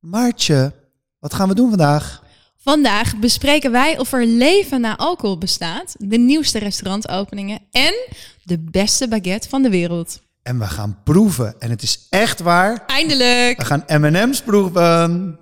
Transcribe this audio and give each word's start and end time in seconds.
Maartje, 0.00 0.72
wat 1.18 1.34
gaan 1.34 1.48
we 1.48 1.54
doen 1.54 1.68
vandaag? 1.68 2.22
Vandaag 2.56 3.16
bespreken 3.16 3.72
wij 3.72 3.98
of 3.98 4.12
er 4.12 4.26
leven 4.26 4.80
na 4.80 4.96
alcohol 4.96 5.38
bestaat, 5.38 5.94
de 5.98 6.18
nieuwste 6.18 6.58
restaurantopeningen 6.58 7.60
en 7.70 7.94
de 8.42 8.58
beste 8.58 9.08
baguette 9.08 9.48
van 9.48 9.62
de 9.62 9.70
wereld. 9.70 10.20
En 10.42 10.58
we 10.58 10.64
gaan 10.64 10.98
proeven. 11.04 11.54
En 11.58 11.70
het 11.70 11.82
is 11.82 12.06
echt 12.10 12.40
waar. 12.40 12.84
Eindelijk! 12.86 13.58
We 13.58 13.64
gaan 13.64 13.84
M&M's 13.86 14.42
proeven. 14.42 15.38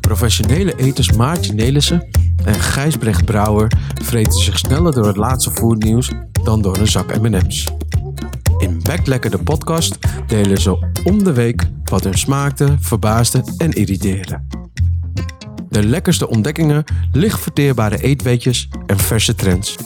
Professionele 0.00 0.76
eters 0.76 1.12
Maartje 1.12 1.52
Nelissen 1.52 2.08
en 2.44 2.60
Gijsbrecht 2.60 3.24
Brouwer 3.24 3.72
vreten 4.02 4.40
zich 4.40 4.58
sneller 4.58 4.92
door 4.92 5.06
het 5.06 5.16
laatste 5.16 5.50
foodnieuws 5.50 6.10
dan 6.44 6.62
door 6.62 6.76
een 6.76 6.88
zak 6.88 7.20
M&M's. 7.20 7.68
In 8.58 8.82
Backlekker 8.82 9.30
de 9.30 9.42
podcast 9.42 9.98
delen 10.26 10.60
ze 10.60 10.92
om 11.04 11.24
de 11.24 11.32
week 11.32 11.66
wat 11.84 12.04
hun 12.04 12.18
smaakte, 12.18 12.76
verbaasde 12.78 13.44
en 13.58 13.72
irriteerde. 13.72 14.42
De 15.68 15.86
lekkerste 15.86 16.28
ontdekkingen, 16.28 16.84
licht 17.12 17.40
verteerbare 17.40 18.02
eetweetjes 18.02 18.68
en 18.86 18.98
verse 18.98 19.34
trends. 19.34 19.76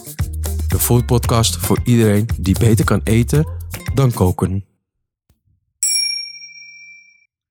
De 0.69 0.79
foodpodcast 0.79 1.57
voor 1.57 1.81
iedereen 1.85 2.29
die 2.41 2.59
beter 2.59 2.85
kan 2.85 3.01
eten 3.05 3.47
dan 3.95 4.13
koken. 4.13 4.65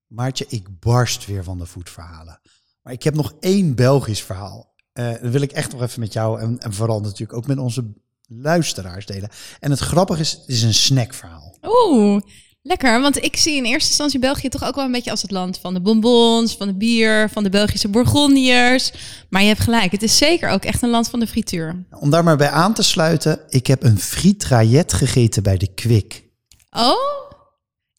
Maartje, 0.07 0.45
ik 0.49 0.79
barst 0.79 1.25
weer 1.25 1.43
van 1.43 1.57
de 1.57 1.65
voetverhalen. 1.65 2.39
Maar 2.81 2.93
ik 2.93 3.03
heb 3.03 3.15
nog 3.15 3.33
één 3.39 3.75
Belgisch 3.75 4.23
verhaal. 4.23 4.75
Eh 4.97 5.21
dat 5.21 5.31
wil 5.31 5.41
ik 5.41 5.51
echt 5.51 5.71
nog 5.71 5.81
even 5.81 5.99
met 5.99 6.13
jou 6.13 6.39
en, 6.39 6.59
en 6.59 6.73
vooral 6.73 6.99
natuurlijk 6.99 7.33
ook 7.33 7.47
met 7.47 7.57
onze 7.57 7.93
luisteraars 8.27 9.05
delen. 9.05 9.29
En 9.59 9.71
het 9.71 9.79
grappige 9.79 10.21
is, 10.21 10.31
het 10.31 10.47
is 10.47 10.63
een 10.63 10.73
snackverhaal. 10.73 11.57
Oeh, 11.63 12.21
lekker. 12.61 13.01
Want 13.01 13.23
ik 13.23 13.35
zie 13.35 13.55
in 13.55 13.65
eerste 13.65 13.89
instantie 13.89 14.19
België 14.19 14.49
toch 14.49 14.63
ook 14.63 14.75
wel 14.75 14.85
een 14.85 14.91
beetje 14.91 15.11
als 15.11 15.21
het 15.21 15.31
land 15.31 15.59
van 15.59 15.73
de 15.73 15.81
bonbons, 15.81 16.55
van 16.55 16.67
de 16.67 16.73
bier, 16.73 17.29
van 17.29 17.43
de 17.43 17.49
Belgische 17.49 17.87
bourgondiërs. 17.87 18.91
Maar 19.29 19.41
je 19.41 19.47
hebt 19.47 19.59
gelijk, 19.59 19.91
het 19.91 20.03
is 20.03 20.17
zeker 20.17 20.49
ook 20.49 20.63
echt 20.65 20.81
een 20.81 20.89
land 20.89 21.09
van 21.09 21.19
de 21.19 21.27
frituur. 21.27 21.85
Om 21.99 22.09
daar 22.09 22.23
maar 22.23 22.37
bij 22.37 22.49
aan 22.49 22.73
te 22.73 22.83
sluiten, 22.83 23.39
ik 23.49 23.67
heb 23.67 23.83
een 23.83 23.99
fritrajet 23.99 24.93
gegeten 24.93 25.43
bij 25.43 25.57
de 25.57 25.73
Kwik. 25.73 26.23
Oh? 26.69 27.26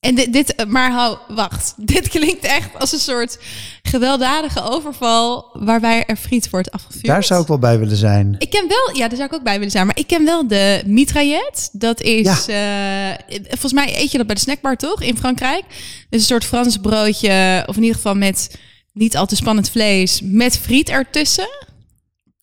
En 0.08 0.14
dit, 0.14 0.32
dit, 0.32 0.64
maar 0.68 0.90
hou, 0.90 1.18
wacht. 1.28 1.74
Dit 1.94 2.08
klinkt 2.08 2.44
echt 2.44 2.78
als 2.78 2.92
een 2.92 2.98
soort 2.98 3.38
gewelddadige 3.82 4.62
overval 4.62 5.50
waarbij 5.52 6.04
er 6.06 6.16
friet 6.16 6.50
wordt 6.50 6.70
afgevuurd. 6.70 7.06
Daar 7.06 7.24
zou 7.24 7.42
ik 7.42 7.48
wel 7.48 7.58
bij 7.58 7.78
willen 7.78 7.96
zijn. 7.96 8.34
Ik 8.38 8.50
ken 8.50 8.68
wel, 8.68 8.96
ja, 8.96 9.08
daar 9.08 9.16
zou 9.16 9.28
ik 9.28 9.34
ook 9.34 9.42
bij 9.42 9.56
willen 9.56 9.70
zijn. 9.70 9.86
Maar 9.86 9.98
ik 9.98 10.06
ken 10.06 10.24
wel 10.24 10.48
de 10.48 10.82
mitraillet. 10.86 11.68
Dat 11.72 12.00
is, 12.00 12.48
eh, 12.48 12.56
volgens 13.48 13.72
mij 13.72 14.00
eet 14.00 14.10
je 14.10 14.18
dat 14.18 14.26
bij 14.26 14.34
de 14.34 14.40
snackbar 14.40 14.76
toch 14.76 15.02
in 15.02 15.16
Frankrijk? 15.16 15.64
Dus 16.10 16.20
een 16.20 16.26
soort 16.26 16.44
Frans 16.44 16.76
broodje, 16.76 17.64
of 17.66 17.76
in 17.76 17.82
ieder 17.82 17.96
geval 17.96 18.14
met 18.14 18.58
niet 18.92 19.16
al 19.16 19.26
te 19.26 19.36
spannend 19.36 19.70
vlees, 19.70 20.20
met 20.22 20.58
friet 20.58 20.88
ertussen. 20.88 21.48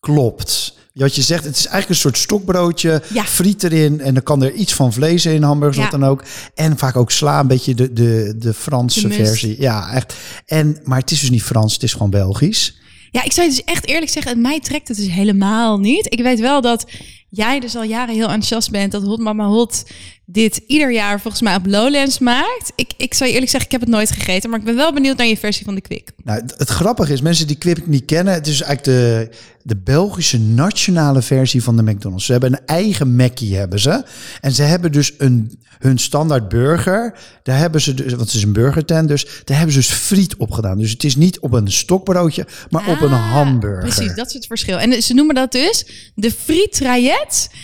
Klopt. 0.00 0.74
Wat 0.96 1.14
je 1.14 1.22
zegt, 1.22 1.44
het 1.44 1.56
is 1.56 1.66
eigenlijk 1.66 1.88
een 1.88 1.96
soort 2.10 2.18
stokbroodje, 2.18 3.02
Ja. 3.12 3.24
friet 3.24 3.62
erin 3.62 4.00
en 4.00 4.14
dan 4.14 4.22
kan 4.22 4.42
er 4.42 4.52
iets 4.52 4.74
van 4.74 4.92
vlees 4.92 5.26
in, 5.26 5.42
hamburgers, 5.42 5.76
Ja. 5.84 5.90
wat 5.90 6.00
dan 6.00 6.08
ook. 6.10 6.24
En 6.54 6.78
vaak 6.78 6.96
ook 6.96 7.10
sla, 7.10 7.40
een 7.40 7.46
beetje 7.46 7.74
de, 7.74 7.92
de, 7.92 8.34
de 8.38 8.54
Franse 8.54 9.08
De 9.08 9.14
versie. 9.14 9.56
Ja, 9.60 9.92
echt. 9.92 10.14
En, 10.46 10.78
maar 10.84 10.98
het 10.98 11.10
is 11.10 11.20
dus 11.20 11.30
niet 11.30 11.42
Frans, 11.42 11.72
het 11.72 11.82
is 11.82 11.92
gewoon 11.92 12.10
Belgisch. 12.10 12.76
Ja, 13.10 13.24
ik 13.24 13.32
zou 13.32 13.48
je 13.48 13.54
dus 13.54 13.64
echt 13.64 13.86
eerlijk 13.86 14.10
zeggen, 14.12 14.40
mij 14.40 14.60
trekt 14.60 14.88
het 14.88 14.96
dus 14.96 15.10
helemaal 15.10 15.78
niet. 15.78 16.06
Ik 16.12 16.22
weet 16.22 16.40
wel 16.40 16.60
dat 16.60 16.86
jij 17.28 17.60
dus 17.60 17.76
al 17.76 17.82
jaren 17.82 18.14
heel 18.14 18.24
enthousiast 18.24 18.70
bent 18.70 18.92
dat 18.92 19.02
Hot 19.02 19.18
Mama 19.18 19.46
Hot 19.46 19.84
dit 20.24 20.60
ieder 20.66 20.92
jaar 20.92 21.20
volgens 21.20 21.42
mij 21.42 21.54
op 21.54 21.66
Lowlands 21.66 22.18
maakt. 22.18 22.72
Ik, 22.74 22.92
ik 22.96 23.14
zou 23.14 23.28
je 23.28 23.34
eerlijk 23.34 23.50
zeggen, 23.50 23.70
ik 23.70 23.78
heb 23.78 23.86
het 23.86 23.96
nooit 23.96 24.10
gegeten, 24.10 24.50
maar 24.50 24.58
ik 24.58 24.64
ben 24.64 24.76
wel 24.76 24.92
benieuwd 24.92 25.16
naar 25.16 25.26
je 25.26 25.36
versie 25.36 25.64
van 25.64 25.74
de 25.74 25.80
Kwik. 25.80 26.10
Nou, 26.24 26.42
het, 26.56 26.68
grappige 26.68 27.12
is, 27.12 27.20
mensen 27.20 27.46
die 27.46 27.56
Quip 27.56 27.86
niet 27.86 28.04
kennen, 28.04 28.34
het 28.34 28.46
is 28.46 28.60
eigenlijk 28.60 28.84
de, 28.84 29.36
de 29.62 29.76
Belgische 29.76 30.38
nationale 30.38 31.22
versie 31.22 31.62
van 31.62 31.76
de 31.76 31.82
McDonald's. 31.82 32.24
Ze 32.24 32.32
hebben 32.32 32.52
een 32.52 32.66
eigen 32.66 33.16
Mackie, 33.16 33.56
hebben 33.56 33.80
ze. 33.80 34.04
En 34.40 34.52
ze 34.52 34.62
hebben 34.62 34.92
dus 34.92 35.12
een, 35.18 35.58
hun 35.78 35.98
standaard 35.98 36.48
burger, 36.48 37.18
daar 37.42 37.58
hebben 37.58 37.80
ze 37.80 37.94
dus, 37.94 38.10
want 38.12 38.20
het 38.20 38.34
is 38.34 38.42
een 38.42 38.52
burgertent, 38.52 39.08
dus 39.08 39.26
daar 39.44 39.56
hebben 39.56 39.74
ze 39.74 39.80
dus 39.80 39.98
friet 39.98 40.36
op 40.36 40.50
gedaan. 40.50 40.78
Dus 40.78 40.90
het 40.90 41.04
is 41.04 41.16
niet 41.16 41.38
op 41.40 41.52
een 41.52 41.72
stokbroodje, 41.72 42.46
maar 42.70 42.88
op 42.88 43.00
een 43.00 43.12
Ah, 43.12 43.32
hamburger. 43.32 43.94
Precies, 43.94 44.14
dat 44.14 44.26
is 44.26 44.32
het 44.32 44.46
verschil. 44.46 44.78
En 44.78 45.02
ze 45.02 45.14
noemen 45.14 45.34
dat 45.34 45.52
dus 45.52 45.86
de 46.14 46.30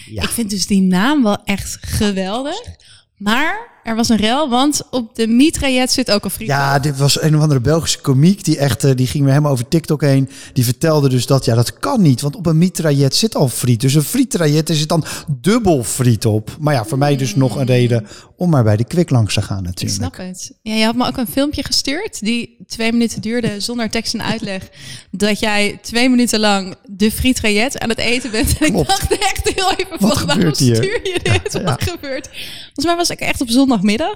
Ja. 0.07 0.23
Ik 0.23 0.29
vind 0.29 0.51
dus 0.51 0.67
die 0.67 0.83
naam 0.83 1.23
wel 1.23 1.45
echt 1.45 1.79
geweldig. 1.81 2.63
Maar 3.17 3.72
er 3.83 3.97
was 3.97 4.09
een 4.09 4.17
rel, 4.17 4.49
want 4.49 4.83
op 4.91 5.15
de 5.15 5.27
mitraillet 5.27 5.93
zit 5.93 6.11
ook 6.11 6.25
een 6.25 6.31
friet. 6.31 6.47
Ja, 6.49 6.79
dit 6.79 6.97
was 6.99 7.23
een 7.23 7.37
of 7.37 7.43
andere 7.43 7.61
Belgische 7.61 8.01
komiek 8.01 8.45
die 8.45 8.59
echt, 8.59 8.85
eh, 8.85 8.91
die 8.95 9.07
ging 9.07 9.23
weer 9.23 9.33
helemaal 9.33 9.53
over 9.53 9.69
TikTok 9.69 10.01
heen. 10.01 10.29
Die 10.53 10.65
vertelde 10.65 11.09
dus 11.09 11.27
dat, 11.27 11.45
ja, 11.45 11.55
dat 11.55 11.79
kan 11.79 12.03
niet, 12.03 12.21
want 12.21 12.37
op 12.37 12.47
een 12.47 12.59
mitraillet 12.59 13.15
zit 13.15 13.35
al 13.35 13.49
friet. 13.49 13.81
Dus 13.81 13.95
een 13.95 14.03
fritraillet, 14.03 14.69
er 14.69 14.75
zit 14.75 14.89
dan 14.89 15.05
dubbel 15.41 15.85
friet 15.85 16.27
op. 16.27 16.57
Maar 16.61 16.75
ja, 16.75 16.85
voor 16.85 16.99
mij 16.99 17.17
dus 17.17 17.35
nog 17.35 17.57
een 17.57 17.67
reden 17.67 18.07
om 18.37 18.51
maar 18.51 18.65
bij 18.65 18.77
de 18.77 18.85
kwik 18.85 19.11
langs 19.11 19.35
te 19.35 19.43
gaan 19.43 19.59
Ik 19.59 19.65
natuurlijk. 19.65 19.97
snap 19.97 20.17
het. 20.17 20.53
Ja, 20.63 20.75
je 20.75 20.85
had 20.85 20.95
me 20.95 21.07
ook 21.07 21.17
een 21.17 21.27
filmpje 21.27 21.65
gestuurd 21.65 22.21
die 22.21 22.57
twee 22.67 22.93
minuten 22.93 23.21
duurde 23.21 23.61
zonder 23.61 23.91
tekst 23.91 24.15
en 24.15 24.23
uitleg. 24.23 24.69
Dat 25.11 25.41
jij 25.41 25.79
twee 25.83 26.09
minuten 26.09 26.41
lang 26.41 26.75
de 26.87 27.11
fritraillet 27.11 27.79
aan 27.79 27.89
het 27.89 27.99
eten 27.99 28.31
bent. 28.31 28.59
En 28.59 28.71
Klopt. 28.73 28.91
ik 28.91 29.09
dacht 29.09 29.19
echt 29.19 29.49
heel 29.55 29.71
even 29.73 29.91
Wat 29.91 29.99
van, 29.99 30.27
waarom 30.27 30.29
gebeurt 30.29 30.59
hier? 30.59 30.75
stuur 30.77 31.01
je 31.03 31.21
dit? 31.23 31.63
Wat 31.63 31.83
gebeurt? 31.83 32.29
Volgens 32.65 32.85
mij 32.87 32.97
was 32.97 33.11
ik 33.11 33.21
echt 33.21 33.41
op 33.41 33.49
zondagmiddag. 33.73 34.15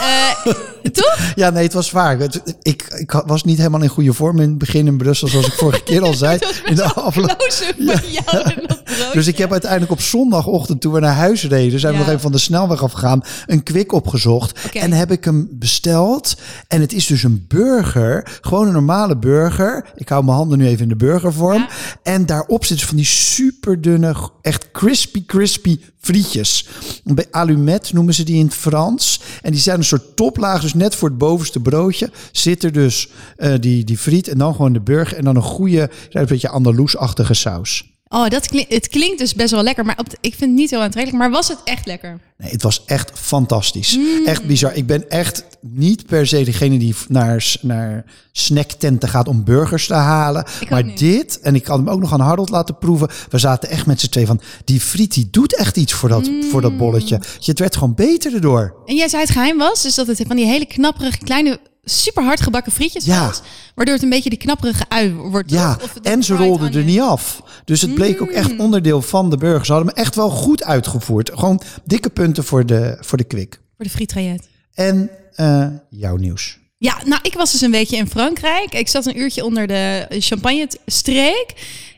Eh, 0.00 0.52
toch? 0.92 1.18
Ja, 1.34 1.50
nee, 1.50 1.62
het 1.62 1.72
was 1.72 1.90
waar. 1.90 2.18
Het- 2.18 2.56
Ik, 2.62 2.82
ik 2.98 3.22
was 3.26 3.44
niet 3.44 3.56
helemaal 3.58 3.82
in 3.82 3.88
goede 3.88 4.12
vorm 4.12 4.36
in 4.40 4.48
het 4.48 4.58
begin 4.58 4.86
in 4.86 4.96
Brussel, 4.96 5.28
zoals 5.28 5.46
ik 5.46 5.52
vorige 5.52 5.82
keer 5.82 6.02
al 6.02 6.14
zei. 6.24 6.38
In 6.64 6.74
de 6.74 6.84
afgelopen 6.84 7.36
Close 7.36 7.74
van 7.76 8.10
jou 8.10 8.52
en 8.54 8.64
dat 8.66 8.84
broodje. 8.84 9.10
Dus 9.12 9.26
ik 9.26 9.38
heb 9.38 9.50
uiteindelijk 9.52 9.92
op 9.92 10.00
zondagochtend, 10.00 10.80
toen 10.80 10.92
we 10.92 11.00
naar 11.00 11.14
huis 11.14 11.44
reden, 11.48 11.80
zijn 11.80 11.92
we 11.92 11.98
nog 11.98 12.08
even 12.08 12.20
van 12.20 12.32
de 12.32 12.38
snelweg 12.38 12.82
afgegaan, 12.82 13.22
een 13.46 13.62
kwik 13.62 13.92
opgezocht. 13.92 14.68
En 14.72 14.92
heb 14.92 15.10
ik 15.10 15.24
hem 15.24 15.48
besteld. 15.50 16.36
En 16.68 16.80
het 16.80 16.92
is 16.92 17.06
dus 17.06 17.22
een 17.22 17.44
burger, 17.48 18.38
gewoon 18.40 18.66
een 18.66 18.72
normale 18.72 19.16
burger. 19.16 19.84
Ik 19.94 20.08
hou 20.08 20.24
mijn 20.24 20.36
handen 20.36 20.58
nu 20.58 20.66
even 20.66 20.82
in 20.82 20.88
de 20.88 20.96
burgervorm. 20.96 21.66
En 22.02 22.26
daarop 22.26 22.64
zitten 22.64 22.86
van 22.86 22.96
die 22.96 23.06
super 23.06 23.80
dunne, 23.80 24.14
echt 24.42 24.70
crispy, 24.72 25.24
crispy 25.26 25.80
frietjes. 26.02 26.68
Bij 27.04 27.26
alumet 27.30 27.92
noemen 27.92 28.14
ze 28.14 28.22
die 28.24 28.38
in 28.38 28.44
het 28.44 28.54
Frans. 28.54 29.20
En 29.42 29.52
die 29.52 29.60
zijn 29.60 29.78
een 29.78 29.84
soort 29.84 30.16
toplaag, 30.16 30.60
dus 30.60 30.74
net 30.74 30.94
voor 30.94 31.08
het 31.08 31.18
bovenste 31.18 31.60
broodje 31.60 32.10
zit 32.32 32.64
er 32.64 32.72
dus 32.72 33.08
eh, 33.36 33.54
die, 33.60 33.84
die 33.84 33.98
friet 33.98 34.28
en 34.28 34.38
dan 34.38 34.54
gewoon 34.54 34.72
de 34.72 34.80
burger 34.80 35.16
en 35.16 35.24
dan 35.24 35.36
een 35.36 35.42
goede, 35.42 35.90
een 36.10 36.26
beetje 36.26 36.48
Andaloes-achtige 36.48 37.34
saus. 37.34 37.91
Oh, 38.12 38.28
dat 38.28 38.48
klinkt, 38.48 38.72
het 38.72 38.88
klinkt 38.88 39.18
dus 39.18 39.34
best 39.34 39.50
wel 39.50 39.62
lekker. 39.62 39.84
Maar 39.84 39.98
op 39.98 40.10
de- 40.10 40.16
ik 40.20 40.34
vind 40.34 40.50
het 40.50 40.60
niet 40.60 40.70
heel 40.70 40.82
aantrekkelijk. 40.82 41.22
Maar 41.22 41.30
was 41.30 41.48
het 41.48 41.58
echt 41.64 41.86
lekker? 41.86 42.20
Nee, 42.38 42.50
het 42.50 42.62
was 42.62 42.82
echt 42.86 43.10
fantastisch. 43.14 43.96
Mm. 43.96 44.26
Echt 44.26 44.46
bizar. 44.46 44.74
Ik 44.74 44.86
ben 44.86 45.10
echt 45.10 45.44
niet 45.60 46.06
per 46.06 46.26
se 46.26 46.44
degene 46.44 46.78
die 46.78 46.94
naar, 47.08 47.54
naar 47.60 48.04
snacktenten 48.32 49.08
gaat 49.08 49.28
om 49.28 49.44
burgers 49.44 49.86
te 49.86 49.94
halen. 49.94 50.44
maar 50.70 50.84
niet. 50.84 50.98
dit, 50.98 51.40
en 51.40 51.54
ik 51.54 51.66
had 51.66 51.78
hem 51.78 51.88
ook 51.88 52.00
nog 52.00 52.12
aan 52.12 52.20
Harold 52.20 52.50
laten 52.50 52.78
proeven. 52.78 53.08
We 53.30 53.38
zaten 53.38 53.68
echt 53.68 53.86
met 53.86 54.00
z'n 54.00 54.08
twee 54.08 54.26
van, 54.26 54.40
die 54.64 54.80
friet 54.80 55.14
die 55.14 55.28
doet 55.30 55.56
echt 55.56 55.76
iets 55.76 55.92
voor 55.92 56.08
dat, 56.08 56.30
voor 56.50 56.60
dat 56.60 56.76
bolletje. 56.76 57.20
Het 57.40 57.58
werd 57.58 57.74
gewoon 57.76 57.94
beter 57.94 58.34
erdoor. 58.34 58.74
En 58.86 58.94
jij 58.96 59.08
zei 59.08 59.22
het 59.22 59.30
geheim 59.32 59.58
was, 59.58 59.82
dus 59.82 59.94
dat 59.94 60.06
het 60.06 60.22
van 60.26 60.36
die 60.36 60.46
hele 60.46 60.66
knapperige, 60.66 61.18
kleine, 61.18 61.60
super 61.84 62.22
hard 62.24 62.40
gebakken 62.40 62.72
frietjes 62.72 63.04
Ja. 63.04 63.26
was. 63.26 63.40
Waardoor 63.74 63.94
het 63.94 64.02
een 64.02 64.10
beetje 64.10 64.30
die 64.30 64.38
knapperige 64.38 64.84
ui 64.88 65.12
wordt. 65.14 65.50
Ja? 65.50 65.78
Of 65.82 65.94
en 66.02 66.22
ze 66.22 66.34
rolden 66.36 66.74
er 66.74 66.84
niet 66.84 67.00
af. 67.00 67.42
Dus 67.64 67.80
het 67.80 67.94
bleek 67.94 68.22
ook 68.22 68.28
Mm. 68.30 68.34
echt 68.36 68.56
onderdeel 68.58 69.02
van 69.02 69.30
de 69.30 69.36
burger. 69.36 69.66
Ze 69.66 69.72
hadden 69.72 69.92
hem 69.94 70.04
echt 70.04 70.14
wel 70.14 70.30
goed 70.30 70.64
uitgevoerd. 70.64 71.30
Gewoon 71.34 71.60
dikke 71.84 72.10
punten 72.10 72.44
voor 72.44 72.66
de, 72.66 72.96
voor 73.00 73.18
de 73.18 73.24
kwik. 73.24 73.60
Voor 73.76 73.84
de 73.84 73.90
fritraillet. 73.90 74.48
En 74.74 75.10
eh, 75.34 75.66
jouw 75.90 76.16
nieuws. 76.16 76.58
Ja, 76.78 76.98
nou, 77.04 77.20
ik 77.22 77.34
was 77.34 77.52
dus 77.52 77.60
een 77.60 77.70
weekje 77.70 77.96
in 77.96 78.06
Frankrijk. 78.08 78.74
Ik 78.74 78.88
zat 78.88 79.06
een 79.06 79.18
uurtje 79.18 79.44
onder 79.44 79.66
de 79.66 80.06
champagne-streek. 80.08 81.46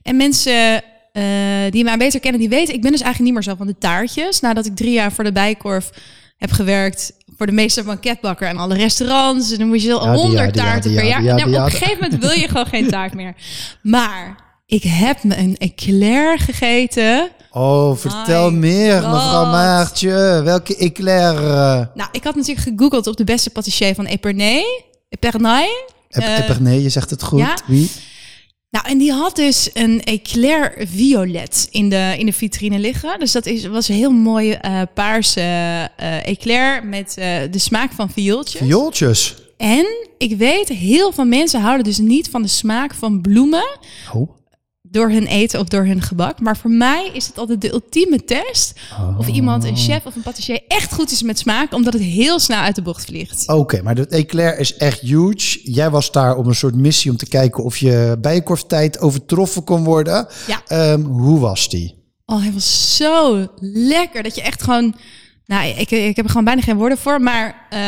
En 0.02 0.16
mensen 0.16 0.82
eh, 1.12 1.22
die 1.70 1.84
mij 1.84 1.96
beter 1.96 2.20
kennen, 2.20 2.40
die 2.40 2.48
weten... 2.48 2.74
ik 2.74 2.82
ben 2.82 2.90
dus 2.90 3.00
eigenlijk 3.00 3.32
niet 3.32 3.44
meer 3.44 3.52
zo 3.54 3.58
van 3.58 3.66
de 3.72 3.78
taartjes. 3.78 4.40
Nadat 4.40 4.66
ik 4.66 4.76
drie 4.76 4.92
jaar 4.92 5.12
voor 5.12 5.24
de 5.24 5.32
Bijkorf 5.32 5.90
heb 6.36 6.50
gewerkt... 6.52 7.12
voor 7.36 7.46
de 7.46 7.52
meester 7.52 7.84
banketbakker 7.84 8.48
en 8.48 8.56
alle 8.56 8.74
restaurants. 8.74 9.52
En 9.52 9.58
dan 9.58 9.68
moet 9.68 9.82
je 9.82 9.88
die 9.88 9.96
honderd 10.08 10.54
taarten 10.54 10.94
per 10.94 11.04
ja, 11.04 11.20
jaar. 11.20 11.34
Nou, 11.34 11.48
op 11.54 11.64
een 11.64 11.70
gegeven 11.70 11.98
moment 12.00 12.20
wil 12.20 12.30
je 12.32 12.48
gewoon 12.48 12.66
geen 12.66 12.88
taart 12.88 13.14
meer. 13.14 13.34
Maar 13.82 14.36
ik 14.66 14.82
heb 14.82 15.22
me 15.24 15.36
een 15.38 15.56
eclair 15.56 16.38
gegeten... 16.38 17.30
Oh, 17.50 17.96
vertel 17.96 18.50
My 18.50 18.58
meer, 18.58 19.00
God. 19.02 19.12
mevrouw 19.12 19.44
Maartje. 19.44 20.40
Welke 20.44 20.76
eclair? 20.76 21.36
eh 21.36 21.86
Nou, 21.94 22.08
ik 22.12 22.24
had 22.24 22.34
natuurlijk 22.34 22.66
gegoogeld 22.68 23.06
op 23.06 23.16
de 23.16 23.24
beste 23.24 23.50
patissier 23.50 23.94
van 23.94 24.04
Epernay. 24.06 24.64
Epernay. 25.08 25.68
Ep- 26.08 26.22
Eh, 26.22 26.38
Epernay, 26.38 26.78
je 26.80 26.88
zegt 26.88 27.10
het 27.10 27.22
goed. 27.22 27.38
ja. 27.38 27.56
Wie? 27.66 27.90
Nou, 28.74 28.86
en 28.88 28.98
die 28.98 29.12
had 29.12 29.36
dus 29.36 29.70
een 29.72 30.02
eclair 30.04 30.74
violet 30.78 31.68
in 31.70 31.88
de, 31.88 32.14
in 32.18 32.26
de 32.26 32.32
vitrine 32.32 32.78
liggen. 32.78 33.18
Dus 33.18 33.32
dat 33.32 33.46
is, 33.46 33.66
was 33.66 33.88
een 33.88 33.94
heel 33.94 34.10
mooi 34.10 34.52
eh, 34.52 34.80
paarse 34.94 35.40
eh 35.96 36.26
eclair 36.26 36.86
met 36.86 37.16
eh, 37.16 37.36
de 37.50 37.58
smaak 37.58 37.92
van 37.92 38.10
viooltjes. 38.10 38.60
Viooltjes. 38.60 39.34
En 39.56 39.86
ik 40.18 40.36
weet, 40.36 40.68
heel 40.68 41.12
veel 41.12 41.24
mensen 41.24 41.60
houden 41.60 41.84
dus 41.84 41.98
niet 41.98 42.30
van 42.30 42.42
de 42.42 42.48
smaak 42.48 42.94
van 42.94 43.20
bloemen 43.20 43.78
Oh. 44.12 44.30
Door 44.94 45.10
hun 45.10 45.26
eten 45.26 45.60
of 45.60 45.68
door 45.68 45.84
hun 45.84 46.02
gebak. 46.02 46.40
Maar 46.40 46.56
voor 46.56 46.70
mij 46.70 47.10
is 47.12 47.26
het 47.26 47.38
altijd 47.38 47.60
de 47.60 47.72
ultieme 47.72 48.24
test 48.24 48.80
of 49.18 49.28
iemand, 49.28 49.64
een 49.64 49.76
chef 49.76 50.06
of 50.06 50.16
een 50.16 50.22
patissier, 50.22 50.60
echt 50.68 50.92
goed 50.92 51.10
is 51.10 51.22
met 51.22 51.38
smaak, 51.38 51.74
omdat 51.74 51.92
het 51.92 52.02
heel 52.02 52.38
snel 52.38 52.60
uit 52.60 52.74
de 52.74 52.82
bocht 52.82 53.04
vliegt. 53.04 53.48
Oké, 53.48 53.82
maar 53.82 53.94
de 53.94 54.06
eclair 54.06 54.58
is 54.58 54.76
echt 54.76 55.00
huge. 55.00 55.60
Jij 55.62 55.90
was 55.90 56.12
daar 56.12 56.36
op 56.36 56.46
een 56.46 56.54
soort 56.54 56.74
missie 56.74 57.10
om 57.10 57.16
te 57.16 57.26
kijken 57.26 57.64
of 57.64 57.76
je 57.76 58.16
bijenkorftijd 58.20 58.98
overtroffen 58.98 59.64
kon 59.64 59.84
worden. 59.84 60.26
Ja. 60.46 60.62
Ehm, 60.66 61.00
hoe 61.02 61.40
was 61.40 61.68
die? 61.68 62.02
Oh, 62.26 62.42
hij 62.42 62.52
was 62.52 62.96
zo 62.96 63.46
lekker 63.60 64.22
dat 64.22 64.34
je 64.34 64.42
echt 64.42 64.62
gewoon. 64.62 64.94
Nou, 65.46 65.66
ik, 65.68 65.90
ik 65.90 66.16
heb 66.16 66.24
er 66.24 66.30
gewoon 66.30 66.44
bijna 66.44 66.60
geen 66.60 66.76
woorden 66.76 66.98
voor. 66.98 67.20
Maar 67.20 67.66
eh, 67.70 67.78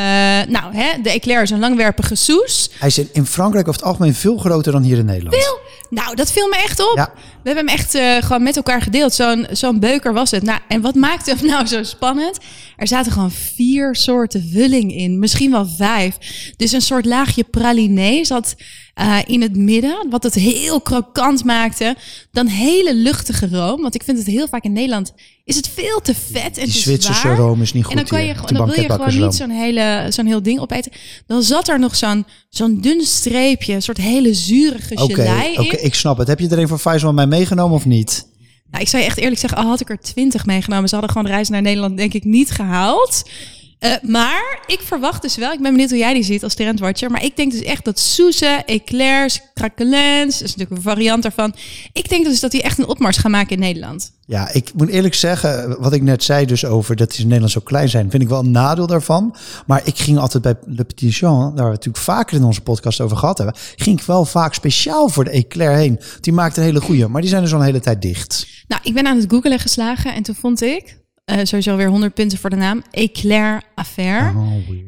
nou, 0.53 0.75
hè, 0.76 1.00
de 1.03 1.11
eclair 1.11 1.43
is 1.43 1.50
een 1.50 1.58
langwerpige 1.58 2.14
soes. 2.14 2.70
Hij 2.79 2.88
is 2.88 2.99
in, 2.99 3.08
in 3.12 3.26
Frankrijk 3.26 3.69
over 3.69 3.81
het 3.81 3.91
algemeen 3.91 4.14
veel 4.14 4.37
groter 4.38 4.73
dan 4.73 4.82
hier 4.82 4.99
in 4.99 5.05
Nederland. 5.05 5.37
Veel. 5.37 5.58
Nou, 5.91 6.14
dat 6.14 6.32
viel 6.32 6.49
me 6.49 6.56
echt 6.56 6.81
op. 6.81 6.97
Ja. 6.97 7.12
We 7.46 7.52
hebben 7.52 7.72
hem 7.72 7.78
echt 7.81 7.94
eh, 7.94 8.16
gewoon 8.26 8.43
met 8.43 8.56
elkaar 8.56 8.82
gedeeld. 8.82 9.14
Zo'n 9.14 9.46
zo'n 9.50 9.78
beuker 9.81 10.12
was 10.12 10.31
het. 10.31 10.43
Nou, 10.43 10.60
en 10.69 10.81
wat 10.81 10.94
maakte 10.94 11.34
hem 11.37 11.46
nou 11.54 11.66
zo 11.66 11.82
spannend? 11.82 12.38
Er 12.76 12.87
zaten 12.87 13.12
gewoon 13.12 13.31
vier 13.31 13.94
soorten 13.96 14.48
vulling 14.52 14.93
in. 14.94 15.19
Misschien 15.19 15.50
wel 15.50 15.66
vijf. 15.66 16.16
Dus 16.56 16.72
een 16.72 16.81
soort 16.82 17.04
laagje 17.04 17.44
praliné 17.44 18.25
zat 18.25 18.54
eh, 18.94 19.19
in 19.26 19.43
het 19.43 19.56
midden. 19.56 20.06
Wat 20.10 20.22
het 20.22 20.34
heel 20.34 20.81
krokant 20.81 21.44
maakte. 21.44 21.96
Dan 22.32 22.46
hele 22.46 22.94
luchtige 22.94 23.48
room. 23.50 23.82
Want 23.82 23.94
ik 23.94 24.02
vind 24.02 24.19
het 24.19 24.26
heel 24.26 24.48
vaak 24.48 24.64
in 24.64 24.72
Nederland... 24.72 25.12
is 25.44 25.56
het 25.56 25.69
veel 25.75 26.00
te 26.00 26.14
vet 26.32 26.58
en 26.58 26.64
Die 26.64 26.72
Zwitserse 26.75 27.34
room 27.34 27.62
is 27.62 27.72
niet 27.72 27.84
goed 27.84 27.93
En 27.93 27.98
dan, 27.98 28.06
kan 28.06 28.25
je, 28.25 28.34
gewoon- 28.34 28.54
dan 28.54 28.66
wil 28.66 28.82
je 28.82 28.90
gewoon 28.90 29.19
niet 29.20 29.34
zo'n 29.34 29.50
hele, 29.50 30.06
zo'n 30.08 30.26
heel 30.26 30.43
ding 30.43 30.60
opeten. 30.60 30.93
Dan 31.26 31.43
zat 31.43 31.69
er 31.69 31.78
nog 31.78 31.96
zo'n 31.96 32.26
zo'n 32.48 32.81
dun 32.81 33.00
streepje, 33.00 33.72
een 33.75 33.82
soort 33.82 33.96
hele 33.96 34.34
zurige 34.34 34.98
gelei 34.98 35.52
in. 35.52 35.60
oké, 35.60 35.76
ik 35.76 35.94
snap 35.94 36.19
het. 36.19 36.28
Heb 36.28 36.38
je 36.38 36.48
er 36.48 36.58
een 36.58 36.69
van 36.69 36.81
Faisal 36.81 37.12
mij 37.12 37.26
meegenomen 37.37 37.77
of 37.77 37.85
niet? 37.85 38.29
Nou, 38.71 38.83
ik 38.83 38.88
zou 38.88 39.03
je 39.03 39.09
echt 39.09 39.19
eerlijk 39.19 39.41
zeggen, 39.41 39.59
al 39.59 39.69
had 39.69 39.81
ik 39.81 39.91
er 39.91 40.00
twintig 40.00 40.47
meegenomen, 40.47 40.88
ze 40.88 40.94
hadden 40.94 41.12
gewoon 41.12 41.33
reis 41.33 41.49
naar 41.49 41.62
Nederland 41.62 41.97
denk 41.97 42.15
ik 42.15 42.25
niet 42.25 42.50
gehaald. 42.50 43.31
Eh, 43.78 43.93
maar 44.02 44.61
ik 44.67 44.81
verwacht 44.81 45.23
dus 45.23 45.37
wel, 45.37 45.52
ik 45.52 45.61
ben 45.61 45.70
benieuwd 45.70 45.90
hoe 45.90 45.99
jij 45.99 46.14
die 46.14 46.23
ziet 46.23 46.43
als 46.43 46.55
trendwatcher, 46.55 47.11
maar 47.11 47.25
ik 47.25 47.37
denk 47.37 47.52
dus 47.52 47.62
echt 47.62 47.84
dat 47.84 47.99
soeze, 47.99 48.62
eclairs, 48.67 49.40
craquelins, 49.55 50.38
dat 50.38 50.49
is 50.49 50.56
natuurlijk 50.56 50.70
een 50.70 50.90
variant 50.90 51.23
daarvan. 51.23 51.55
Ik 51.93 52.08
denk 52.08 52.25
dus 52.25 52.40
dat 52.40 52.50
die 52.50 52.62
echt 52.62 52.78
een 52.78 52.88
opmars 52.88 53.17
gaan 53.17 53.31
maken 53.31 53.52
in 53.52 53.58
Nederland. 53.58 54.12
Ja, 54.26 54.52
ik 54.52 54.70
moet 54.75 54.88
eerlijk 54.88 55.14
zeggen, 55.14 55.81
wat 55.81 55.93
ik 55.93 56.02
net 56.02 56.23
zei 56.23 56.46
dus 56.46 56.64
over 56.64 56.96
dat 56.96 57.11
die 57.11 57.20
in 57.20 57.26
Nederland 57.26 57.52
zo 57.52 57.61
klein 57.61 57.88
zijn, 57.88 58.11
vind 58.11 58.23
ik 58.23 58.28
wel 58.28 58.40
een 58.40 58.50
nadeel 58.50 58.87
daarvan. 58.87 59.34
Maar 59.67 59.81
ik 59.84 59.99
ging 59.99 60.19
altijd 60.19 60.43
bij 60.43 60.55
Le 60.67 60.84
Petit 60.84 61.14
Jean, 61.14 61.40
daar 61.40 61.50
we 61.55 61.62
het 61.62 61.84
natuurlijk 61.84 62.05
vaker 62.05 62.37
in 62.37 62.44
onze 62.44 62.61
podcast 62.61 63.00
over 63.00 63.17
gehad 63.17 63.38
hebben, 63.38 63.56
ging 63.76 64.00
ik 64.00 64.06
wel 64.06 64.25
vaak 64.25 64.55
speciaal 64.55 65.08
voor 65.08 65.25
de 65.25 65.31
Eclair 65.31 65.76
heen. 65.76 66.00
Die 66.20 66.32
maakt 66.32 66.56
een 66.56 66.62
hele 66.62 66.81
goeie, 66.81 67.06
maar 67.06 67.20
die 67.20 67.31
zijn 67.31 67.43
dus 67.43 67.52
al 67.52 67.58
een 67.58 67.64
hele 67.64 67.81
tijd 67.81 68.02
dicht. 68.02 68.46
Nou, 68.69 68.81
ik 68.84 68.94
ben 68.94 69.06
aan 69.06 69.17
het 69.17 69.31
googelen 69.31 69.58
geslagen 69.58 70.14
en 70.14 70.22
toen 70.22 70.34
vond 70.34 70.62
ik, 70.62 70.96
eh, 71.26 71.38
sowieso 71.43 71.76
weer 71.76 71.88
100 71.88 72.14
punten 72.14 72.38
voor 72.38 72.50
de 72.50 72.56
naam, 72.56 72.82
Eclair 72.90 73.62
Affair. 73.75 74.34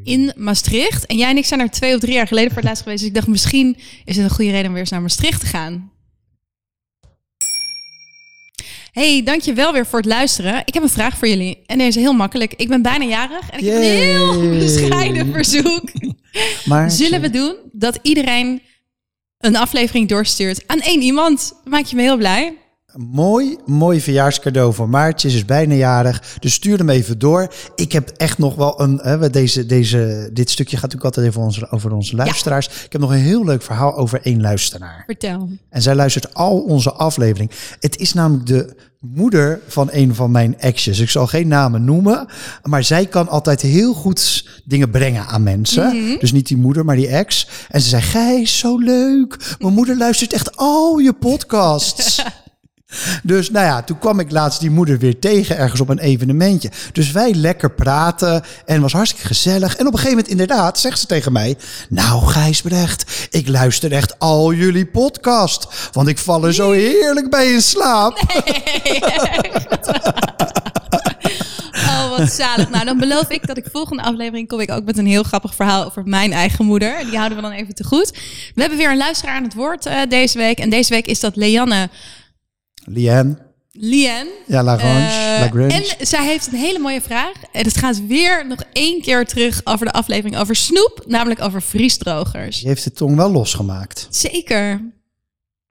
in 0.05 0.33
Maastricht. 0.37 1.07
En 1.07 1.17
jij 1.17 1.31
en 1.31 1.37
ik 1.37 1.45
zijn 1.45 1.61
er 1.61 1.71
twee 1.71 1.95
of 1.95 2.01
drie 2.01 2.15
jaar 2.15 2.27
geleden 2.27 2.49
voor 2.49 2.59
het 2.59 2.67
laatst 2.67 2.83
geweest. 2.83 3.01
Dus 3.01 3.09
ik 3.09 3.15
dacht, 3.15 3.27
misschien 3.27 3.77
is 4.05 4.17
het 4.17 4.25
een 4.25 4.31
goede 4.31 4.51
reden 4.51 4.67
om 4.67 4.73
weer 4.73 4.81
eens 4.81 4.91
naar 4.91 5.03
Maastricht 5.03 5.41
te 5.41 5.47
gaan. 5.47 5.91
Hey, 8.93 9.23
dankjewel 9.25 9.73
weer 9.73 9.87
voor 9.87 9.99
het 9.99 10.09
luisteren. 10.09 10.63
Ik 10.65 10.75
heb 10.75 10.83
een 10.83 10.89
vraag 10.89 11.19
voor 11.19 11.29
jullie. 11.29 11.59
En 11.67 11.79
deze 11.79 11.99
is 11.99 12.05
heel 12.05 12.13
makkelijk. 12.13 12.55
Ik 12.57 12.69
ben 12.69 12.83
bijna 12.83 13.05
jarig 13.05 13.51
en 13.51 13.59
ik 13.59 13.65
heb 13.65 13.75
een 13.75 13.83
heel 13.83 14.59
bescheiden 14.59 15.33
verzoek. 15.33 15.83
Maar 16.65 16.91
Zullen 17.01 17.21
we 17.21 17.31
doen 17.31 17.55
dat 17.73 17.99
iedereen 18.03 18.63
een 19.39 19.57
aflevering 19.57 20.09
doorstuurt 20.09 20.67
aan 20.67 20.81
één 20.81 21.01
iemand? 21.01 21.53
Maak 21.65 21.85
je 21.85 21.97
me 21.97 22.03
heel 22.03 22.17
blij. 22.17 22.57
Mooi, 23.07 23.57
mooi 23.67 24.01
verjaarscadeau 24.01 24.75
voor 24.75 24.89
Maartje. 24.89 25.31
Ze 25.31 25.37
is 25.37 25.45
bijna 25.45 25.75
jarig. 25.75 26.37
Dus 26.41 26.55
stuur 26.55 26.79
hem 26.79 26.89
even 26.89 27.19
door. 27.19 27.53
Ik 27.75 27.93
heb 27.93 28.09
echt 28.09 28.39
nog 28.39 28.55
wel 28.55 28.81
een. 28.81 28.99
Hè, 29.03 29.19
we 29.19 29.31
deze, 29.31 29.67
deze, 29.67 30.31
dit 30.33 30.51
stukje 30.51 30.77
gaat 30.77 30.85
natuurlijk 30.93 31.17
altijd 31.17 31.27
even 31.27 31.43
onze, 31.43 31.71
over 31.71 31.93
onze 31.93 32.17
luisteraars. 32.17 32.67
Ik 32.67 32.93
heb 32.93 33.01
nog 33.01 33.11
een 33.11 33.17
heel 33.17 33.45
leuk 33.45 33.63
verhaal 33.63 33.97
over 33.97 34.21
één 34.23 34.41
luisteraar. 34.41 35.03
Vertel. 35.07 35.49
En 35.71 35.83
zij 35.83 35.95
luistert 35.95 36.35
al 36.35 36.59
onze 36.59 36.93
aflevering. 36.93 37.51
Het 37.81 37.99
is 37.99 38.13
namelijk 38.13 38.47
de 38.47 38.77
moeder 39.01 39.61
van 39.67 39.89
een 39.93 40.15
van 40.15 40.31
mijn 40.31 40.59
exjes. 40.59 40.99
Ik 40.99 41.11
zal 41.11 41.27
geen 41.27 41.49
namen 41.49 41.85
noemen. 41.85 42.27
Maar 42.63 42.85
zij 42.85 43.07
kan 43.07 43.29
altijd 43.29 43.61
heel 43.61 43.95
goed 43.95 44.49
dingen 44.65 44.91
brengen 44.91 45.27
aan 45.27 45.43
mensen. 45.43 46.17
Dus 46.19 46.33
niet 46.33 46.47
die 46.47 46.57
moeder, 46.57 46.85
maar 46.85 46.97
die 46.97 47.09
ex. 47.09 47.49
En 47.69 47.81
ze 47.81 47.89
zei, 47.89 48.03
Gijs, 48.03 48.59
zo 48.59 48.79
leuk. 48.79 49.57
Mijn 49.59 49.75
moeder 49.75 49.97
luistert 49.97 50.33
echt 50.33 50.57
al 50.57 50.99
je 50.99 51.13
podcasts. 51.13 52.23
Dus 53.23 53.51
nou 53.51 53.67
ja, 53.67 53.83
toen 53.83 53.99
kwam 53.99 54.21
ik 54.21 54.31
laatst 54.31 54.61
die 54.61 54.71
moeder 54.71 54.99
weer 54.99 55.19
tegen 55.19 55.57
ergens 55.57 55.81
op 55.81 55.89
een 55.89 55.99
evenementje. 55.99 56.71
Dus 56.93 57.11
wij 57.11 57.35
lekker 57.35 57.71
praten 57.71 58.43
en 58.65 58.81
was 58.81 58.93
hartstikke 58.93 59.27
gezellig. 59.27 59.77
En 59.77 59.87
op 59.87 59.93
een 59.93 59.99
gegeven 59.99 60.11
moment 60.11 60.29
inderdaad 60.29 60.79
zegt 60.79 60.99
ze 60.99 61.07
tegen 61.07 61.33
mij... 61.33 61.57
Nou 61.89 62.27
Gijsbrecht, 62.27 63.29
ik 63.31 63.49
luister 63.49 63.93
echt 63.93 64.19
al 64.19 64.53
jullie 64.53 64.87
podcast. 64.87 65.91
Want 65.93 66.09
ik 66.09 66.19
val 66.19 66.45
er 66.45 66.55
zo 66.55 66.71
heerlijk 66.71 67.31
bij 67.31 67.53
in 67.53 67.63
slaap. 67.63 68.21
Oh, 71.89 72.17
wat 72.17 72.33
zalig. 72.33 72.71
Nou, 72.71 72.85
dan 72.85 72.99
beloof 72.99 73.29
ik 73.29 73.47
dat 73.47 73.57
ik 73.57 73.65
volgende 73.73 74.03
aflevering 74.03 74.49
kom 74.49 74.61
ik 74.61 74.71
ook 74.71 74.85
met 74.85 74.99
een 74.99 75.07
heel 75.07 75.23
grappig 75.23 75.55
verhaal 75.55 75.85
over 75.85 76.03
mijn 76.05 76.33
eigen 76.33 76.65
moeder. 76.65 76.97
Die 77.05 77.17
houden 77.17 77.37
we 77.39 77.43
dan 77.45 77.53
even 77.53 77.75
te 77.75 77.85
goed. 77.85 78.11
We 78.55 78.61
hebben 78.61 78.79
weer 78.79 78.91
een 78.91 78.97
luisteraar 78.97 79.37
aan 79.37 79.43
het 79.43 79.55
woord 79.55 79.87
eh, 79.87 80.01
deze 80.09 80.39
week. 80.39 80.59
En 80.59 80.71
deze 80.71 80.93
week 80.93 81.07
is 81.07 81.21
dat 81.21 81.37
Leanne 81.37 81.89
Liane, 82.89 83.37
Lien. 83.73 84.27
ja, 84.47 84.63
Lagrange, 84.63 85.35
Eh, 85.35 85.41
Lagrange. 85.41 85.73
en 85.99 86.07
zij 86.07 86.25
heeft 86.25 86.47
een 86.47 86.59
hele 86.59 86.79
mooie 86.79 87.01
vraag. 87.01 87.33
En 87.53 87.65
het 87.65 87.77
gaat 87.77 88.07
weer 88.07 88.47
nog 88.47 88.59
één 88.73 89.01
keer 89.03 89.25
terug 89.27 89.61
over 89.65 89.87
de 89.87 89.93
aflevering 89.93 90.39
over 90.39 90.57
snoep. 90.57 91.03
Namelijk 91.07 91.43
over 91.43 91.63
vriesdrogers. 91.63 92.59
Die 92.59 92.69
heeft 92.69 92.85
de 92.85 92.93
tong 92.93 93.17
wel 93.17 93.31
losgemaakt. 93.31 94.07
Zeker. 94.11 94.81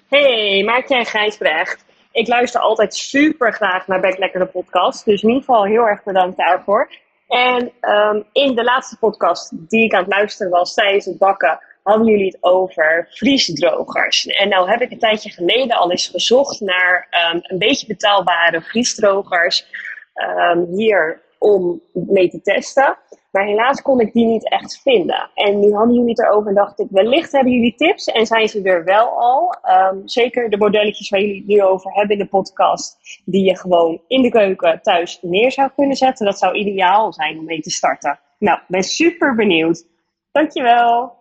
Hey, 0.09 0.63
Maartje 0.65 0.95
en 0.95 1.05
Gijsbrecht. 1.05 1.85
Ik 2.11 2.27
luister 2.27 2.61
altijd 2.61 2.95
super 2.95 3.53
graag 3.53 3.87
naar 3.87 3.99
Back 3.99 4.17
Lekker 4.17 4.39
de 4.39 4.45
podcast. 4.45 5.05
Dus 5.05 5.21
in 5.21 5.27
ieder 5.29 5.43
geval 5.43 5.65
heel 5.65 5.87
erg 5.87 6.03
bedankt 6.03 6.37
daarvoor. 6.37 6.91
En 7.27 7.71
ehm, 7.79 8.21
in 8.31 8.56
de 8.56 8.63
laatste 8.63 8.97
podcast 8.97 9.51
die 9.69 9.83
ik 9.83 9.94
aan 9.94 10.03
het 10.03 10.13
luisteren 10.13 10.51
was 10.51 10.73
tijdens 10.73 11.06
het 11.06 11.18
bakken, 11.18 11.59
hadden 11.87 12.07
jullie 12.07 12.25
het 12.25 12.37
over 12.39 13.07
vriesdrogers. 13.09 14.27
En 14.27 14.49
nou 14.49 14.69
heb 14.69 14.81
ik 14.81 14.91
een 14.91 14.99
tijdje 14.99 15.29
geleden 15.29 15.77
al 15.77 15.91
eens 15.91 16.07
gezocht 16.07 16.59
naar 16.59 17.07
ehm, 17.09 17.39
een 17.41 17.57
beetje 17.57 17.87
betaalbare 17.87 18.61
vriesdrogers 18.61 19.67
ehm, 20.13 20.63
hier 20.65 21.21
om 21.39 21.81
mee 21.91 22.29
te 22.29 22.41
testen. 22.41 22.97
Maar 23.31 23.45
helaas 23.45 23.81
kon 23.81 23.99
ik 23.99 24.13
die 24.13 24.25
niet 24.25 24.49
echt 24.49 24.81
vinden. 24.81 25.29
En 25.33 25.59
nu 25.59 25.73
hadden 25.73 25.95
jullie 25.95 26.09
het 26.09 26.19
erover 26.19 26.47
en 26.47 26.56
dacht 26.56 26.79
ik, 26.79 26.87
wellicht 26.89 27.31
hebben 27.31 27.53
jullie 27.53 27.75
tips 27.75 28.06
en 28.06 28.25
zijn 28.25 28.47
ze 28.47 28.61
er 28.61 28.83
wel 28.83 29.07
al. 29.07 29.56
Ehm, 29.61 29.97
zeker 30.06 30.49
de 30.49 30.57
modelletjes 30.57 31.09
waar 31.09 31.19
jullie 31.19 31.37
het 31.37 31.47
nu 31.47 31.61
over 31.63 31.94
hebben 31.94 32.17
in 32.17 32.23
de 32.23 32.29
podcast, 32.29 32.97
die 33.25 33.44
je 33.44 33.57
gewoon 33.57 34.01
in 34.07 34.21
de 34.21 34.29
keuken 34.29 34.81
thuis 34.81 35.19
neer 35.21 35.51
zou 35.51 35.69
kunnen 35.75 35.95
zetten. 35.95 36.25
Dat 36.25 36.37
zou 36.37 36.56
ideaal 36.56 37.13
zijn 37.13 37.37
om 37.37 37.45
mee 37.45 37.61
te 37.61 37.69
starten. 37.69 38.19
Nou, 38.39 38.59
ben 38.67 38.83
super 38.83 39.35
benieuwd. 39.35 39.85
Dankjewel. 40.31 41.17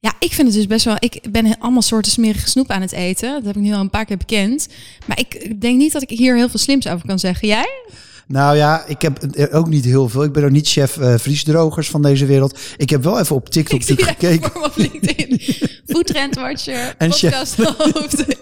Ja, 0.00 0.14
ik 0.18 0.32
vind 0.32 0.46
het 0.46 0.56
dus 0.56 0.66
best 0.66 0.84
wel. 0.84 0.96
Ik 0.98 1.20
ben 1.30 1.58
allemaal 1.58 1.82
soorten 1.82 2.12
smerige 2.12 2.48
snoep 2.48 2.70
aan 2.70 2.80
het 2.80 2.92
eten. 2.92 3.32
Dat 3.32 3.44
heb 3.44 3.56
ik 3.56 3.62
nu 3.62 3.72
al 3.72 3.80
een 3.80 3.90
paar 3.90 4.04
keer 4.04 4.16
bekend. 4.16 4.68
Maar 5.06 5.18
ik 5.18 5.60
denk 5.60 5.78
niet 5.78 5.92
dat 5.92 6.02
ik 6.02 6.10
hier 6.10 6.36
heel 6.36 6.48
veel 6.48 6.58
slims 6.58 6.88
over 6.88 7.06
kan 7.06 7.18
zeggen. 7.18 7.48
Jij? 7.48 7.68
Nou 8.30 8.56
ja, 8.56 8.84
ik 8.86 9.02
heb 9.02 9.18
ook 9.52 9.68
niet 9.68 9.84
heel 9.84 10.08
veel. 10.08 10.22
Ik 10.24 10.32
ben 10.32 10.44
ook 10.44 10.50
niet 10.50 10.68
chef 10.68 10.96
eh 10.96 11.14
vriesdrogers 11.18 11.90
van 11.90 12.02
deze 12.02 12.26
wereld. 12.26 12.58
Ik 12.76 12.90
heb 12.90 13.02
wel 13.02 13.18
even 13.20 13.36
op 13.36 13.48
TikTok 13.48 13.80
Ik 13.88 14.02
gekeken. 14.02 14.50
voor 14.52 14.64
op 14.64 14.76
LinkedIn. 14.76 15.40
En 16.98 17.08
podcasthoofd. 17.08 18.24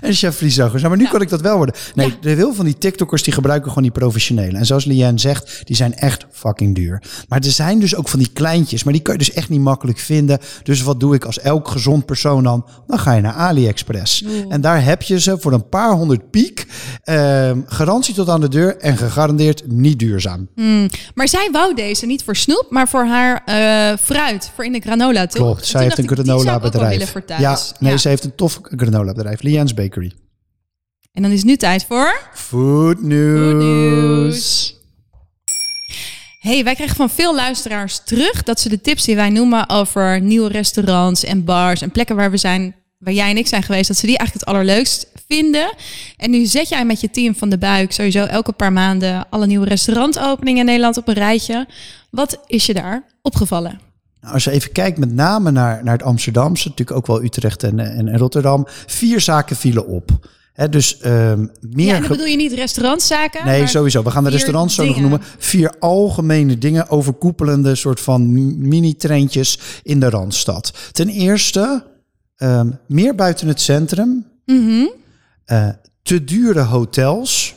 En 0.00 0.14
chef 0.14 0.36
vriesdrogers. 0.36 0.82
Nou, 0.82 0.94
maar 0.94 1.04
nu 1.04 1.10
kan 1.10 1.20
ik 1.20 1.28
dat 1.28 1.40
wel 1.40 1.56
worden. 1.56 1.74
Nee, 1.94 2.06
Ja. 2.08 2.14
de 2.20 2.36
veel 2.36 2.54
van 2.54 2.64
die 2.64 2.78
TikTokkers 2.78 3.22
die 3.22 3.32
gebruiken 3.32 3.68
gewoon 3.68 3.82
die 3.82 3.92
professionele. 3.92 4.58
En 4.58 4.66
zoals 4.66 4.84
Liane 4.84 5.18
zegt, 5.18 5.60
die 5.64 5.76
zijn 5.76 5.94
echt 5.94 6.26
fucking 6.32 6.74
duur. 6.74 7.02
Maar 7.28 7.38
er 7.38 7.50
zijn 7.50 7.78
dus 7.78 7.94
ook 7.96 8.08
van 8.08 8.18
die 8.18 8.30
kleintjes, 8.32 8.84
maar 8.84 8.92
die 8.92 9.02
kan 9.02 9.12
je 9.12 9.18
dus 9.18 9.32
echt 9.32 9.48
niet 9.48 9.60
makkelijk 9.60 9.98
vinden. 9.98 10.38
Dus 10.62 10.82
wat 10.82 11.00
doe 11.00 11.14
ik 11.14 11.24
als 11.24 11.40
elk 11.40 11.68
gezond 11.68 12.06
persoon 12.06 12.42
dan? 12.42 12.66
Dan 12.86 12.98
ga 12.98 13.12
je 13.12 13.20
naar 13.20 13.32
AliExpress. 13.32 14.24
En 14.48 14.60
daar 14.60 14.84
heb 14.84 15.02
je 15.02 15.20
ze 15.20 15.36
voor 15.38 15.52
een 15.52 15.68
paar 15.68 15.92
honderd 15.92 16.30
piek. 16.30 16.66
Ehm, 17.02 17.60
garantie 17.66 18.14
tot 18.14 18.28
aan 18.28 18.40
de 18.40 18.48
deur. 18.48 18.76
En 18.84 18.96
gegarandeerd 18.96 19.62
niet 19.66 19.98
duurzaam. 19.98 20.48
Hmm. 20.54 20.88
Maar 21.14 21.28
zij 21.28 21.48
wou 21.52 21.74
deze 21.74 22.06
niet 22.06 22.24
voor 22.24 22.36
snoep, 22.36 22.66
maar 22.70 22.88
voor 22.88 23.04
haar 23.04 23.42
eh, 23.44 23.98
fruit, 23.98 24.50
voor 24.54 24.64
in 24.64 24.72
de 24.72 24.80
granola, 24.80 25.26
toch? 25.26 25.42
Klopt, 25.42 25.66
zij 25.66 25.82
heeft 25.82 25.98
een 25.98 26.08
granola 26.08 26.58
bedrijf. 26.60 27.12
Ja, 27.26 27.58
nee, 27.78 27.92
Ja. 27.92 27.98
ze 27.98 28.08
heeft 28.08 28.24
een 28.24 28.34
tof 28.34 28.60
granola 28.62 29.12
bedrijf. 29.12 29.42
Lian's 29.42 29.74
Bakery. 29.74 30.12
En 31.12 31.22
dan 31.22 31.30
is 31.30 31.38
het 31.38 31.46
nu 31.46 31.56
tijd 31.56 31.84
voor... 31.88 32.20
Food 32.34 33.02
news. 33.02 34.74
Hey, 36.38 36.64
wij 36.64 36.74
krijgen 36.74 36.96
van 36.96 37.10
veel 37.10 37.34
luisteraars 37.34 38.00
terug 38.04 38.42
dat 38.42 38.60
ze 38.60 38.68
de 38.68 38.80
tips 38.80 39.04
die 39.04 39.16
wij 39.16 39.30
noemen 39.30 39.68
over 39.68 40.20
nieuwe 40.20 40.48
restaurants 40.48 41.24
en 41.24 41.44
bars 41.44 41.82
en 41.82 41.90
plekken 41.90 42.16
waar 42.16 42.30
we 42.30 42.36
zijn, 42.36 42.74
waar 43.04 43.12
jij 43.14 43.30
en 43.30 43.36
ik 43.36 43.46
zijn 43.46 43.62
geweest, 43.62 43.88
dat 43.88 43.96
ze 43.96 44.06
die 44.06 44.18
eigenlijk 44.18 44.46
het 44.46 44.56
allerleukst 44.56 45.06
vinden. 45.28 45.74
En 46.16 46.30
nu 46.30 46.44
zet 46.46 46.68
jij 46.68 46.84
met 46.84 47.00
je 47.00 47.10
team 47.10 47.34
van 47.34 47.48
de 47.48 47.58
buik 47.58 47.92
sowieso 47.92 48.24
elke 48.24 48.52
paar 48.52 48.72
maanden 48.72 49.26
alle 49.30 49.46
nieuwe 49.46 49.66
restaurantopeningen 49.66 50.60
in 50.60 50.66
Nederland 50.66 50.96
op 50.96 51.08
een 51.08 51.14
rijtje. 51.14 51.66
Wat 52.10 52.38
is 52.46 52.66
je 52.66 52.74
daar 52.74 53.04
opgevallen? 53.22 53.80
Nou, 54.20 54.34
Als 54.34 54.44
je 54.44 54.50
even 54.50 54.72
kijkt 54.72 54.98
met 54.98 55.12
name 55.14 55.50
naar, 55.50 55.84
naar 55.84 55.92
het 55.92 56.02
Amsterdamse, 56.02 56.68
natuurlijk 56.68 56.96
ook 56.98 57.06
wel 57.06 57.22
Utrecht 57.24 57.62
en, 57.62 57.78
en, 57.78 58.08
en 58.08 58.18
Rotterdam. 58.18 58.66
Vier 58.86 59.20
zaken 59.20 59.56
vielen 59.56 59.86
op. 59.86 60.10
Hè, 60.52 60.68
dus 60.68 60.98
ehm, 60.98 61.46
meer... 61.60 61.86
Ja, 61.86 61.94
en 61.94 61.98
dan 62.00 62.02
ge- 62.02 62.08
bedoel 62.08 62.26
je 62.26 62.36
niet 62.36 62.52
restaurantzaken? 62.52 63.44
Nee, 63.44 63.66
sowieso. 63.66 64.02
We 64.02 64.10
gaan 64.10 64.24
de 64.24 64.30
restaurants 64.30 64.74
zo 64.74 64.84
nog 64.84 65.00
noemen. 65.00 65.20
Vier 65.38 65.74
algemene 65.78 66.58
dingen, 66.58 66.88
overkoepelende 66.88 67.74
soort 67.74 68.00
van 68.00 68.32
mini-trendjes 68.68 69.58
in 69.82 70.00
de 70.00 70.10
Randstad. 70.10 70.72
Ten 70.92 71.08
eerste, 71.08 71.84
ehm, 72.44 72.70
meer 72.86 73.14
buiten 73.14 73.48
het 73.48 73.60
centrum. 73.60 74.26
Mhm. 74.46 74.86
Eh, 75.44 75.68
te 76.02 76.24
dure 76.24 76.62
hotels. 76.62 77.54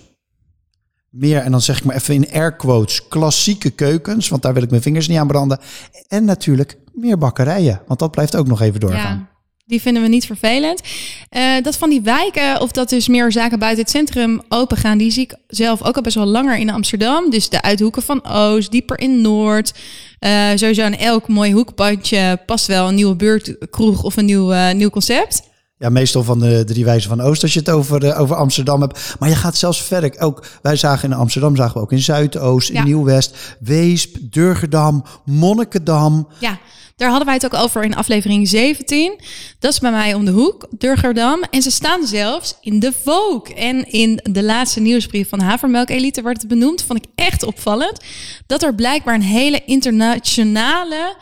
Meer, 1.10 1.41
en 1.41 1.51
dan 1.51 1.62
zeg 1.62 1.77
ik 1.77 1.84
maar 1.84 1.96
even 1.96 2.13
in 2.13 2.32
air 2.32 2.56
quotes, 2.56 3.08
klassieke 3.08 3.70
keukens. 3.70 4.29
Want 4.29 4.41
daar 4.41 4.53
wil 4.53 4.63
ik 4.63 4.70
mijn 4.70 4.82
vingers 4.82 5.08
niet 5.08 5.17
aan 5.17 5.27
branden. 5.27 5.60
En 6.08 6.25
natuurlijk 6.25 6.77
meer 6.94 7.17
bakkerijen. 7.17 7.82
Want 7.88 8.00
dat 8.00 8.12
blijft 8.12 8.36
ook 8.36 8.48
nog 8.48 8.62
even 8.62 8.79
doorgaan. 8.79 9.17
Ja, 9.17 9.37
die 9.67 9.81
vinden 9.81 10.01
we 10.01 10.07
niet 10.07 10.25
vervelend. 10.25 10.81
Eh, 11.29 11.62
dat 11.62 11.77
van 11.77 11.89
die 11.89 12.01
wijken, 12.01 12.62
of 12.62 12.71
dat 12.71 12.89
dus 12.89 13.07
meer 13.07 13.31
zaken 13.31 13.59
buiten 13.59 13.83
het 13.83 13.91
centrum 13.91 14.41
open 14.50 14.77
gaan, 14.77 14.97
die 14.97 15.12
zie 15.12 15.24
ik 15.24 15.36
zelf 15.47 15.83
ook 15.83 15.95
al 15.95 16.01
best 16.01 16.15
wel 16.15 16.25
langer 16.25 16.57
in 16.57 16.69
Amsterdam. 16.69 17.29
Dus 17.29 17.50
de 17.50 17.62
uithoeken 17.62 18.01
van 18.01 18.25
Oost, 18.25 18.71
dieper 18.71 19.00
in 19.00 19.21
Noord. 19.21 19.74
Eh, 20.19 20.50
sowieso 20.55 20.83
aan 20.83 20.93
elk 20.95 21.27
mooi 21.27 21.53
hoekpadje 21.53 22.39
past 22.45 22.67
wel 22.67 22.88
een 22.88 22.95
nieuwe 22.95 23.15
buurtkroeg 23.15 24.03
of 24.03 24.17
een 24.17 24.25
nieuw, 24.25 24.51
eh, 24.51 24.74
nieuw 24.74 24.89
concept. 24.89 25.41
Ja, 25.79 25.89
meestal 25.89 26.24
van 26.24 26.39
de 26.39 26.63
drie 26.63 26.86
wijzen 26.86 27.09
van 27.09 27.21
Oost 27.21 27.43
als 27.43 27.53
je 27.53 27.59
het 27.59 27.69
over, 27.69 28.15
over 28.17 28.36
Amsterdam 28.36 28.81
hebt. 28.81 29.15
Maar 29.19 29.29
je 29.29 29.36
gaat 29.36 29.55
zelfs 29.57 29.81
verder. 29.83 30.19
Ook, 30.19 30.45
wij 30.62 30.75
zagen 30.75 31.12
in 31.12 31.17
Amsterdam, 31.17 31.55
zagen 31.55 31.74
we 31.74 31.79
ook 31.79 31.91
in 31.91 32.00
Zuidoost, 32.00 32.69
in 32.69 32.75
Ja. 32.75 32.83
Nieuw-West, 32.83 33.57
Weesp, 33.59 34.15
Durgedam, 34.21 35.03
Monnikendam. 35.25 36.27
Ja, 36.39 36.57
daar 36.97 37.09
hadden 37.09 37.25
wij 37.25 37.35
het 37.35 37.45
ook 37.45 37.63
over 37.63 37.83
in 37.83 37.95
aflevering 37.95 38.47
17. 38.47 39.19
Dat 39.59 39.71
is 39.71 39.79
bij 39.79 39.91
mij 39.91 40.13
om 40.13 40.25
de 40.25 40.31
hoek, 40.31 40.67
Durgerdam. 40.69 41.43
En 41.51 41.61
ze 41.61 41.71
staan 41.71 42.05
zelfs 42.05 42.57
in 42.61 42.79
de 42.79 42.91
Vogue. 43.03 43.55
En 43.55 43.91
in 43.91 44.19
de 44.23 44.43
laatste 44.43 44.79
nieuwsbrief 44.79 45.29
van 45.29 45.39
Havermelk 45.39 45.89
Elite 45.89 46.21
werd 46.21 46.37
het 46.37 46.47
benoemd. 46.47 46.83
Vond 46.83 46.99
ik 47.05 47.11
echt 47.15 47.43
opvallend. 47.43 47.99
Dat 48.47 48.63
er 48.63 48.75
blijkbaar 48.75 49.15
een 49.15 49.21
hele 49.21 49.61
internationale 49.65 51.15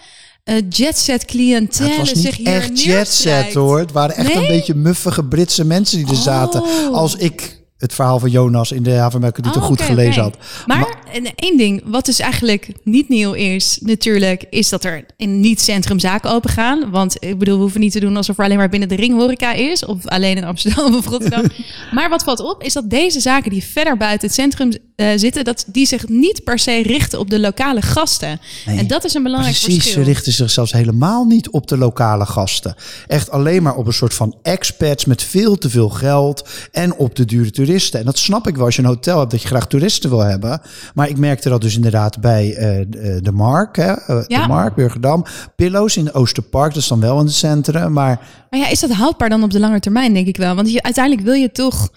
eh 0.44 0.56
jetset 0.70 1.26
cliëntele 1.26 1.90
Het 1.90 1.98
was 1.98 2.12
zich 2.12 2.38
niet 2.38 2.48
hier 2.48 2.56
echt 2.56 2.84
jetset 2.84 3.54
hoor. 3.54 3.80
Het 3.80 3.92
waren 3.92 4.16
echt 4.16 4.34
Nee? 4.34 4.38
een 4.44 4.48
beetje 4.48 4.76
muffige 4.76 5.24
Britse 5.26 5.66
mensen 5.66 5.98
die 5.98 6.08
er 6.08 6.16
zaten. 6.16 6.62
Oh. 6.62 6.94
Als 6.94 7.16
ik 7.16 7.64
het 7.78 7.94
verhaal 7.94 8.20
van 8.20 8.30
Jonas 8.30 8.72
in 8.72 8.84
de 8.84 8.92
Havermelk 8.92 9.42
niet 9.42 9.56
Oh, 9.56 9.64
goed 9.64 9.82
gelezen 9.82 10.22
had. 10.22 10.38
Maar, 10.66 10.98
en 11.14 11.36
één 11.36 11.58
ding, 11.58 11.82
wat 11.86 12.06
dus 12.06 12.20
eigenlijk 12.20 12.72
niet 12.84 13.10
nieuw 13.10 13.34
is, 13.34 13.78
natuurlijk, 13.82 14.46
is 14.50 14.70
dat 14.70 14.84
er 14.84 15.06
in 15.18 15.40
niet-centrum 15.40 16.00
zaken 16.00 16.32
open 16.32 16.50
gaan. 16.50 16.92
Want 16.92 17.16
ik 17.20 17.38
bedoel, 17.38 17.56
we 17.56 17.62
hoeven 17.62 17.80
niet 17.80 17.92
te 17.92 18.00
doen 18.00 18.18
alsof 18.18 18.38
er 18.38 18.44
alleen 18.44 18.58
maar 18.58 18.70
binnen 18.70 18.90
de 18.90 18.96
ring 18.96 19.14
horeca 19.18 19.54
is. 19.54 19.86
Of 19.86 20.08
alleen 20.08 20.38
in 20.38 20.44
Amsterdam 20.44 20.96
of 20.96 21.06
Rotterdam. 21.06 21.44
maar 21.96 22.10
wat 22.10 22.24
valt 22.24 22.40
op, 22.40 22.64
is 22.64 22.74
dat 22.74 22.90
deze 22.90 23.20
zaken 23.20 23.52
die 23.52 23.64
verder 23.64 23.98
buiten 23.98 24.28
het 24.28 24.36
centrum 24.36 24.72
eh, 24.96 25.10
zitten, 25.16 25.44
dat 25.44 25.66
die 25.68 25.86
zich 25.86 26.08
niet 26.08 26.44
per 26.44 26.60
se 26.60 26.82
richten 26.84 27.20
op 27.20 27.30
de 27.30 27.40
lokale 27.40 27.82
gasten. 27.82 28.40
Nee. 28.66 28.78
En 28.78 28.88
dat 28.88 29.04
is 29.04 29.14
een 29.14 29.24
belangrijk 29.24 29.56
Precies, 29.58 29.76
ze 29.76 29.82
verschil. 29.82 30.04
richten 30.04 30.32
zich 30.32 30.52
zelfs 30.52 30.72
helemaal 30.72 31.26
niet 31.26 31.50
op 31.50 31.68
de 31.68 31.78
lokale 31.78 32.26
gasten. 32.26 32.76
Echt 33.08 33.32
alleen 33.32 33.64
maar 33.64 33.76
op 33.76 33.88
een 33.88 33.94
soort 33.94 34.14
van 34.14 34.36
expats 34.42 35.06
met 35.06 35.24
veel 35.24 35.58
te 35.58 35.70
veel 35.70 35.90
geld 35.90 36.50
en 36.72 36.96
op 36.96 37.16
de 37.16 37.26
dure 37.26 37.52
toeristen. 37.52 38.00
En 38.00 38.06
dat 38.06 38.18
snap 38.18 38.48
ik 38.48 38.56
wel 38.56 38.66
als 38.66 38.76
je 38.76 38.82
een 38.82 38.88
hotel 38.88 39.20
hebt 39.20 39.32
dat 39.32 39.42
je 39.42 39.48
graag 39.48 39.68
toeristen 39.68 40.10
wil 40.10 40.20
hebben. 40.20 40.62
Maar 40.96 41.10
ik 41.10 41.18
merkte 41.18 41.50
dat 41.50 41.62
dus 41.62 41.76
inderdaad 41.76 42.22
bij 42.22 42.56
eh, 42.56 42.86
de, 42.90 43.20
de 43.22 43.32
Mark, 43.32 43.76
hè, 43.76 43.92
eh, 43.94 44.24
Ja. 44.28 44.42
de 44.42 44.48
Mark, 44.48 44.76
Burgerdam. 44.76 45.26
Pillows 45.56 45.98
in 45.98 46.14
Oosterpark, 46.14 46.74
dat 46.74 46.82
is 46.82 46.88
dan 46.90 47.00
wel 47.00 47.20
in 47.20 47.26
het 47.26 47.34
centrum. 47.36 47.92
Maar 47.94 48.20
Maar 48.50 48.60
ja, 48.60 48.68
is 48.70 48.80
dat 48.80 48.92
houdbaar 48.92 49.30
dan 49.30 49.44
op 49.44 49.52
de 49.52 49.60
lange 49.60 49.80
termijn, 49.80 50.14
denk 50.14 50.28
ik 50.28 50.38
wel? 50.38 50.56
Want 50.56 50.72
je, 50.72 50.84
uiteindelijk 50.84 51.26
wil 51.26 51.34
je 51.34 51.52
toch... 51.52 51.90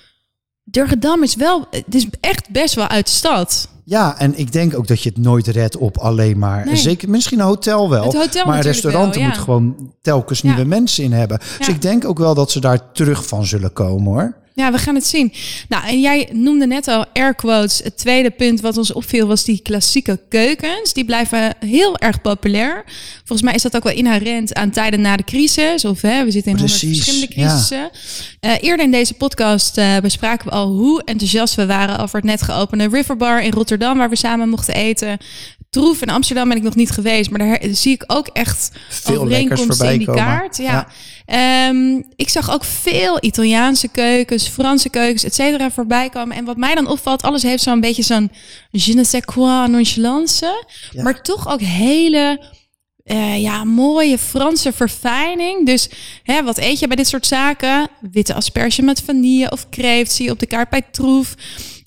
Durgedam 0.64 1.23
is 1.23 1.35
wel, 1.37 1.67
het 1.71 1.95
is 1.95 2.07
echt 2.21 2.50
best 2.50 2.75
wel 2.75 2.88
uit 2.88 3.07
de 3.07 3.12
stad. 3.12 3.69
ja, 3.85 4.19
en 4.19 4.38
ik 4.38 4.52
denk 4.52 4.76
ook 4.76 4.87
dat 4.87 5.02
je 5.02 5.09
het 5.09 5.19
nooit 5.19 5.47
redt 5.47 5.76
op 5.76 5.99
alleen 5.99 6.38
maar. 6.38 6.64
Nee. 6.67 6.76
Zeker, 6.76 7.11
misschien 7.11 7.38
een 7.38 7.45
hotel 7.47 7.90
wel. 7.90 8.05
Het 8.05 8.14
hotel 8.14 8.47
maar 8.47 8.61
restauranten 8.61 9.11
wel, 9.12 9.21
ja. 9.21 9.26
moeten 9.26 9.43
gewoon 9.43 9.93
telkens 10.02 10.40
Ja. 10.40 10.49
nieuwe 10.49 10.64
mensen 10.69 11.05
in 11.05 11.12
hebben. 11.12 11.38
Dus 11.59 11.69
ik 11.69 11.83
denk 11.83 12.05
ook 12.05 12.19
wel 12.19 12.35
dat 12.35 12.50
ze 12.50 12.61
daar 12.61 12.93
terug 12.93 13.26
van 13.26 13.47
zullen 13.47 13.73
komen 13.73 14.12
hoor. 14.12 14.37
Ja, 14.59 14.73
we 14.73 14.79
gaan 14.79 14.95
het 14.95 15.07
zien. 15.07 15.33
Nou, 15.69 15.87
en 15.87 16.00
jij 16.00 16.29
noemde 16.33 16.67
net 16.67 16.88
al 16.88 17.07
air 17.12 17.35
quotes. 17.35 17.81
Het 17.85 17.99
tweede 17.99 18.31
punt 18.31 18.61
wat 18.61 18.77
ons 18.77 18.93
opviel 18.93 19.27
was 19.27 19.45
die 19.45 19.61
klassieke 19.62 20.21
keukens. 20.29 20.93
Die 20.93 21.05
blijven 21.05 21.55
heel 21.61 21.99
erg 21.99 22.21
populair. 22.21 22.85
Volgens 23.17 23.43
mij 23.43 23.55
is 23.55 23.62
dat 23.62 23.77
ook 23.77 23.83
wel 23.83 23.93
inherent 23.93 24.55
aan 24.55 24.71
tijden 24.71 25.00
na 25.00 25.17
de 25.17 25.25
crisis. 25.25 25.85
Of 25.85 26.03
hè, 26.03 26.25
we 26.25 26.31
zitten 26.31 26.53
in 26.53 26.59
honderd 26.59 26.79
verschillende 26.79 27.27
ja. 27.29 27.47
crisissen. 27.47 27.91
Eh, 28.41 28.53
eerder 28.61 28.85
in 28.85 28.91
deze 28.91 29.15
podcast 29.15 29.79
eh, 29.79 29.97
bespraken 29.97 30.49
we 30.49 30.55
al 30.55 30.69
hoe 30.69 31.03
enthousiast 31.05 31.55
we 31.55 31.67
waren 31.67 31.99
over 31.99 32.17
het 32.17 32.25
net 32.25 32.43
geopende 32.43 32.88
Riverbar 32.88 33.43
in 33.43 33.53
Rotterdam, 33.53 33.99
waar 33.99 34.11
we 34.11 34.17
samen 34.17 34.49
mochten 34.49 34.75
eten. 34.75 35.19
Troef 35.71 36.03
in 36.03 36.11
Amsterdam 36.11 36.49
ben 36.49 36.57
ik 36.57 36.63
nog 36.63 36.75
niet 36.75 36.91
geweest, 36.91 37.31
maar 37.31 37.39
daar 37.39 37.61
zie 37.71 37.93
ik 37.93 38.05
ook 38.07 38.27
echt 38.33 38.71
Veel 38.89 39.21
overeenkomsten 39.21 39.93
in 39.93 39.99
die 39.99 40.07
komen. 40.07 40.25
kaart. 40.25 40.57
Ja. 40.57 40.89
Ja. 41.27 41.69
Ehm, 41.69 42.03
ik 42.17 42.29
zag 42.29 42.51
ook 42.51 42.65
veel 42.65 43.19
Italiaanse 43.21 43.89
keukens, 43.89 44.49
Franse 44.49 44.89
keukens, 44.89 45.25
et 45.25 45.35
cetera, 45.35 45.71
voorbij 45.71 46.09
komen. 46.09 46.37
En 46.37 46.45
wat 46.45 46.57
mij 46.57 46.75
dan 46.75 46.87
opvalt, 46.89 47.23
alles 47.23 47.43
heeft 47.43 47.63
zo'n 47.63 47.81
beetje 47.81 48.03
zo'n 48.03 48.31
je 48.71 48.95
ne 48.95 49.05
sais 49.05 49.25
quoi 49.25 49.69
nonchalance. 49.69 50.65
Ja. 50.91 51.03
Maar 51.03 51.23
toch 51.23 51.49
ook 51.49 51.61
hele 51.61 52.41
eh, 53.05 53.41
ja, 53.43 53.65
mooie 53.65 54.19
Franse 54.19 54.73
verfijning. 54.73 55.67
Dus 55.67 55.89
hè, 56.23 56.43
wat 56.43 56.59
eet 56.59 56.79
je 56.79 56.87
bij 56.87 56.97
dit 56.97 57.09
soort 57.09 57.27
zaken? 57.27 57.89
Witte 58.13 58.35
asperge 58.35 58.83
met 58.83 59.03
vanille 59.03 59.51
of 59.51 59.69
kreeft 59.69 60.13
zie 60.13 60.25
je 60.25 60.31
op 60.31 60.39
de 60.39 60.47
kaart 60.47 60.69
bij 60.69 60.83
Troef. 60.91 61.35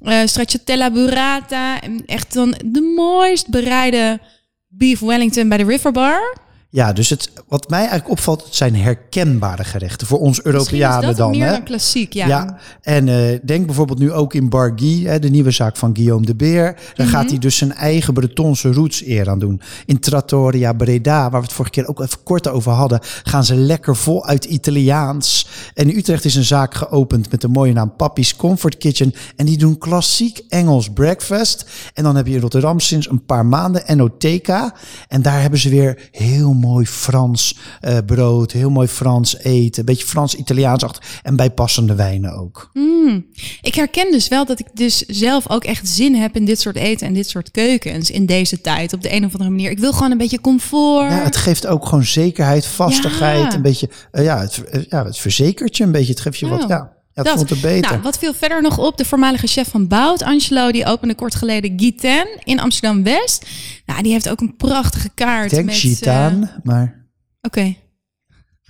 Eh 0.03 0.25
stracciatella 0.25 0.91
burrata. 0.91 1.81
En 1.81 2.05
echt 2.05 2.33
dan 2.33 2.55
de 2.65 2.81
mooist 2.95 3.49
bereide 3.49 4.19
beef 4.67 4.99
Wellington 4.99 5.49
bij 5.49 5.57
de 5.57 5.63
Riverbar. 5.63 6.37
Ja, 6.73 6.93
dus 6.93 7.09
het, 7.09 7.31
wat 7.47 7.69
mij 7.69 7.79
eigenlijk 7.79 8.09
opvalt, 8.09 8.43
het 8.43 8.55
zijn 8.55 8.75
herkenbare 8.75 9.63
gerechten 9.63 10.07
voor 10.07 10.19
ons 10.19 10.37
is 10.37 10.43
Europeanen 10.45 11.01
dat 11.07 11.17
dan. 11.17 11.31
meer 11.31 11.45
hè? 11.45 11.51
dan 11.51 11.63
klassiek, 11.63 12.13
ja. 12.13 12.27
Ja, 12.27 12.57
en 12.81 13.07
eh, 13.07 13.39
denk 13.43 13.65
bijvoorbeeld 13.65 13.99
nu 13.99 14.11
ook 14.11 14.33
in 14.33 14.49
Barguy, 14.49 15.05
hè, 15.05 15.19
de 15.19 15.29
nieuwe 15.29 15.51
zaak 15.51 15.77
van 15.77 15.95
Guillaume 15.95 16.25
de 16.25 16.35
Beer. 16.35 16.73
Daar 16.93 17.05
Mhm. 17.07 17.15
gaat 17.15 17.29
hij 17.29 17.39
dus 17.39 17.57
zijn 17.57 17.73
eigen 17.73 18.13
Bretonse 18.13 18.73
roots 18.73 19.05
eer 19.05 19.29
aan 19.29 19.39
doen. 19.39 19.61
In 19.85 19.99
Trattoria 19.99 20.73
Breda, 20.73 21.21
waar 21.29 21.39
we 21.39 21.45
het 21.45 21.55
vorige 21.55 21.73
keer 21.73 21.87
ook 21.87 22.01
even 22.01 22.23
kort 22.23 22.47
over 22.47 22.71
hadden, 22.71 22.99
gaan 23.23 23.45
ze 23.45 23.55
lekker 23.55 23.95
vol 23.95 24.25
uit 24.25 24.45
Italiaans. 24.45 25.47
En 25.73 25.89
in 25.89 25.97
Utrecht 25.97 26.25
is 26.25 26.35
een 26.35 26.43
zaak 26.43 26.75
geopend 26.75 27.31
met 27.31 27.41
de 27.41 27.47
mooie 27.47 27.73
naam 27.73 27.95
Papi's 27.95 28.35
Comfort 28.35 28.77
Kitchen. 28.77 29.13
En 29.35 29.45
die 29.45 29.57
doen 29.57 29.77
klassiek 29.77 30.41
Engels 30.49 30.89
breakfast. 30.89 31.65
En 31.93 32.03
dan 32.03 32.15
heb 32.15 32.27
je 32.27 32.33
in 32.33 32.41
Rotterdam 32.41 32.79
sinds 32.79 33.09
een 33.09 33.25
paar 33.25 33.45
maanden 33.45 33.87
Enoteca. 33.87 34.73
En 35.07 35.21
daar 35.21 35.41
hebben 35.41 35.59
ze 35.59 35.69
weer 35.69 36.09
heel 36.11 36.59
mooi 36.61 36.85
Frans 36.85 37.57
eh, 37.79 37.97
brood, 38.05 38.51
heel 38.51 38.69
mooi 38.69 38.87
Frans 38.87 39.37
eten. 39.37 39.79
Een 39.79 39.85
beetje 39.85 40.05
Frans-Italiaans 40.07 40.83
achter 40.83 41.03
en 41.23 41.35
bijpassende 41.35 41.95
wijnen 41.95 42.33
ook. 42.37 42.69
Mm. 42.73 43.25
Ik 43.61 43.75
herken 43.75 44.11
dus 44.11 44.27
wel 44.27 44.45
dat 44.45 44.59
ik 44.59 44.67
dus 44.73 44.97
zelf 44.97 45.49
ook 45.49 45.63
echt 45.63 45.87
zin 45.89 46.15
heb 46.15 46.35
in 46.35 46.45
dit 46.45 46.59
soort 46.61 46.75
eten 46.75 47.07
en 47.07 47.13
dit 47.13 47.29
soort 47.29 47.51
keukens 47.51 48.11
in 48.11 48.25
deze 48.25 48.61
tijd. 48.61 48.93
Op 48.93 49.01
de 49.01 49.13
een 49.13 49.25
of 49.25 49.31
andere 49.31 49.49
manier. 49.49 49.71
Ik 49.71 49.79
wil 49.79 49.93
gewoon 49.93 50.11
een 50.11 50.17
beetje 50.17 50.41
comfort. 50.41 51.11
Ja, 51.11 51.23
het 51.23 51.35
geeft 51.35 51.67
ook 51.67 51.85
gewoon 51.85 52.03
zekerheid, 52.05 52.65
vastigheid, 52.65 53.51
Ja. 53.51 53.53
een 53.55 53.61
beetje, 53.61 53.89
eh, 54.11 54.23
ja, 54.23 54.39
het, 54.39 54.63
eh, 54.63 54.81
ja, 54.89 55.05
het 55.05 55.17
verzekert 55.17 55.77
je 55.77 55.83
een 55.83 55.91
beetje. 55.91 56.11
Het 56.11 56.21
geeft 56.21 56.39
je 56.39 56.47
wat, 56.47 56.65
ja, 56.67 56.91
ja 57.13 57.23
dat. 57.23 57.49
het 57.49 57.61
beter. 57.61 57.91
Nou, 57.91 58.01
wat 58.01 58.17
viel 58.17 58.33
verder 58.33 58.61
nog 58.61 58.77
op? 58.77 58.97
De 58.97 59.05
voormalige 59.05 59.47
chef 59.47 59.69
van 59.69 59.87
Bout, 59.87 60.23
Angelo, 60.23 60.71
die 60.71 60.85
opende 60.85 61.15
kort 61.15 61.35
geleden 61.35 61.79
Giten 61.79 62.27
in 62.43 62.59
Amsterdam-West. 62.59 63.45
Nou, 63.85 64.01
die 64.01 64.11
heeft 64.11 64.29
ook 64.29 64.41
een 64.41 64.55
prachtige 64.55 65.09
kaart. 65.13 65.51
Ik 65.51 65.51
denk 65.51 65.65
met, 65.65 65.75
Gitaan, 65.75 66.43
eh, 66.43 66.49
maar 66.63 67.01
Oké. 67.41 67.75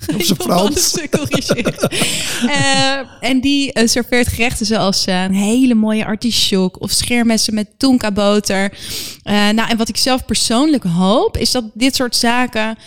Op 0.15 0.21
zijn 0.21 0.41
Frans. 0.45 0.97
Eh, 2.47 3.29
en 3.29 3.41
die 3.41 3.73
eh, 3.73 3.87
serveert 3.87 4.27
gerechten 4.27 4.65
zoals 4.65 5.05
een 5.05 5.33
hele 5.33 5.73
mooie 5.73 6.05
artichok 6.05 6.81
of 6.81 6.91
scheermessen 6.91 7.53
met 7.53 7.67
tonka 7.77 8.11
boter. 8.11 8.73
Eh, 9.23 9.33
nou, 9.33 9.69
en 9.69 9.77
wat 9.77 9.89
ik 9.89 9.97
zelf 9.97 10.25
persoonlijk 10.25 10.83
hoop, 10.83 11.37
is 11.37 11.51
dat 11.51 11.65
dit 11.73 11.95
soort 11.95 12.15
zaken 12.15 12.77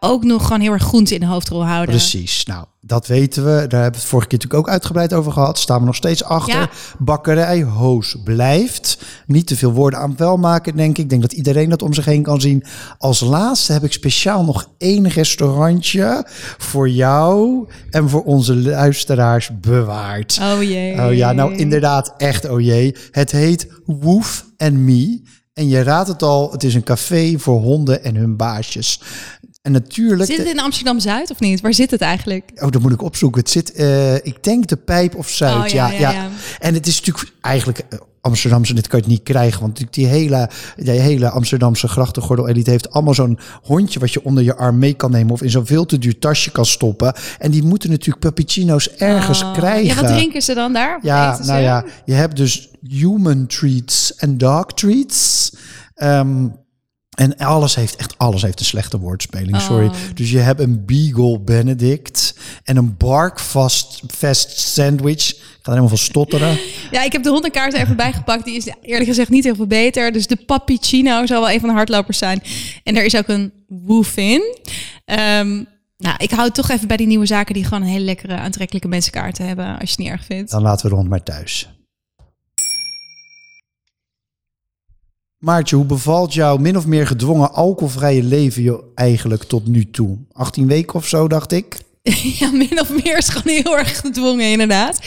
ook 0.00 0.24
nog 0.24 0.42
gewoon 0.42 0.60
heel 0.60 0.72
erg 0.72 0.82
groente 0.82 1.14
in 1.14 1.20
de 1.20 1.26
hoofdrol 1.26 1.66
houden. 1.66 1.94
Precies. 1.94 2.44
Nou, 2.44 2.66
dat 2.88 3.06
weten 3.06 3.44
we. 3.44 3.50
Daar 3.50 3.60
hebben 3.60 3.90
we 3.90 3.96
het 3.96 4.04
vorige 4.04 4.28
keer 4.28 4.38
natuurlijk 4.38 4.66
ook 4.66 4.72
uitgebreid 4.72 5.12
over 5.12 5.32
gehad. 5.32 5.58
Staan 5.58 5.80
we 5.80 5.86
nog 5.86 5.94
steeds 5.94 6.24
achter. 6.24 6.60
Ja. 6.60 6.70
Bakkerij 6.98 7.62
Hoos 7.62 8.16
blijft. 8.24 8.98
Niet 9.26 9.46
te 9.46 9.56
veel 9.56 9.72
woorden 9.72 10.00
aan 10.00 10.16
wel 10.16 10.36
maken, 10.36 10.76
denk 10.76 10.90
ik. 10.90 11.04
Ik 11.04 11.10
denk 11.10 11.22
dat 11.22 11.32
iedereen 11.32 11.68
dat 11.68 11.82
om 11.82 11.94
zich 11.94 12.04
heen 12.04 12.22
kan 12.22 12.40
zien. 12.40 12.64
Als 12.98 13.20
laatste 13.20 13.72
heb 13.72 13.84
ik 13.84 13.92
speciaal 13.92 14.44
nog 14.44 14.70
één 14.78 15.08
restaurantje 15.08 16.26
voor 16.58 16.88
jou 16.88 17.66
en 17.90 18.08
voor 18.08 18.22
onze 18.22 18.56
luisteraars 18.56 19.50
bewaard. 19.60 20.38
Oh 20.42 20.62
jee. 20.62 21.06
Oh 21.06 21.14
ja, 21.14 21.32
nou 21.32 21.56
inderdaad, 21.56 22.14
echt 22.16 22.48
oh 22.48 22.60
jee. 22.60 22.96
Het 23.10 23.30
heet 23.30 23.68
Woof 23.84 24.44
and 24.56 24.72
Me. 24.72 25.20
En 25.58 25.68
je 25.68 25.82
raadt 25.82 26.08
het 26.08 26.22
al, 26.22 26.52
het 26.52 26.64
is 26.64 26.74
een 26.74 26.82
café 26.82 27.38
voor 27.38 27.60
honden 27.60 28.04
en 28.04 28.14
hun 28.14 28.36
baasjes. 28.36 29.00
En 29.62 29.72
natuurlijk... 29.72 30.30
Zit 30.30 30.38
het 30.38 30.46
in 30.46 30.60
Amsterdam-Zuid 30.60 31.30
of 31.30 31.40
niet? 31.40 31.60
Waar 31.60 31.74
zit 31.74 31.90
het 31.90 32.00
eigenlijk? 32.00 32.50
Oh, 32.54 32.70
dat 32.70 32.82
moet 32.82 32.92
ik 32.92 33.02
opzoeken. 33.02 33.40
Het 33.40 33.50
zit, 33.50 33.72
eh, 33.72 34.14
ik 34.14 34.44
denk 34.44 34.66
de 34.66 34.76
Pijp 34.76 35.14
of 35.14 35.28
Zuid. 35.28 35.64
Oh, 35.64 35.66
ja, 35.66 35.86
ja, 35.90 35.92
ja, 35.92 36.10
ja, 36.10 36.22
ja. 36.22 36.28
En 36.58 36.74
het 36.74 36.86
is 36.86 36.98
natuurlijk 37.00 37.32
eigenlijk 37.40 37.78
eh, 37.78 37.98
Amsterdamse, 38.20 38.74
dit 38.74 38.88
kan 38.88 38.98
je 38.98 39.04
het 39.04 39.14
niet 39.14 39.22
krijgen. 39.22 39.60
Want 39.60 39.78
natuurlijk 39.78 39.96
die 39.96 40.06
hele, 40.06 40.50
die 40.76 40.90
hele 40.90 41.30
Amsterdamse 41.30 41.88
grachtengordel-elite 41.88 42.70
heeft 42.70 42.90
allemaal 42.90 43.14
zo'n 43.14 43.38
hondje 43.62 44.00
wat 44.00 44.12
je 44.12 44.24
onder 44.24 44.44
je 44.44 44.56
arm 44.56 44.78
mee 44.78 44.94
kan 44.94 45.10
nemen. 45.10 45.32
Of 45.32 45.42
in 45.42 45.50
zo'n 45.50 45.66
veel 45.66 45.86
te 45.86 45.98
duur 45.98 46.18
tasje 46.18 46.50
kan 46.50 46.66
stoppen. 46.66 47.12
En 47.38 47.50
die 47.50 47.62
moeten 47.62 47.90
natuurlijk 47.90 48.20
puppuccino's 48.20 48.88
ergens 48.88 49.42
Oh. 49.42 49.52
krijgen. 49.52 49.86
Ja, 49.86 49.94
wat 49.94 50.06
drinken 50.06 50.42
ze 50.42 50.54
dan 50.54 50.72
daar? 50.72 50.98
Ja, 51.02 51.36
ze? 51.36 51.50
nou 51.50 51.60
ja, 51.62 51.84
je 52.04 52.12
hebt 52.14 52.36
dus 52.36 52.68
human 52.88 53.46
treats 53.46 54.14
en 54.14 54.38
dog 54.38 54.66
treats. 54.74 55.52
Ehm, 55.94 56.46
en 57.18 57.36
alles 57.36 57.74
heeft, 57.74 57.96
echt 57.96 58.18
alles 58.18 58.42
heeft 58.42 58.60
een 58.60 58.64
slechte 58.66 58.98
woordspeling, 58.98 59.54
Oh. 59.56 59.60
sorry. 59.62 59.90
Dus 60.14 60.30
je 60.30 60.38
hebt 60.38 60.60
een 60.60 60.84
Beagle 60.84 61.40
Benedict 61.40 62.34
en 62.64 62.76
een 62.76 62.96
Barkfast 62.96 64.00
Fest 64.08 64.58
sandwich. 64.60 65.28
Ik 65.28 65.36
ga 65.38 65.46
er 65.62 65.68
helemaal 65.82 65.88
van 65.88 65.98
stotteren. 65.98 66.58
Ja, 66.90 67.02
ik 67.04 67.12
heb 67.12 67.22
de 67.22 67.28
hondenkaart 67.30 67.74
er 67.74 67.80
even 67.80 67.96
bijgepakt. 67.96 68.44
Die 68.44 68.56
is 68.56 68.66
eerlijk 68.82 69.08
gezegd 69.08 69.28
niet 69.28 69.44
heel 69.44 69.54
veel 69.54 69.66
beter. 69.66 70.12
Dus 70.12 70.26
de 70.26 70.36
Papicino 70.36 71.26
zal 71.26 71.40
wel 71.40 71.50
een 71.50 71.60
van 71.60 71.68
de 71.68 71.74
hardlopers 71.74 72.18
zijn. 72.18 72.42
En 72.84 72.96
er 72.96 73.04
is 73.04 73.16
ook 73.16 73.28
een 73.28 73.52
woof 73.68 74.16
in. 74.16 74.56
Ehm, 75.04 75.64
nou, 75.96 76.14
ik 76.18 76.30
hou 76.30 76.50
toch 76.50 76.70
even 76.70 76.88
bij 76.88 76.96
die 76.96 77.06
nieuwe 77.06 77.26
zaken 77.26 77.54
die 77.54 77.64
gewoon 77.64 77.82
een 77.82 77.88
hele 77.88 78.04
lekkere, 78.04 78.36
aantrekkelijke 78.36 78.88
mensenkaarten 78.88 79.46
hebben. 79.46 79.66
Als 79.66 79.76
je 79.80 79.86
het 79.86 79.98
niet 79.98 80.08
erg 80.08 80.24
vindt. 80.24 80.50
Dan 80.50 80.62
laten 80.62 80.82
we 80.84 80.88
de 80.90 80.96
hond 80.96 81.08
maar 81.08 81.22
thuis. 81.22 81.68
Maartje, 85.38 85.76
hoe 85.76 85.84
bevalt 85.84 86.34
jouw 86.34 86.56
min 86.56 86.76
of 86.76 86.86
meer 86.86 87.06
gedwongen 87.06 87.52
alcoholvrije 87.52 88.22
leven 88.22 88.62
je 88.62 88.84
eigenlijk 88.94 89.44
tot 89.44 89.66
nu 89.66 89.90
toe? 89.90 90.18
18 90.32 90.66
weken 90.66 90.94
of 90.94 91.08
zo, 91.08 91.28
dacht 91.28 91.52
ik. 91.52 91.76
Ja, 92.38 92.50
min 92.50 92.80
of 92.80 93.04
meer 93.04 93.16
is 93.16 93.28
gewoon 93.28 93.62
heel 93.62 93.78
erg 93.78 94.00
gedwongen, 94.00 94.50
inderdaad. 94.50 95.00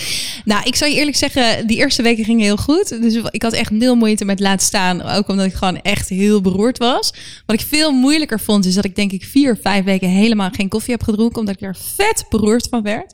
Nou, 0.45 0.63
ik 0.63 0.75
zal 0.75 0.87
je 0.87 0.95
eerlijk 0.95 1.17
zeggen, 1.17 1.67
die 1.67 1.77
eerste 1.77 2.01
weken 2.01 2.25
gingen 2.25 2.43
heel 2.43 2.57
goed. 2.57 3.01
Dus 3.01 3.19
ik 3.29 3.41
had 3.41 3.53
echt 3.53 3.71
nul 3.71 3.95
moeite 3.95 4.25
met 4.25 4.39
laten 4.39 4.65
staan. 4.65 5.01
Ook 5.01 5.27
omdat 5.27 5.45
ik 5.45 5.53
gewoon 5.53 5.81
echt 5.81 6.09
heel 6.09 6.41
beroerd 6.41 6.77
was. 6.77 7.13
Wat 7.45 7.59
ik 7.61 7.67
veel 7.67 7.91
moeilijker 7.91 8.39
vond, 8.39 8.65
is 8.65 8.73
dat 8.73 8.85
ik 8.85 8.95
denk 8.95 9.11
ik 9.11 9.23
vier, 9.23 9.57
vijf 9.61 9.83
weken 9.83 10.09
helemaal 10.09 10.49
geen 10.49 10.69
koffie 10.69 10.93
heb 10.93 11.03
gedronken. 11.03 11.39
Omdat 11.39 11.55
ik 11.55 11.61
er 11.61 11.75
vet 11.95 12.25
beroerd 12.29 12.67
van 12.69 12.81
werd. 12.81 13.13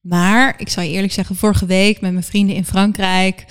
Maar 0.00 0.54
ik 0.58 0.68
zal 0.68 0.82
je 0.82 0.90
eerlijk 0.90 1.12
zeggen, 1.12 1.36
vorige 1.36 1.66
week 1.66 2.00
met 2.00 2.12
mijn 2.12 2.24
vrienden 2.24 2.56
in 2.56 2.64
Frankrijk... 2.64 3.44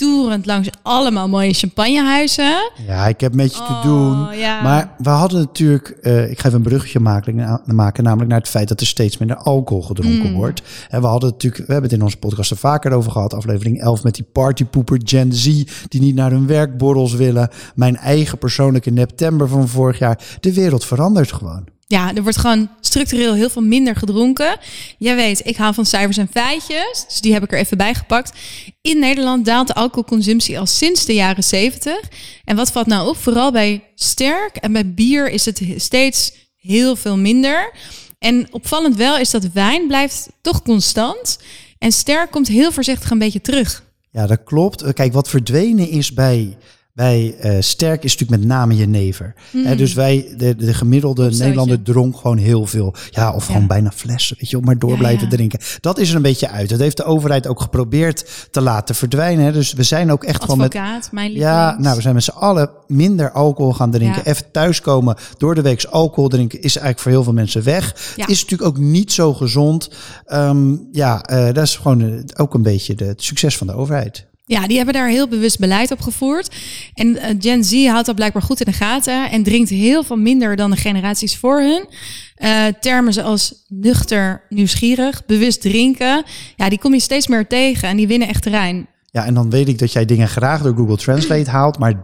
toerend 0.00 0.46
langs 0.46 0.68
allemaal 0.82 1.28
mooie 1.28 1.52
champagnehuizen. 1.52 2.70
Ja, 2.86 3.06
ik 3.06 3.20
heb 3.20 3.34
met 3.34 3.52
je 3.56 3.62
te 3.62 3.72
Oh, 3.72 3.82
doen. 3.82 4.38
ja. 4.38 4.62
Maar 4.62 4.94
we 4.98 5.08
hadden 5.08 5.38
natuurlijk, 5.40 5.88
eh, 5.88 6.30
ik 6.30 6.38
ga 6.40 6.46
even 6.46 6.58
een 6.58 6.64
bruggetje 6.68 7.00
maken, 7.00 7.34
na- 7.34 7.60
maken, 7.64 8.04
namelijk 8.04 8.30
naar 8.30 8.38
het 8.38 8.48
feit 8.48 8.68
dat 8.68 8.80
er 8.80 8.86
steeds 8.86 9.18
minder 9.18 9.36
alcohol 9.36 9.82
gedronken 9.82 10.30
Mm. 10.30 10.34
wordt. 10.36 10.62
En 10.88 11.00
we 11.00 11.06
hadden 11.06 11.30
natuurlijk, 11.30 11.66
we 11.66 11.72
hebben 11.72 11.90
het 11.90 11.98
in 11.98 12.04
onze 12.04 12.16
podcast 12.16 12.50
er 12.50 12.56
vaker 12.56 12.92
over 12.92 13.10
gehad, 13.12 13.34
aflevering 13.34 13.80
11 13.80 14.02
met 14.02 14.14
die 14.14 14.26
partypoeper 14.32 15.00
Gen 15.04 15.32
Z, 15.32 15.44
die 15.88 16.00
niet 16.00 16.14
naar 16.14 16.30
hun 16.30 16.46
werkborrels 16.46 17.14
willen. 17.14 17.48
Mijn 17.74 17.96
eigen 17.96 18.38
persoonlijke 18.38 18.90
Neptember 18.90 19.48
van 19.48 19.68
vorig 19.68 19.98
jaar. 19.98 20.18
De 20.40 20.54
wereld 20.54 20.84
verandert 20.84 21.32
gewoon. 21.32 21.64
Ja, 21.90 22.14
er 22.14 22.22
wordt 22.22 22.38
gewoon 22.38 22.70
structureel 22.80 23.34
heel 23.34 23.50
veel 23.50 23.62
minder 23.62 23.96
gedronken. 23.96 24.56
Jij 24.98 25.16
weet, 25.16 25.46
ik 25.46 25.56
hou 25.56 25.74
van 25.74 25.86
cijfers 25.86 26.16
en 26.16 26.28
feitjes. 26.30 27.04
Dus 27.08 27.20
die 27.20 27.32
heb 27.32 27.42
ik 27.42 27.52
er 27.52 27.58
even 27.58 27.76
bij 27.76 27.94
gepakt. 27.94 28.32
In 28.80 28.98
Nederland 28.98 29.44
daalt 29.44 29.66
de 29.66 29.74
alcoholconsumptie 29.74 30.58
al 30.58 30.66
sinds 30.66 31.04
de 31.04 31.14
jaren 31.14 31.44
70. 31.44 32.00
En 32.44 32.56
wat 32.56 32.72
valt 32.72 32.86
nou 32.86 33.08
op? 33.08 33.16
Vooral 33.16 33.52
bij 33.52 33.84
sterk 33.94 34.56
en 34.56 34.72
bij 34.72 34.94
bier 34.94 35.30
is 35.30 35.44
het 35.44 35.62
steeds 35.76 36.32
heel 36.56 36.96
veel 36.96 37.16
minder. 37.16 37.72
En 38.18 38.46
opvallend 38.50 38.96
wel 38.96 39.18
is 39.18 39.30
dat 39.30 39.52
wijn 39.52 39.86
blijft 39.86 40.28
toch 40.40 40.62
constant. 40.62 41.38
En 41.78 41.92
sterk 41.92 42.30
komt 42.30 42.48
heel 42.48 42.72
voorzichtig 42.72 43.10
een 43.10 43.18
beetje 43.18 43.40
terug. 43.40 43.84
Ja, 44.10 44.26
dat 44.26 44.44
klopt. 44.44 44.92
Kijk, 44.92 45.12
wat 45.12 45.28
verdwenen 45.28 45.88
is 45.88 46.12
bij, 46.12 46.56
bij 46.92 47.34
eh, 47.40 47.56
Sterk 47.60 48.04
is 48.04 48.12
natuurlijk 48.12 48.40
met 48.40 48.50
name 48.50 48.76
jenever. 48.76 49.34
Hè, 49.56 49.76
dus 49.76 49.92
wij, 49.92 50.34
de, 50.36 50.56
de 50.56 50.74
gemiddelde 50.74 51.22
Opstootje. 51.22 51.44
Nederlander 51.44 51.82
dronk 51.82 52.16
gewoon 52.16 52.36
heel 52.36 52.66
veel. 52.66 52.94
Ja, 53.10 53.32
of 53.32 53.46
gewoon 53.46 53.66
bijna 53.66 53.90
flessen, 53.90 54.36
weet 54.40 54.50
je, 54.50 54.58
om 54.58 54.64
maar 54.64 54.78
door 54.78 54.90
Ja, 54.90 54.96
blijven 54.96 55.24
ja. 55.24 55.36
drinken. 55.36 55.58
Dat 55.80 55.98
is 55.98 56.10
er 56.10 56.16
een 56.16 56.22
beetje 56.22 56.48
uit. 56.48 56.68
Dat 56.68 56.78
heeft 56.78 56.96
de 56.96 57.04
overheid 57.04 57.46
ook 57.46 57.60
geprobeerd 57.60 58.48
te 58.50 58.60
laten 58.60 58.94
verdwijnen. 58.94 59.44
Hè. 59.44 59.52
Dus 59.52 59.72
we 59.72 59.82
zijn 59.82 60.12
ook 60.12 60.24
echt 60.24 60.42
gewoon 60.42 60.58
met... 60.58 60.74
Advocaat, 60.74 61.12
mijn 61.12 61.30
lievelings. 61.30 61.56
Ja, 61.56 61.78
nou, 61.78 61.96
we 61.96 62.02
zijn 62.02 62.14
met 62.14 62.24
z'n 62.24 62.30
allen 62.30 62.70
minder 62.86 63.32
alcohol 63.32 63.72
gaan 63.72 63.90
drinken. 63.90 64.26
Even 64.26 64.50
thuiskomen, 64.50 65.16
door 65.36 65.54
de 65.54 65.62
week 65.62 65.84
alcohol 65.84 66.28
drinken 66.28 66.58
is 66.58 66.76
eigenlijk 66.76 66.98
voor 66.98 67.12
heel 67.12 67.24
veel 67.24 67.32
mensen 67.32 67.64
weg. 67.64 68.14
Het 68.16 68.28
is 68.28 68.42
natuurlijk 68.42 68.70
ook 68.70 68.78
niet 68.78 69.12
zo 69.12 69.34
gezond. 69.34 69.90
Ehm, 70.26 70.76
ja, 70.92 71.22
eh, 71.22 71.44
dat 71.44 71.64
is 71.64 71.76
gewoon 71.76 72.00
eh, 72.00 72.18
ook 72.36 72.54
een 72.54 72.62
beetje 72.62 72.94
de, 72.94 73.04
het 73.04 73.22
succes 73.22 73.56
van 73.56 73.66
de 73.66 73.72
overheid. 73.72 74.28
Ja, 74.50 74.66
die 74.66 74.76
hebben 74.76 74.94
daar 74.94 75.08
heel 75.08 75.28
bewust 75.28 75.58
beleid 75.58 75.90
op 75.90 76.00
gevoerd. 76.00 76.54
En 76.94 77.16
eh, 77.16 77.34
Gen 77.38 77.64
Z 77.64 77.86
houdt 77.86 78.06
dat 78.06 78.14
blijkbaar 78.14 78.42
goed 78.42 78.60
in 78.60 78.72
de 78.72 78.78
gaten 78.78 79.30
en 79.30 79.42
drinkt 79.42 79.70
heel 79.70 80.02
veel 80.02 80.16
minder 80.16 80.56
dan 80.56 80.70
de 80.70 80.76
generaties 80.76 81.36
voor 81.36 81.60
hun. 81.60 81.88
Eh, 82.34 82.64
termen 82.80 83.12
zoals 83.12 83.54
nuchter, 83.68 84.42
nieuwsgierig, 84.48 85.26
bewust 85.26 85.60
drinken, 85.60 86.24
ja, 86.56 86.68
die 86.68 86.78
kom 86.78 86.92
je 86.92 87.00
steeds 87.00 87.26
meer 87.26 87.46
tegen 87.46 87.88
en 87.88 87.96
die 87.96 88.06
winnen 88.06 88.28
echt 88.28 88.42
terrein. 88.42 88.86
Ja, 89.10 89.24
en 89.24 89.34
dan 89.34 89.50
weet 89.50 89.68
ik 89.68 89.78
dat 89.78 89.92
jij 89.92 90.04
dingen 90.04 90.28
graag 90.28 90.62
door 90.62 90.76
Google 90.76 90.96
Translate 90.96 91.50
haalt, 91.50 91.78
maar 91.78 92.00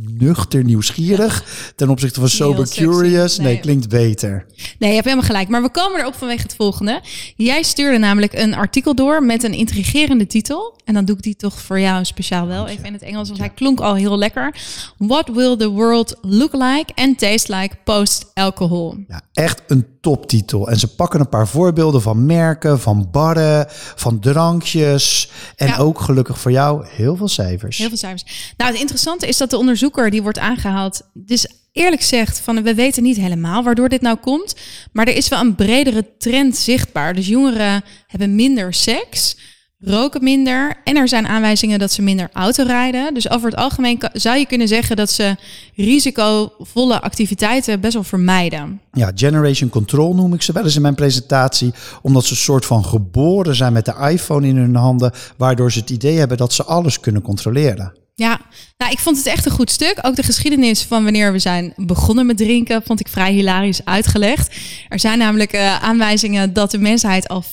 nuchter 0.00 0.64
nieuwsgierig 0.64 1.44
ten 1.76 1.88
opzichte 1.88 2.20
van 2.20 2.28
sober 2.28 2.68
curious, 2.68 3.36
nee, 3.38 3.46
Nee. 3.46 3.60
klinkt 3.60 3.88
beter. 3.88 4.46
Nee, 4.78 4.88
je 4.88 4.94
hebt 4.94 5.04
helemaal 5.04 5.26
gelijk. 5.26 5.48
Maar 5.48 5.62
we 5.62 5.70
komen 5.70 6.00
erop 6.00 6.14
vanwege 6.14 6.42
het 6.42 6.54
volgende. 6.54 7.00
Jij 7.36 7.62
stuurde 7.62 7.98
namelijk 7.98 8.32
een 8.32 8.54
artikel 8.54 8.94
door 8.94 9.22
met 9.22 9.42
een 9.42 9.52
intrigerende 9.52 10.26
titel. 10.26 10.76
En 10.84 10.94
dan 10.94 11.04
doe 11.04 11.16
ik 11.16 11.22
die 11.22 11.36
toch 11.36 11.60
voor 11.60 11.80
jou 11.80 12.04
speciaal 12.04 12.46
wel 12.46 12.66
even 12.66 12.84
in 12.84 12.92
het 12.92 13.02
Engels, 13.02 13.28
want 13.28 13.40
hij 13.40 13.48
klonk 13.50 13.80
al 13.80 13.94
heel 13.94 14.18
lekker. 14.18 14.54
What 14.98 15.28
will 15.28 15.56
the 15.56 15.68
world 15.68 16.16
look 16.22 16.52
like 16.52 16.92
and 16.94 17.18
taste 17.18 17.56
like 17.56 17.76
post-alcohol? 17.84 18.96
Ja, 19.08 19.22
echt 19.32 19.62
een 19.66 19.86
toptitel. 20.08 20.68
En 20.68 20.78
ze 20.78 20.94
pakken 20.94 21.20
een 21.20 21.28
paar 21.28 21.48
voorbeelden 21.48 22.02
van 22.02 22.26
merken, 22.26 22.80
van 22.80 23.08
barren, 23.10 23.66
van 23.94 24.20
drankjes. 24.20 25.30
En 25.56 25.66
Ja. 25.66 25.76
ook 25.76 26.00
gelukkig 26.00 26.38
voor 26.38 26.50
jou 26.50 26.86
heel 26.88 27.16
veel 27.16 27.28
cijfers. 27.28 27.78
Heel 27.78 27.88
veel 27.88 27.96
cijfers. 27.96 28.52
Nou, 28.56 28.70
het 28.70 28.80
interessante 28.80 29.26
is 29.26 29.36
dat 29.36 29.50
de 29.50 29.56
onderzoeker 29.56 30.10
die 30.10 30.22
wordt 30.22 30.38
aangehaald, 30.38 31.02
dus 31.14 31.46
eerlijk 31.72 32.02
zegt 32.02 32.40
van 32.40 32.62
we 32.62 32.74
weten 32.74 33.02
niet 33.02 33.16
helemaal 33.16 33.62
waardoor 33.62 33.88
dit 33.88 34.00
nou 34.00 34.16
komt, 34.16 34.54
maar 34.92 35.06
er 35.06 35.16
is 35.16 35.28
wel 35.28 35.40
een 35.40 35.54
bredere 35.54 36.16
trend 36.18 36.56
zichtbaar. 36.56 37.14
Dus 37.14 37.26
jongeren 37.26 37.84
hebben 38.06 38.34
minder 38.34 38.74
seks, 38.74 39.36
roken 39.80 40.22
minder 40.22 40.76
en 40.84 40.96
er 40.96 41.08
zijn 41.08 41.26
aanwijzingen 41.26 41.78
dat 41.78 41.92
ze 41.92 42.02
minder 42.02 42.28
auto 42.32 42.64
rijden. 42.64 43.14
Dus 43.14 43.30
over 43.30 43.50
het 43.50 43.58
algemeen 43.58 44.02
zou 44.12 44.38
je 44.38 44.46
kunnen 44.46 44.68
zeggen 44.68 44.96
dat 44.96 45.10
ze 45.10 45.36
risicovolle 45.74 47.00
activiteiten 47.00 47.80
best 47.80 47.94
wel 47.94 48.02
vermijden. 48.02 48.80
Ja, 48.92 49.12
Generation 49.14 49.70
Control 49.70 50.14
noem 50.14 50.34
ik 50.34 50.42
ze 50.42 50.52
wel 50.52 50.64
eens 50.64 50.76
in 50.76 50.82
mijn 50.82 50.94
presentatie. 50.94 51.72
Omdat 52.02 52.24
ze 52.24 52.30
een 52.30 52.38
soort 52.38 52.66
van 52.66 52.84
geboren 52.84 53.54
zijn 53.54 53.72
met 53.72 53.84
de 53.84 54.08
iPhone 54.10 54.46
in 54.46 54.56
hun 54.56 54.74
handen. 54.74 55.12
Waardoor 55.36 55.72
ze 55.72 55.78
het 55.78 55.90
idee 55.90 56.18
hebben 56.18 56.36
dat 56.36 56.52
ze 56.52 56.64
alles 56.64 57.00
kunnen 57.00 57.22
controleren. 57.22 57.92
Ja, 58.18 58.40
nou, 58.76 58.92
ik 58.92 58.98
vond 58.98 59.16
het 59.16 59.26
echt 59.26 59.46
een 59.46 59.52
goed 59.52 59.70
stuk. 59.70 59.98
Ook 60.02 60.16
de 60.16 60.22
geschiedenis 60.22 60.82
van 60.82 61.04
wanneer 61.04 61.32
we 61.32 61.38
zijn 61.38 61.72
begonnen 61.76 62.26
met 62.26 62.36
drinken, 62.36 62.82
vond 62.84 63.00
ik 63.00 63.08
vrij 63.08 63.32
hilarisch 63.32 63.84
uitgelegd. 63.84 64.56
Er 64.88 64.98
zijn 64.98 65.18
namelijk 65.18 65.52
eh, 65.52 65.82
aanwijzingen 65.82 66.52
dat 66.52 66.70
de 66.70 66.78
mensheid 66.78 67.28
al 67.28 67.44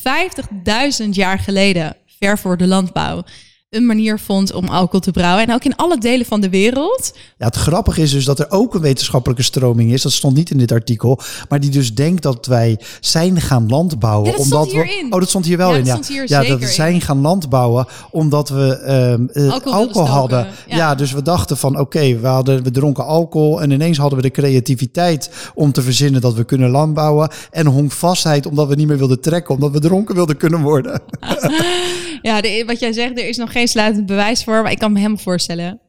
50.000 1.04 1.10
jaar 1.10 1.40
geleden, 1.40 1.96
ver 2.20 2.38
voor 2.38 2.58
de 2.58 2.68
landbouw, 2.68 3.24
een 3.70 3.86
manier 3.86 4.20
vond 4.20 4.54
om 4.54 4.68
alcohol 4.68 5.00
te 5.00 5.12
brouwen. 5.12 5.48
En 5.48 5.54
ook 5.54 5.64
in 5.64 5.76
alle 5.76 5.98
delen 5.98 6.26
van 6.26 6.42
de 6.42 6.50
wereld. 6.50 7.14
Ja, 7.38 7.46
het 7.46 7.56
grappige 7.56 8.02
is 8.02 8.12
dus 8.12 8.26
dat 8.26 8.40
er 8.40 8.52
ook 8.52 8.74
een 8.74 8.82
wetenschappelijke 8.82 9.44
stroming 9.44 9.92
is. 9.94 10.02
Dat 10.02 10.12
stond 10.12 10.36
niet 10.36 10.50
in 10.52 10.58
dit 10.58 10.72
artikel. 10.72 11.20
Maar 11.50 11.60
die 11.60 11.70
dus 11.70 11.94
denkt 11.96 12.22
dat 12.24 12.46
wij 12.46 12.80
zijn 13.00 13.42
gaan 13.42 13.70
landbouwen. 13.70 14.32
Ja, 14.32 14.38
omdat 14.38 14.72
we. 14.72 15.08
Oh, 15.10 15.20
dat 15.20 15.30
stond 15.30 15.46
hier 15.46 15.58
wel 15.58 15.72
Ja, 15.72 15.78
in. 15.78 15.86
Ja, 15.86 16.00
hier 16.08 16.24
ja 16.30 16.44
dat 16.44 16.60
we 16.60 16.68
zijn 16.68 17.02
gaan 17.02 17.22
landbouwen 17.22 17.86
omdat 18.12 18.50
we 18.50 18.78
ehm, 18.78 19.26
eh, 19.34 19.52
Alcohol 19.52 19.80
alcohol, 19.80 20.08
hadden. 20.08 20.48
ja. 20.68 20.96
dus 20.96 21.12
we 21.12 21.22
dachten 21.22 21.58
van 21.58 21.80
oké, 21.80 22.20
we 22.20 22.28
hadden 22.28 22.64
we 22.64 22.72
dronken 22.72 23.06
alcohol. 23.06 23.62
En 23.62 23.72
ineens 23.72 23.98
hadden 23.98 24.18
we 24.18 24.24
de 24.24 24.32
creativiteit 24.32 25.30
om 25.54 25.72
te 25.72 25.82
verzinnen 25.82 26.22
dat 26.22 26.34
we 26.34 26.44
kunnen 26.44 26.70
landbouwen. 26.70 27.30
En 27.52 27.66
honkvastheid 27.66 28.46
omdat 28.46 28.68
we 28.68 28.76
niet 28.76 28.88
meer 28.88 28.98
wilden 28.98 29.22
trekken. 29.22 29.56
Omdat 29.56 29.72
we 29.72 29.80
dronken 29.80 30.16
wilden 30.16 30.38
kunnen 30.38 30.62
worden. 30.62 31.02
Ja, 32.22 32.42
de, 32.42 32.64
wat 32.68 32.80
jij 32.80 32.94
zegt, 32.94 33.20
er 33.20 33.28
is 33.28 33.38
nog 33.38 33.52
geen 33.52 33.65
sluitend 33.68 34.06
bewijs 34.06 34.44
voor. 34.44 34.62
Maar 34.62 34.72
ik 34.72 34.80
kan 34.80 34.92
me 34.92 34.98
helemaal 34.98 35.24
voorstellen. 35.24 35.80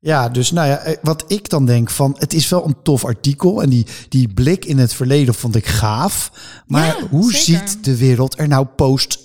Ja, 0.00 0.28
dus 0.28 0.50
nou 0.50 0.68
ja, 0.68 0.76
eh, 0.78 0.96
wat 1.02 1.24
ik 1.26 1.48
dan 1.48 1.66
denk 1.66 1.90
van, 1.90 2.16
het 2.18 2.32
is 2.34 2.48
wel 2.48 2.66
een 2.66 2.76
tof 2.82 3.04
artikel 3.04 3.62
en 3.62 3.68
die, 3.70 3.86
die 4.08 4.28
blik 4.34 4.64
in 4.64 4.78
het 4.78 4.94
verleden 4.94 5.34
vond 5.34 5.56
ik 5.56 5.66
gaaf. 5.66 6.30
Maar 6.66 6.86
Ja, 6.86 7.08
hoe 7.10 7.32
zeker. 7.32 7.38
ziet 7.68 7.84
de 7.84 7.96
wereld 7.96 8.38
er 8.38 8.48
nou 8.48 8.66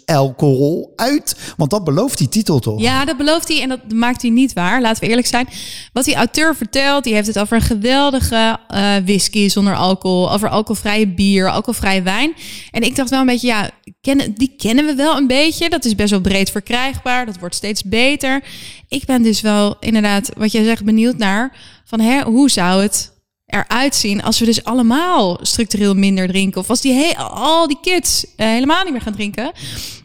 post-alcohol 0.10 0.94
uit? 0.96 1.54
Want 1.58 1.70
dat 1.70 1.84
belooft 1.84 2.18
die 2.18 2.30
titel 2.30 2.60
toch? 2.60 2.82
Ja, 2.82 3.06
dat 3.06 3.18
belooft 3.18 3.48
hij 3.48 3.62
en 3.62 3.70
dat 3.70 3.92
maakt 3.94 4.22
hij 4.22 4.32
niet 4.32 4.54
waar. 4.54 4.82
Laten 4.82 5.04
we 5.04 5.10
eerlijk 5.10 5.28
zijn. 5.28 5.48
Wat 5.94 6.06
die 6.06 6.16
auteur 6.16 6.56
vertelt, 6.56 7.04
die 7.04 7.14
heeft 7.14 7.28
het 7.28 7.40
over 7.40 7.56
een 7.56 7.62
geweldige 7.62 8.60
eh, 8.68 8.96
whisky 9.06 9.50
zonder 9.50 9.76
alcohol, 9.76 10.32
over 10.32 10.50
alcoholvrije 10.50 11.08
bier, 11.08 11.50
alcoholvrije 11.50 12.02
wijn. 12.02 12.34
En 12.72 12.82
ik 12.82 12.96
dacht 12.96 13.10
wel 13.10 13.20
een 13.20 13.26
beetje, 13.26 13.48
ja, 13.48 13.70
kennen, 14.02 14.34
die 14.34 14.54
kennen 14.58 14.86
we 14.86 14.96
wel 14.96 15.18
een 15.18 15.28
beetje. 15.28 15.70
Dat 15.70 15.86
is 15.86 15.96
best 15.96 16.10
wel 16.10 16.22
breed 16.22 16.52
verkrijgbaar. 16.52 17.26
Dat 17.26 17.40
wordt 17.40 17.56
steeds 17.56 17.84
beter. 17.84 18.44
Ik 18.88 19.06
ben 19.06 19.22
dus 19.22 19.42
wel 19.42 19.78
inderdaad, 19.80 20.32
wat 20.38 20.52
jij 20.52 20.64
zegt, 20.64 20.84
benieuwd 20.84 21.18
naar 21.18 21.58
van 21.86 22.00
hè, 22.00 22.22
hoe 22.22 22.50
zou 22.50 22.82
het 22.82 23.12
eruit 23.50 23.96
zien 23.96 24.24
als 24.24 24.40
we 24.40 24.46
dus 24.46 24.64
allemaal 24.64 25.40
structureel 25.42 25.94
minder 25.94 26.28
drinken? 26.28 26.62
Of 26.62 26.70
als 26.70 26.82
die 26.82 26.94
he- 26.94 27.18
al 27.18 27.68
die 27.68 27.80
kids 27.82 28.26
eh, 28.36 28.48
helemaal 28.48 28.84
niet 28.84 28.92
meer 28.92 29.02
gaan 29.02 29.14
drinken? 29.14 29.52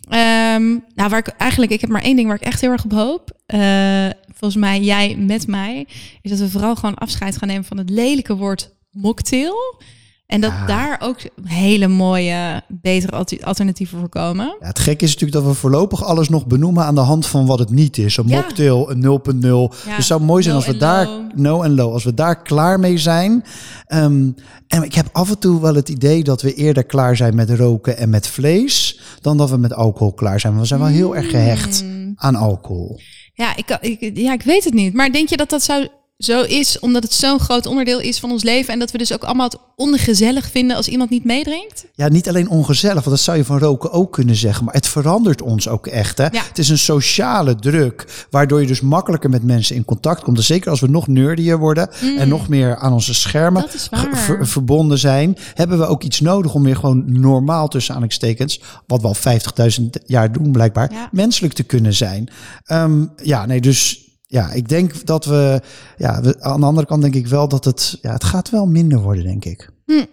Ehm, 0.08 0.68
nou, 0.94 1.08
waar 1.10 1.18
ik 1.18 1.26
eigenlijk, 1.28 1.72
ik 1.72 1.80
heb 1.80 1.90
maar 1.90 2.02
één 2.02 2.16
ding 2.16 2.28
waar 2.28 2.36
ik 2.36 2.42
echt 2.46 2.60
heel 2.60 2.70
erg 2.70 2.84
op 2.84 2.92
hoop. 2.92 3.30
Eh, 3.46 4.06
volgens 4.28 4.60
mij, 4.60 4.80
jij 4.80 5.16
met 5.16 5.46
mij, 5.46 5.86
is 6.22 6.30
dat 6.30 6.38
we 6.38 6.50
vooral 6.50 6.74
gewoon 6.76 6.94
afscheid 6.94 7.36
gaan 7.36 7.48
nemen 7.48 7.64
van 7.64 7.78
het 7.78 7.90
lelijke 7.90 8.36
woord 8.36 8.70
mocktail. 8.90 9.82
En 10.26 10.40
dat 10.40 10.50
Ja. 10.50 10.66
daar 10.66 10.96
ook 11.02 11.16
hele 11.44 11.88
mooie, 11.88 12.62
betere 12.68 13.12
alter- 13.12 13.44
alternatieven 13.44 13.98
voor 13.98 14.08
komen. 14.08 14.56
Ja, 14.60 14.66
het 14.66 14.78
gekke 14.78 15.04
is 15.04 15.12
natuurlijk 15.12 15.44
dat 15.44 15.52
we 15.52 15.58
voorlopig 15.58 16.04
alles 16.04 16.28
nog 16.28 16.46
benoemen 16.46 16.84
aan 16.84 16.94
de 16.94 17.00
hand 17.00 17.26
van 17.26 17.46
wat 17.46 17.58
het 17.58 17.70
niet 17.70 17.98
is. 17.98 18.16
Een 18.16 18.28
Ja. 18.28 18.36
mocktail, 18.36 18.90
een 18.90 19.00
0.0. 19.00 19.70
Ja, 19.72 19.84
Dus 19.84 19.96
het 19.96 20.04
zou 20.04 20.20
mooi 20.22 20.42
zijn 20.42 20.54
als 20.54 20.66
we 20.66 20.76
daar, 20.76 21.06
low. 21.06 21.30
no 21.34 21.62
en 21.62 21.74
low, 21.74 21.92
als 21.92 22.04
we 22.04 22.14
daar 22.14 22.42
klaar 22.42 22.80
mee 22.80 22.98
zijn. 22.98 23.44
Ehm, 23.86 24.30
en 24.68 24.82
ik 24.82 24.94
heb 24.94 25.08
af 25.12 25.30
en 25.30 25.38
toe 25.38 25.60
wel 25.60 25.74
het 25.74 25.88
idee 25.88 26.22
dat 26.24 26.42
we 26.42 26.54
eerder 26.54 26.84
klaar 26.84 27.16
zijn 27.16 27.34
met 27.34 27.50
roken 27.50 27.96
en 27.98 28.10
met 28.10 28.26
vlees, 28.26 29.00
dan 29.20 29.36
dat 29.36 29.50
we 29.50 29.56
met 29.56 29.74
alcohol 29.74 30.12
klaar 30.12 30.40
zijn. 30.40 30.52
Want 30.54 30.68
we 30.68 30.74
zijn 30.74 30.80
wel 30.80 30.98
heel 30.98 31.16
erg 31.16 31.30
gehecht 31.30 31.82
Mm. 31.84 32.12
aan 32.16 32.34
alcohol. 32.36 33.00
Ja 33.34 33.56
ik, 33.56 33.78
ik, 33.80 34.16
ja, 34.16 34.32
ik 34.32 34.42
weet 34.42 34.64
het 34.64 34.74
niet. 34.74 34.94
Maar 34.94 35.12
denk 35.12 35.28
je 35.28 35.36
dat 35.36 35.50
dat 35.50 35.62
zo, 35.62 35.86
zo 36.18 36.42
is 36.42 36.78
omdat 36.78 37.02
het 37.02 37.12
zo'n 37.12 37.38
groot 37.40 37.66
onderdeel 37.66 38.00
is 38.00 38.18
van 38.18 38.30
ons 38.30 38.42
leven... 38.42 38.72
en 38.72 38.78
dat 38.78 38.90
we 38.90 38.98
dus 38.98 39.12
ook 39.12 39.24
allemaal 39.24 39.46
het 39.48 39.58
ongezellig 39.76 40.50
vinden 40.50 40.76
als 40.76 40.88
iemand 40.88 41.10
niet 41.10 41.24
meedrinkt? 41.24 41.84
Ja, 41.94 42.08
niet 42.08 42.28
alleen 42.28 42.48
ongezellig, 42.48 42.94
want 43.04 43.16
dat 43.16 43.20
zou 43.24 43.36
je 43.36 43.44
van 43.44 43.58
roken 43.58 43.90
ook 43.92 44.12
kunnen 44.12 44.34
zeggen. 44.36 44.64
Maar 44.64 44.74
het 44.74 44.86
verandert 44.86 45.42
ons 45.42 45.68
ook 45.68 45.86
echt. 45.86 46.18
Hè? 46.18 46.24
Ja. 46.26 46.42
Het 46.48 46.58
is 46.58 46.68
een 46.68 46.78
sociale 46.78 47.54
druk, 47.54 48.26
waardoor 48.30 48.60
je 48.60 48.66
dus 48.66 48.80
makkelijker 48.80 49.30
met 49.30 49.42
mensen 49.42 49.76
in 49.76 49.84
contact 49.84 50.22
komt. 50.22 50.36
Dus 50.36 50.46
zeker 50.46 50.70
als 50.70 50.80
we 50.80 50.88
nog 50.88 51.06
nerdier 51.06 51.58
worden 51.58 51.88
en 52.18 52.28
nog 52.28 52.48
meer 52.48 52.76
aan 52.76 52.92
onze 52.92 53.14
schermen 53.14 53.66
Mm. 53.90 54.14
Ver- 54.16 54.46
verbonden 54.46 54.98
zijn, 54.98 55.36
hebben 55.54 55.78
we 55.78 55.86
ook 55.86 56.02
iets 56.02 56.20
nodig 56.20 56.54
om 56.54 56.62
weer 56.62 56.76
gewoon 56.76 57.04
normaal 57.20 57.68
tussen 57.68 57.90
aanhalingstekens, 57.94 58.60
wat 58.86 59.00
we 59.00 59.06
al 59.06 59.14
50.000 59.14 59.84
jaar 60.06 60.32
doen 60.32 60.52
blijkbaar, 60.52 60.92
Ja. 60.92 61.08
menselijk 61.12 61.52
te 61.54 61.62
kunnen 61.62 61.94
zijn. 61.94 62.28
Ehm, 62.64 63.04
ja, 63.22 63.46
nee, 63.46 63.60
dus 63.60 64.03
ja, 64.34 64.52
ik 64.52 64.68
denk 64.68 65.06
dat 65.06 65.24
we, 65.24 65.60
ja, 65.96 66.20
we, 66.20 66.40
aan 66.40 66.60
de 66.60 66.66
andere 66.66 66.86
kant 66.86 67.02
denk 67.02 67.14
ik 67.14 67.26
wel 67.26 67.48
dat 67.48 67.64
het, 67.64 67.98
ja, 68.02 68.12
het 68.12 68.24
gaat 68.24 68.50
wel 68.50 68.66
minder 68.66 69.00
worden, 69.00 69.24
denk 69.24 69.44
ik. 69.44 69.70
Hm. 69.86 70.04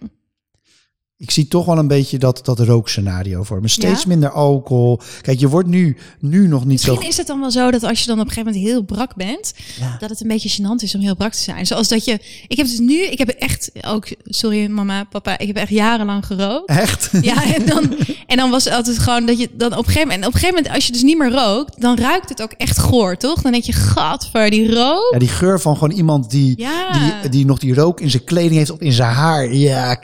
Ik 1.22 1.30
zie 1.30 1.48
toch 1.48 1.64
wel 1.66 1.78
een 1.78 1.88
beetje 1.88 2.18
dat, 2.18 2.40
dat 2.44 2.58
rookscenario 2.60 3.42
voor 3.42 3.60
me. 3.60 3.68
Steeds 3.68 4.02
Ja? 4.02 4.08
minder 4.08 4.30
alcohol. 4.30 5.00
Kijk, 5.20 5.40
je 5.40 5.48
wordt 5.48 5.68
nu, 5.68 5.96
nu 6.18 6.48
nog 6.48 6.60
niet 6.60 6.68
Misschien 6.72 6.94
zo... 7.02 7.08
is 7.08 7.16
het 7.16 7.26
dan 7.26 7.40
wel 7.40 7.50
zo 7.50 7.70
dat 7.70 7.82
als 7.82 8.00
je 8.00 8.06
dan 8.06 8.20
op 8.20 8.24
een 8.26 8.32
gegeven 8.32 8.52
moment 8.52 8.70
heel 8.70 8.82
brak 8.82 9.14
bent, 9.14 9.52
Ja. 9.80 9.96
dat 9.98 10.10
het 10.10 10.20
een 10.20 10.28
beetje 10.28 10.50
gênant 10.62 10.82
is 10.82 10.94
om 10.94 11.00
heel 11.00 11.16
brak 11.16 11.32
te 11.32 11.42
zijn. 11.42 11.66
Zoals 11.66 11.88
dat 11.88 12.04
je, 12.04 12.18
ik 12.48 12.56
heb 12.56 12.66
dus 12.66 12.78
nu, 12.78 13.02
ik 13.02 13.18
heb 13.18 13.28
echt 13.28 13.70
ook, 13.86 14.06
sorry 14.24 14.66
mama, 14.66 15.04
papa, 15.04 15.38
ik 15.38 15.46
heb 15.46 15.56
echt 15.56 15.68
jarenlang 15.70 16.26
gerookt. 16.26 16.68
Echt? 16.68 17.10
Ja, 17.22 17.54
en 17.54 17.66
dan, 17.66 17.96
en 18.26 18.36
dan 18.36 18.50
was 18.50 18.64
het 18.64 18.74
altijd 18.74 18.98
gewoon 18.98 19.26
dat 19.26 19.38
je 19.38 19.48
dan 19.52 19.72
op 19.72 19.78
een 19.78 19.84
gegeven 19.84 20.00
moment, 20.08 20.20
en 20.22 20.26
op 20.28 20.34
een 20.34 20.40
gegeven 20.40 20.54
moment 20.56 20.74
als 20.74 20.86
je 20.86 20.92
dus 20.92 21.02
niet 21.02 21.18
meer 21.18 21.30
rookt, 21.32 21.80
dan 21.80 21.96
ruikt 21.98 22.28
het 22.28 22.42
ook 22.42 22.52
echt 22.56 22.78
goor, 22.78 23.16
toch? 23.16 23.42
Dan 23.42 23.52
denk 23.52 23.64
je, 23.64 23.72
gadver, 23.72 24.50
die 24.50 24.74
rook. 24.74 25.12
Ja, 25.12 25.18
die 25.18 25.28
geur 25.28 25.60
van 25.60 25.74
gewoon 25.74 25.90
iemand 25.96 26.30
die, 26.30 26.54
Ja. 26.56 26.92
die, 27.20 27.30
die 27.30 27.44
nog 27.46 27.58
die 27.58 27.74
rook 27.74 28.00
in 28.00 28.10
zijn 28.10 28.24
kleding 28.24 28.54
heeft 28.54 28.70
of 28.70 28.78
in 28.80 28.92
zijn 28.92 29.12
haar. 29.12 29.54
Ja, 29.54 29.98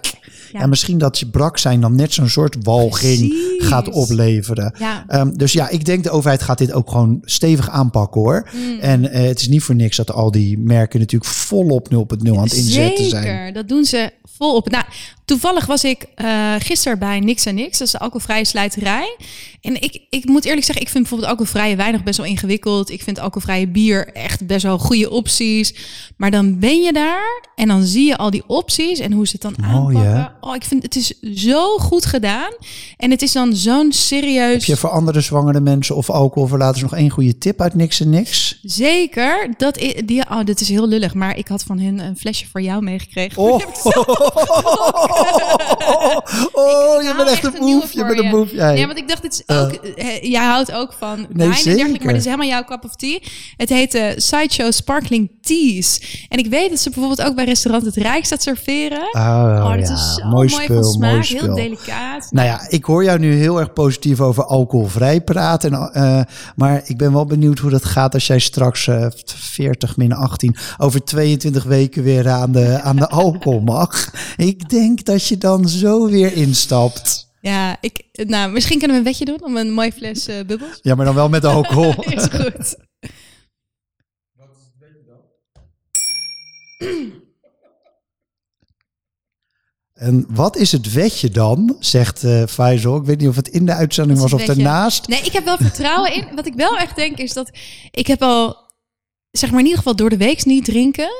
Ja. 0.52 0.60
ja. 0.60 0.66
misschien 0.66 0.98
dat 0.98 1.18
je 1.18 1.26
brak 1.26 1.58
zijn 1.58 1.80
dan 1.80 1.94
net 1.94 2.12
zo'n 2.12 2.28
soort 2.28 2.56
walging 2.62 3.28
Precies. 3.28 3.66
gaat 3.66 3.90
opleveren. 3.90 4.74
Ja. 4.78 5.04
Ehm, 5.08 5.30
dus 5.32 5.52
ja, 5.52 5.68
ik 5.68 5.84
denk 5.84 6.04
de 6.04 6.10
overheid 6.10 6.42
gaat 6.42 6.58
dit 6.58 6.72
ook 6.72 6.90
gewoon 6.90 7.18
stevig 7.22 7.70
aanpakken 7.70 8.20
hoor. 8.20 8.48
Mm. 8.54 8.78
En 8.80 9.10
eh, 9.10 9.26
het 9.26 9.40
is 9.40 9.48
niet 9.48 9.62
voor 9.62 9.74
niks 9.74 9.96
dat 9.96 10.12
al 10.12 10.30
die 10.30 10.58
merken 10.58 11.00
natuurlijk 11.00 11.30
volop 11.30 11.88
0.0 11.92 12.30
aan 12.30 12.42
het 12.42 12.52
inzetten 12.52 13.08
zijn. 13.08 13.22
Zeker, 13.22 13.52
dat 13.52 13.68
doen 13.68 13.84
ze 13.84 14.10
volop. 14.24 14.70
Nou, 14.70 14.84
toevallig 15.28 15.66
was 15.66 15.84
ik 15.84 16.06
eh 16.14 16.54
gisteren 16.58 16.98
bij 16.98 17.20
Nix 17.20 17.46
en 17.46 17.54
Nix, 17.54 17.78
dat 17.78 17.86
is 17.86 17.92
de 17.92 17.98
alcoholvrije 17.98 18.44
slijterij. 18.44 19.16
En 19.60 19.82
ik, 19.82 20.00
ik 20.10 20.24
moet 20.24 20.44
eerlijk 20.44 20.64
zeggen, 20.64 20.84
ik 20.84 20.90
vind 20.90 21.02
bijvoorbeeld 21.02 21.30
alcoholvrije 21.30 21.92
nog 21.92 22.02
best 22.02 22.16
wel 22.16 22.26
ingewikkeld. 22.26 22.90
Ik 22.90 23.02
vind 23.02 23.18
alcoholvrije 23.18 23.68
bier 23.68 24.12
echt 24.12 24.46
best 24.46 24.62
wel 24.62 24.78
goede 24.78 25.10
opties. 25.10 25.74
Maar 26.16 26.30
dan 26.30 26.58
ben 26.58 26.82
je 26.82 26.92
daar 26.92 27.48
en 27.54 27.68
dan 27.68 27.82
zie 27.82 28.06
je 28.06 28.16
al 28.16 28.30
die 28.30 28.42
opties 28.46 28.98
en 28.98 29.12
hoe 29.12 29.26
ze 29.26 29.32
het 29.32 29.42
dan 29.42 29.54
Mooi, 29.72 29.96
hè? 29.96 30.14
aanpakken. 30.14 30.48
Oh, 30.48 30.54
ik 30.54 30.64
vind 30.64 30.82
het 30.82 30.96
is 30.96 31.20
zo 31.34 31.78
goed 31.78 32.06
gedaan. 32.06 32.52
En 32.96 33.10
het 33.10 33.22
is 33.22 33.32
dan 33.32 33.56
zo'n 33.56 33.92
serieus... 33.92 34.52
Heb 34.52 34.62
je 34.62 34.76
voor 34.76 34.90
andere 34.90 35.20
zwangere 35.20 35.60
mensen 35.60 35.96
of 35.96 36.10
alcoholverlaters 36.10 36.82
nog 36.82 36.94
één 36.94 37.10
goede 37.10 37.38
tip 37.38 37.60
uit 37.60 37.74
niks 37.74 38.00
en 38.00 38.10
niks? 38.10 38.58
Zeker, 38.62 39.54
dat 39.56 39.78
is, 39.78 40.02
die, 40.04 40.30
oh, 40.30 40.44
dit 40.44 40.60
is 40.60 40.68
heel 40.68 40.88
lullig, 40.88 41.14
maar 41.14 41.36
ik 41.36 41.48
had 41.48 41.62
van 41.62 41.78
hun 41.78 41.98
een 41.98 42.16
flesje 42.16 42.46
voor 42.46 42.60
jou 42.62 42.82
meegekregen. 42.82 43.42
Oh, 43.42 43.60
oh, 46.52 47.02
je 47.02 47.08
Ik 47.08 47.16
bent 47.16 47.28
echt 47.28 47.44
een 47.44 47.52
boef. 47.58 47.92
Je 47.92 48.04
bent 48.06 48.18
een 48.18 48.30
boef. 48.30 48.50
jij. 48.50 48.78
Ja, 48.78 48.86
want 48.86 48.98
ik 48.98 49.08
dacht, 49.08 49.22
dit 49.22 49.32
is 49.32 49.56
ook, 49.56 49.72
eh, 49.72 50.22
jij 50.22 50.44
houdt 50.44 50.72
ook 50.72 50.92
van 50.98 51.16
wijn 51.16 51.52
en 51.52 51.64
dergelijke, 51.64 52.04
maar 52.04 52.12
dit 52.12 52.16
is 52.16 52.24
helemaal 52.24 52.46
jouw 52.46 52.64
cup 52.64 52.84
of 52.84 52.96
tea. 52.96 53.18
Het 53.56 53.68
heet 53.68 53.94
eh, 53.94 54.04
Sideshow 54.16 54.72
Sparkling 54.72 55.30
Teas. 55.40 56.00
En 56.28 56.38
ik 56.38 56.46
weet 56.46 56.70
dat 56.70 56.78
ze 56.78 56.90
bijvoorbeeld 56.90 57.28
ook 57.28 57.34
bij 57.34 57.44
restaurant 57.44 57.84
Het 57.84 57.96
Rijk 57.96 58.24
staat 58.24 58.42
serveren. 58.42 59.08
Oh, 59.12 59.62
oh, 59.64 59.72
dat 59.72 59.90
is 59.90 60.14
zo 60.14 60.28
mooi 60.28 60.66
van 60.66 60.84
smaak, 60.84 61.24
heel 61.24 61.54
delicaat. 61.54 62.26
Nou 62.30 62.46
ja, 62.46 62.66
ik 62.68 62.84
hoor 62.84 63.04
jou 63.04 63.18
nu 63.18 63.34
heel 63.34 63.58
erg 63.60 63.72
positief 63.72 64.20
over 64.20 64.44
alcoholvrij 64.44 65.20
praten. 65.20 65.72
En, 65.72 65.92
eh, 65.92 66.20
maar 66.56 66.82
ik 66.84 66.96
ben 66.96 67.12
wel 67.12 67.24
benieuwd 67.24 67.58
hoe 67.58 67.70
dat 67.70 67.84
gaat 67.84 68.14
als 68.14 68.26
jij 68.26 68.38
straks 68.38 68.86
eh 68.86 69.06
40 69.24 69.96
min 69.96 70.12
18 70.12 70.56
over 70.78 71.04
22 71.04 71.64
weken 71.64 72.02
weer 72.02 72.28
aan 72.28 72.52
de, 72.52 72.80
aan 72.80 72.96
de 72.96 73.08
alcohol 73.08 73.60
mag. 73.60 74.10
Ik 74.36 74.68
denk 74.68 75.04
dat 75.08 75.26
je 75.26 75.38
dan 75.38 75.68
zo 75.68 76.08
weer 76.08 76.32
instapt. 76.32 77.28
Ja, 77.40 77.76
ik, 77.80 78.04
nou, 78.12 78.52
misschien 78.52 78.78
kunnen 78.78 78.96
we 78.96 79.02
een 79.02 79.08
wetje 79.08 79.24
doen 79.24 79.44
om 79.44 79.56
een 79.56 79.72
mooie 79.72 79.92
fles 79.92 80.26
eh, 80.26 80.44
bubbels. 80.46 80.78
Ja, 80.82 80.94
maar 80.94 81.04
dan 81.06 81.14
wel 81.14 81.28
met 81.28 81.44
alcohol. 81.44 81.94
is 82.16 82.24
goed. 82.24 82.76
En 89.94 90.26
wat 90.28 90.56
is 90.56 90.72
het 90.72 90.92
wetje 90.92 91.30
dan, 91.30 91.76
zegt 91.80 92.24
eh 92.24 92.42
Faisal. 92.46 92.96
Ik 92.96 93.04
weet 93.04 93.18
niet 93.18 93.28
of 93.28 93.36
het 93.36 93.48
in 93.48 93.66
de 93.66 93.72
uitzending 93.74 94.18
Wat 94.18 94.30
was 94.30 94.40
of 94.40 94.46
wetje? 94.46 94.62
daarnaast. 94.62 95.08
Nee, 95.08 95.20
ik 95.20 95.32
heb 95.32 95.44
wel 95.44 95.56
vertrouwen 95.56 96.14
in. 96.14 96.34
Wat 96.34 96.46
ik 96.46 96.54
wel 96.54 96.76
echt 96.76 96.96
denk 96.96 97.18
is 97.18 97.32
dat 97.32 97.50
ik 97.90 98.06
heb 98.06 98.22
al, 98.22 98.56
zeg 99.30 99.50
maar 99.50 99.58
in 99.58 99.64
ieder 99.64 99.78
geval 99.78 99.96
door 99.96 100.10
de 100.10 100.16
week 100.16 100.44
niet 100.44 100.64
drinken. 100.64 101.10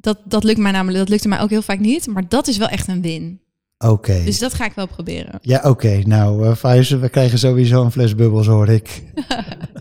Dat, 0.00 0.18
dat 0.24 0.44
lukt 0.44 0.58
mij 0.58 0.72
namelijk, 0.72 0.98
dat 0.98 1.08
lukte 1.08 1.28
mij 1.28 1.40
ook 1.40 1.50
heel 1.50 1.62
vaak 1.62 1.78
niet. 1.78 2.06
Maar 2.06 2.28
dat 2.28 2.46
is 2.46 2.56
wel 2.56 2.68
echt 2.68 2.88
een 2.88 3.02
win. 3.02 3.40
Oké. 3.78 4.22
Dus 4.24 4.38
dat 4.38 4.54
ga 4.54 4.64
ik 4.64 4.72
wel 4.74 4.86
proberen. 4.86 5.38
Ja, 5.42 5.60
oké. 5.64 6.02
Nou, 6.04 6.46
eh 6.46 6.54
Faisal, 6.54 6.98
we 6.98 7.08
krijgen 7.08 7.38
sowieso 7.38 7.84
een 7.84 7.92
fles 7.92 8.14
bubbels, 8.14 8.46
hoor 8.46 8.68
ik. 8.68 9.02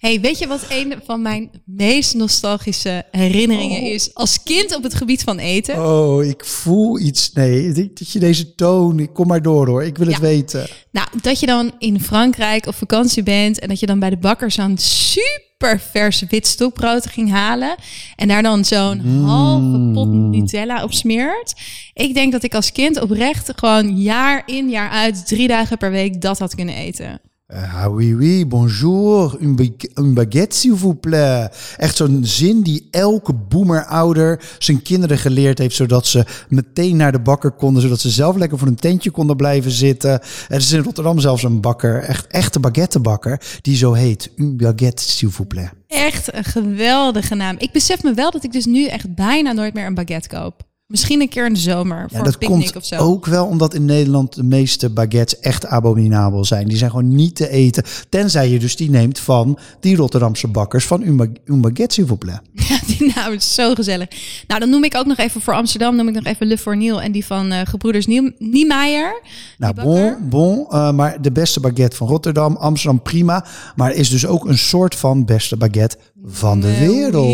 Hey, 0.00 0.20
weet 0.20 0.38
je 0.38 0.46
wat 0.46 0.66
een 0.68 0.94
van 1.04 1.22
mijn 1.22 1.50
meest 1.64 2.14
nostalgische 2.14 3.04
herinneringen 3.10 3.82
is 3.82 4.14
als 4.14 4.42
kind 4.42 4.76
op 4.76 4.82
het 4.82 4.94
gebied 4.94 5.22
van 5.22 5.38
eten? 5.38 5.84
Oh, 5.86 6.24
ik 6.24 6.44
voel 6.44 6.98
iets. 6.98 7.32
Nee, 7.32 7.72
ik 7.72 7.98
dat 7.98 8.10
je 8.12 8.18
deze 8.18 8.54
toon. 8.54 9.12
Kom 9.12 9.26
maar 9.26 9.42
door 9.42 9.66
hoor. 9.66 9.84
Ik 9.84 9.98
wil 9.98 10.06
het 10.06 10.18
weten. 10.18 10.68
Nou, 10.90 11.08
dat 11.20 11.40
je 11.40 11.46
dan 11.46 11.72
in 11.78 12.00
Frankrijk 12.00 12.66
op 12.66 12.74
vakantie 12.74 13.22
bent 13.22 13.58
en 13.58 13.68
dat 13.68 13.80
je 13.80 13.86
dan 13.86 13.98
bij 13.98 14.10
de 14.10 14.16
bakker 14.16 14.50
zo'n 14.50 14.78
super 14.78 15.80
vers 15.90 16.24
wit 16.28 16.46
stokbrood 16.46 17.06
ging 17.06 17.30
halen 17.30 17.74
en 18.16 18.28
daar 18.28 18.42
dan 18.42 18.64
zo'n 18.64 19.00
halve 19.24 19.90
pot 19.92 20.08
Nutella 20.08 20.82
op 20.82 20.92
smeert. 20.92 21.54
Ik 21.92 22.14
denk 22.14 22.32
dat 22.32 22.42
ik 22.42 22.54
als 22.54 22.72
kind 22.72 23.00
oprecht 23.00 23.52
gewoon 23.56 24.00
jaar 24.00 24.42
in 24.46 24.68
jaar 24.68 24.90
uit 24.90 25.26
drie 25.26 25.48
dagen 25.48 25.78
per 25.78 25.90
week 25.90 26.20
dat 26.20 26.38
had 26.38 26.54
kunnen 26.54 26.74
eten. 26.74 27.20
Ah 27.52 27.88
oui, 27.90 28.14
oui, 28.14 28.44
bonjour. 28.44 29.36
Une 29.40 30.14
baguette, 30.14 30.54
s'il 30.54 30.74
vous 30.74 30.94
plaît. 30.94 31.48
Echt 31.76 31.96
zo'n 31.96 32.20
zin 32.22 32.62
die 32.62 32.88
elke 32.90 33.32
boemerouder 33.34 34.40
zijn 34.58 34.82
kinderen 34.82 35.18
geleerd 35.18 35.58
heeft, 35.58 35.74
zodat 35.74 36.06
ze 36.06 36.24
meteen 36.48 36.96
naar 36.96 37.12
de 37.12 37.20
bakker 37.20 37.50
konden, 37.50 37.82
zodat 37.82 38.00
ze 38.00 38.10
zelf 38.10 38.36
lekker 38.36 38.58
voor 38.58 38.68
een 38.68 38.74
tentje 38.74 39.10
konden 39.10 39.36
blijven 39.36 39.70
zitten. 39.70 40.20
Er 40.48 40.56
is 40.56 40.72
in 40.72 40.82
Rotterdam 40.82 41.18
zelfs 41.18 41.42
een 41.42 41.60
bakker, 41.60 42.02
echt 42.02 42.26
echte 42.26 42.60
baguettebakker, 42.60 43.40
die 43.62 43.76
zo 43.76 43.92
heet. 43.92 44.30
Une 44.36 44.54
baguette, 44.54 45.02
s'il 45.02 45.30
vous 45.30 45.48
plaît. 45.54 45.70
Echt 45.86 46.34
een 46.34 46.44
geweldige 46.44 47.34
naam. 47.34 47.56
Ik 47.58 47.72
besef 47.72 48.02
me 48.02 48.14
wel 48.14 48.30
dat 48.30 48.44
ik 48.44 48.52
dus 48.52 48.66
nu 48.66 48.86
echt 48.86 49.14
bijna 49.14 49.52
nooit 49.52 49.74
meer 49.74 49.86
een 49.86 49.94
baguette 49.94 50.28
koop. 50.28 50.68
Misschien 50.90 51.20
een 51.20 51.28
keer 51.28 51.46
in 51.46 51.52
de 51.52 51.58
zomer 51.60 51.98
voor 52.00 52.10
Ja, 52.10 52.18
een 52.18 52.24
dat 52.24 52.38
picknick 52.38 52.60
komt 52.60 52.76
of 52.76 52.84
zo. 52.84 52.96
ook 52.96 53.26
wel 53.26 53.46
omdat 53.46 53.74
in 53.74 53.84
Nederland 53.84 54.34
de 54.34 54.42
meeste 54.42 54.90
baguettes 54.90 55.38
echt 55.40 55.66
abominabel 55.66 56.44
zijn. 56.44 56.68
Die 56.68 56.76
zijn 56.76 56.90
gewoon 56.90 57.14
niet 57.14 57.36
te 57.36 57.48
eten. 57.48 57.84
Tenzij 58.08 58.48
je 58.48 58.58
dus 58.58 58.76
die 58.76 58.90
neemt 58.90 59.18
van 59.18 59.58
die 59.80 59.96
Rotterdamse 59.96 60.48
bakkers 60.48 60.86
van 60.86 61.02
Une 61.02 61.60
baguette, 61.60 61.94
s'il 61.94 62.06
vous 62.06 62.18
plaît. 62.18 62.40
Ja, 62.70 62.78
die 62.86 63.12
naam 63.14 63.32
is 63.32 63.54
zo 63.54 63.74
gezellig. 63.74 64.08
Nou, 64.46 64.60
dan 64.60 64.70
noem 64.70 64.84
ik 64.84 64.96
ook 64.96 65.06
nog 65.06 65.16
even 65.18 65.40
voor 65.40 65.54
Amsterdam, 65.54 65.96
noem 65.96 66.08
ik 66.08 66.14
nog 66.14 66.24
even 66.24 66.46
Le 66.46 66.58
Fourniel 66.58 67.02
en 67.02 67.12
die 67.12 67.26
van 67.26 67.52
eh 67.52 67.60
Gebroeders 67.64 68.06
Niemeyer. 68.38 69.22
Nou, 69.58 69.74
bon, 69.74 70.16
bon. 70.28 70.66
eh, 70.70 70.92
maar 70.92 71.22
de 71.22 71.32
beste 71.32 71.60
baguette 71.60 71.96
van 71.96 72.08
Rotterdam, 72.08 72.56
Amsterdam, 72.56 73.02
prima. 73.02 73.44
Maar 73.76 73.92
is 73.92 74.08
dus 74.10 74.26
ook 74.26 74.48
een 74.48 74.58
soort 74.58 74.94
van 74.94 75.24
beste 75.24 75.56
baguette 75.56 75.96
van 76.24 76.60
de 76.60 76.78
wereld. 76.78 77.26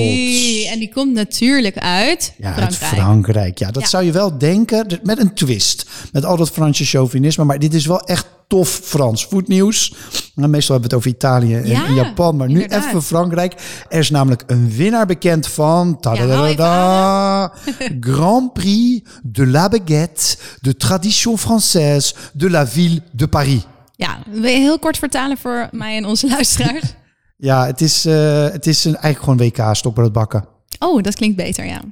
En 0.72 0.78
die 0.78 0.92
komt 0.92 1.12
natuurlijk 1.12 1.78
uit 1.78 2.34
Ja, 2.38 2.54
uit 2.54 2.76
Frankrijk. 2.76 3.02
Frankrijk. 3.02 3.58
Ja, 3.58 3.70
dat 3.70 3.82
Ja. 3.82 3.88
zou 3.88 4.04
je 4.04 4.12
wel 4.12 4.38
denken, 4.38 5.00
met 5.02 5.18
een 5.18 5.34
twist. 5.34 5.86
Met 6.12 6.24
al 6.24 6.36
dat 6.36 6.50
Franse 6.50 6.84
chauvinisme. 6.84 7.44
Maar 7.44 7.58
dit 7.58 7.74
is 7.74 7.86
wel 7.86 8.00
echt 8.00 8.26
tof 8.48 8.68
Frans 8.84 9.26
voetnieuws. 9.26 9.94
Nou, 10.34 10.48
meestal 10.48 10.78
hebben 10.80 10.90
we 10.90 10.96
het 10.96 11.06
over 11.06 11.10
Italië 11.10 11.54
en, 11.54 11.66
Ja, 11.68 11.90
Japan. 11.94 12.36
Maar 12.36 12.48
nu 12.48 12.54
inderdaad. 12.62 12.86
even 12.88 13.02
Frankrijk. 13.02 13.54
Er 13.88 13.98
is 13.98 14.10
namelijk 14.10 14.42
een 14.46 14.70
winnaar 14.70 15.06
bekend 15.06 15.46
van... 15.48 16.00
tadadada, 16.00 17.52
Grand 18.00 18.52
Prix 18.52 19.08
de 19.22 19.46
la 19.46 19.68
baguette 19.68 20.36
de 20.60 20.76
tradition 20.76 21.38
française 21.38 22.16
de 22.32 22.50
la 22.50 22.66
ville 22.66 23.02
de 23.12 23.28
Paris. 23.28 23.60
Ja, 23.96 24.18
wil 24.30 24.50
je 24.50 24.58
heel 24.58 24.78
kort 24.78 24.98
vertalen 24.98 25.36
voor 25.38 25.68
mij 25.72 25.96
en 25.96 26.04
onze 26.04 26.28
luisteraars? 26.28 26.94
Ja, 27.36 27.66
het 27.66 27.80
is, 27.80 28.04
eh, 28.04 28.50
het 28.50 28.66
is 28.66 28.84
een, 28.84 28.96
eigenlijk 28.96 29.40
gewoon 29.40 29.68
WK 29.68 29.76
stokbrood 29.76 30.12
bakken. 30.12 30.48
Oh, 30.78 31.02
dat 31.02 31.14
klinkt 31.14 31.36
beter, 31.36 31.64
ja. 31.64 31.82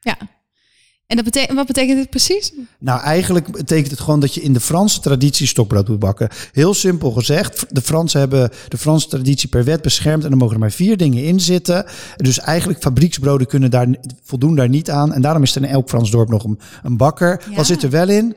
Ja. 0.00 0.16
En 1.06 1.18
dat 1.18 1.24
betekent, 1.24 1.56
wat 1.56 1.66
betekent 1.66 1.98
dit 1.98 2.10
precies? 2.10 2.52
Nou, 2.78 3.00
eigenlijk 3.00 3.52
betekent 3.52 3.90
het 3.90 4.00
gewoon 4.00 4.20
dat 4.20 4.34
je 4.34 4.42
in 4.42 4.52
de 4.52 4.60
Franse 4.60 5.00
traditie 5.00 5.46
stokbrood 5.46 5.88
moet 5.88 5.98
bakken. 5.98 6.28
Heel 6.52 6.74
simpel 6.74 7.10
gezegd. 7.10 7.66
De 7.68 7.82
Fransen 7.82 8.20
hebben 8.20 8.50
de 8.68 8.78
Franse 8.78 9.08
traditie 9.08 9.48
per 9.48 9.64
wet 9.64 9.82
beschermd 9.82 10.24
en 10.24 10.30
er 10.30 10.36
mogen 10.36 10.54
er 10.54 10.60
maar 10.60 10.70
vier 10.70 10.96
dingen 10.96 11.24
in 11.24 11.40
zitten. 11.40 11.84
Dus 12.16 12.38
eigenlijk 12.38 12.82
fabrieksbroden 12.82 13.46
kunnen 13.46 13.70
daar, 13.70 13.88
voldoen 14.22 14.54
daar 14.54 14.68
niet 14.68 14.90
aan. 14.90 15.12
En 15.12 15.22
daarom 15.22 15.42
is 15.42 15.54
er 15.54 15.62
in 15.62 15.68
elk 15.68 15.88
Frans 15.88 16.10
dorp 16.10 16.28
nog 16.28 16.44
een, 16.44 16.58
een 16.82 16.96
bakker. 16.96 17.42
Ja. 17.48 17.56
Wat 17.56 17.66
zit 17.66 17.82
er 17.82 17.90
wel 17.90 18.08
in? 18.08 18.36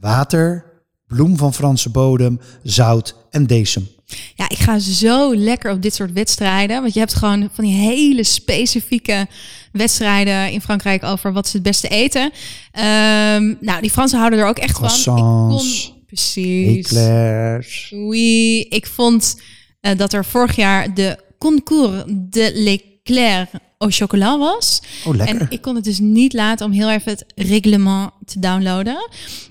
Water, 0.00 0.64
bloem 1.06 1.36
van 1.36 1.54
Franse 1.54 1.90
bodem, 1.90 2.40
zout 2.62 3.16
en 3.30 3.46
decem. 3.46 3.88
Ja, 4.34 4.48
ik 4.48 4.58
ga 4.58 4.78
zo 4.78 5.36
lekker 5.36 5.70
op 5.70 5.82
dit 5.82 5.94
soort 5.94 6.12
wedstrijden. 6.12 6.80
Want 6.80 6.94
je 6.94 6.98
hebt 6.98 7.14
gewoon 7.14 7.50
van 7.52 7.64
die 7.64 7.74
hele 7.74 8.24
specifieke 8.24 9.26
wedstrijden 9.72 10.50
in 10.50 10.60
Frankrijk 10.60 11.04
over 11.04 11.32
wat 11.32 11.48
ze 11.48 11.56
het 11.56 11.62
beste 11.66 11.88
eten. 11.88 12.30
Ehm, 12.72 13.54
nou, 13.60 13.80
die 13.80 13.90
Fransen 13.90 14.18
houden 14.18 14.38
er 14.38 14.46
ook 14.46 14.58
echt 14.58 14.78
van. 14.78 15.16
Ik 15.16 15.22
kon, 15.22 15.70
precies. 16.06 16.86
Eclairs. 16.86 17.92
Oui, 17.94 18.60
ik 18.60 18.86
vond 18.86 19.40
eh, 19.80 19.96
dat 19.96 20.12
er 20.12 20.24
vorig 20.24 20.56
jaar 20.56 20.94
de 20.94 21.18
concours 21.38 22.02
de 22.06 22.52
l'éclair 22.54 23.48
au 23.82 23.90
chocolat 23.90 24.38
was. 24.38 24.82
Oh, 25.04 25.14
lekker. 25.14 25.40
En 25.40 25.46
ik 25.50 25.62
kon 25.62 25.74
het 25.74 25.84
dus 25.84 25.98
niet 25.98 26.32
laten 26.32 26.66
om 26.66 26.72
heel 26.72 26.90
even 26.90 27.12
het 27.12 27.24
reglement 27.34 28.10
te 28.24 28.38
downloaden. 28.38 29.08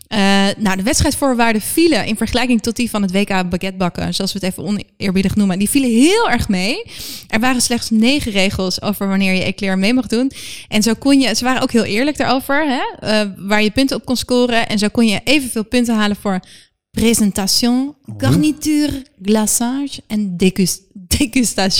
Eh, 0.08 0.48
nou, 0.58 0.78
de 0.78 0.84
wedstrijdvoorwaarden 0.84 1.62
vielen 1.62 2.06
in 2.06 2.18
vergelijking 2.18 2.62
tot 2.62 2.76
die 2.76 2.90
van 2.90 3.02
het 3.02 3.12
WK 3.12 3.28
baguettebakken, 3.28 4.14
zoals 4.14 4.34
we 4.34 4.40
het 4.42 4.50
even 4.50 4.64
oneerbiedig 4.64 5.36
noemen, 5.36 5.60
die 5.60 5.70
vielen 5.70 5.90
heel 5.90 6.30
erg 6.30 6.48
mee. 6.48 6.84
Er 7.28 7.40
waren 7.40 7.62
slechts 7.62 7.90
negen 7.90 8.32
regels 8.32 8.82
over 8.82 9.08
wanneer 9.08 9.34
je 9.34 9.44
eclair 9.44 9.78
mee 9.78 9.94
mag 9.94 10.08
doen. 10.08 10.32
En 10.68 10.84
zo 10.84 10.94
kon 10.94 11.20
je, 11.20 11.36
ze 11.36 11.44
waren 11.44 11.62
ook 11.62 11.72
heel 11.72 11.84
eerlijk 11.84 12.18
daarover, 12.18 12.68
hè, 12.68 13.08
eh, 13.08 13.30
waar 13.38 13.64
je 13.64 13.72
punten 13.72 13.98
op 13.98 14.06
kon 14.06 14.18
scoren. 14.18 14.68
En 14.68 14.80
zo 14.80 14.88
kon 14.92 15.08
je 15.08 15.22
evenveel 15.24 15.66
punten 15.66 15.96
halen 15.96 16.16
voor 16.16 16.40
presentation, 16.92 17.96
garniture, 18.18 19.04
glaçage 19.22 20.02
en 20.08 20.38
degust-. 20.38 20.82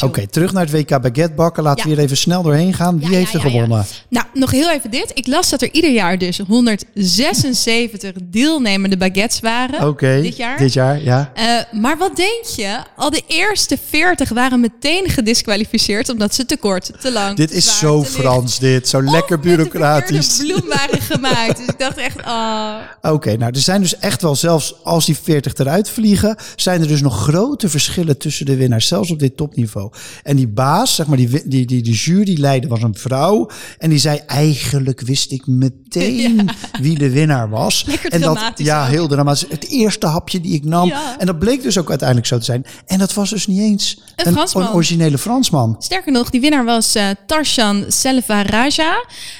Oké, 0.04 0.28
terug 0.28 0.54
naar 0.54 0.66
het 0.66 0.72
WK 0.72 1.02
baguette 1.02 1.34
bakken. 1.36 1.64
Laten 1.64 1.84
we 1.84 1.90
hier 1.94 2.00
even 2.04 2.18
snel 2.18 2.44
doorheen 2.44 2.74
gaan. 2.74 3.00
Wie 3.00 3.10
Ja, 3.10 3.16
heeft 3.16 3.32
ja, 3.32 3.40
er 3.40 3.50
gewonnen? 3.50 3.86
Nou, 4.10 4.26
nog 4.34 4.52
heel 4.52 4.72
even 4.72 4.92
dit. 4.92 5.12
Ik 5.14 5.28
las 5.28 5.50
dat 5.50 5.62
er 5.62 5.74
ieder 5.74 5.92
jaar 5.92 6.18
dus 6.18 6.38
176 6.38 8.12
deelnemende 8.24 8.98
baguettes 8.98 9.40
waren. 9.40 9.88
Oké, 9.88 10.22
Dit 10.22 10.38
jaar. 10.38 10.58
Dit 10.58 10.74
jaar, 10.74 11.04
ja. 11.04 11.32
Eh, 11.34 11.80
maar 11.82 11.98
wat 11.98 12.16
denk 12.16 12.46
je? 12.56 12.78
Al 12.96 13.10
de 13.10 13.22
eerste 13.28 13.78
40 13.90 14.30
waren 14.30 14.60
meteen 14.60 15.10
gedisqualificeerd 15.10 16.10
omdat 16.10 16.36
ze 16.36 16.46
te 16.46 16.58
kort, 16.58 16.92
te 17.02 17.12
lang. 17.12 17.36
Dit 17.38 17.52
is 17.52 17.80
zo 17.80 18.04
Frans, 18.04 18.60
dit. 18.60 18.88
Zo 18.90 18.98
of 18.98 19.12
lekker 19.12 19.40
bureaucratisch. 19.40 20.38
bloem 20.38 20.68
waren 20.68 21.02
gemaakt. 21.02 21.58
Dus 21.58 21.68
ik 21.68 21.80
dacht 21.80 21.98
echt, 21.98 22.26
oh. 22.26 22.76
Oké, 23.02 23.38
nou, 23.38 23.52
er 23.54 23.60
zijn 23.62 23.82
dus 23.82 23.98
echt 24.00 24.22
wel, 24.22 24.36
zelfs 24.36 24.76
als 24.84 25.01
die 25.06 25.18
40 25.18 25.54
eruit 25.54 25.90
vliegen, 25.90 26.36
zijn 26.56 26.82
er 26.82 26.88
dus 26.88 27.02
nog 27.02 27.24
grote 27.24 27.70
verschillen 27.70 28.18
tussen 28.18 28.46
de 28.46 28.56
winnaars, 28.56 28.88
zelfs 28.88 29.12
op 29.12 29.20
dit 29.20 29.38
topniveau. 29.38 29.92
En 30.24 30.36
die 30.36 30.48
baas, 30.48 30.96
zeg 30.96 31.08
maar, 31.08 31.18
die, 31.18 31.30
die, 31.46 31.66
die, 31.66 31.82
die 31.82 31.94
juryleider 31.94 32.70
was 32.70 32.82
een 32.82 32.96
vrouw. 32.96 33.50
En 33.78 33.90
die 33.90 34.00
zei, 34.00 34.20
eigenlijk 34.28 35.02
wist 35.02 35.32
ik 35.32 35.48
meteen 35.48 36.50
wie 36.82 36.98
de 36.98 37.10
winnaar 37.10 37.50
was. 37.50 37.84
Lekker 37.88 38.12
en 38.12 38.22
dat, 38.22 38.52
Ja, 38.56 38.86
heel 38.86 39.08
dramatisch. 39.08 39.46
Het 39.50 39.70
eerste 39.70 40.08
hapje 40.08 40.42
die 40.42 40.54
ik 40.54 40.64
nam. 40.64 40.88
Ja. 40.88 41.20
En 41.20 41.26
dat 41.26 41.40
bleek 41.40 41.62
dus 41.62 41.78
ook 41.78 41.90
uiteindelijk 41.90 42.28
zo 42.28 42.38
te 42.38 42.44
zijn. 42.44 42.66
En 42.86 43.00
dat 43.00 43.14
was 43.14 43.30
dus 43.30 43.48
niet 43.48 43.60
eens 43.60 44.02
Een 44.16 44.34
Fransman. 44.34 44.64
een 44.64 44.74
originele 44.74 45.18
Fransman. 45.18 45.76
Sterker 45.80 46.12
nog, 46.12 46.30
die 46.30 46.42
winnaar 46.42 46.66
was 46.66 46.96
eh, 46.96 47.10
Tarshan 47.26 47.86
Selvarajah. 47.88 48.96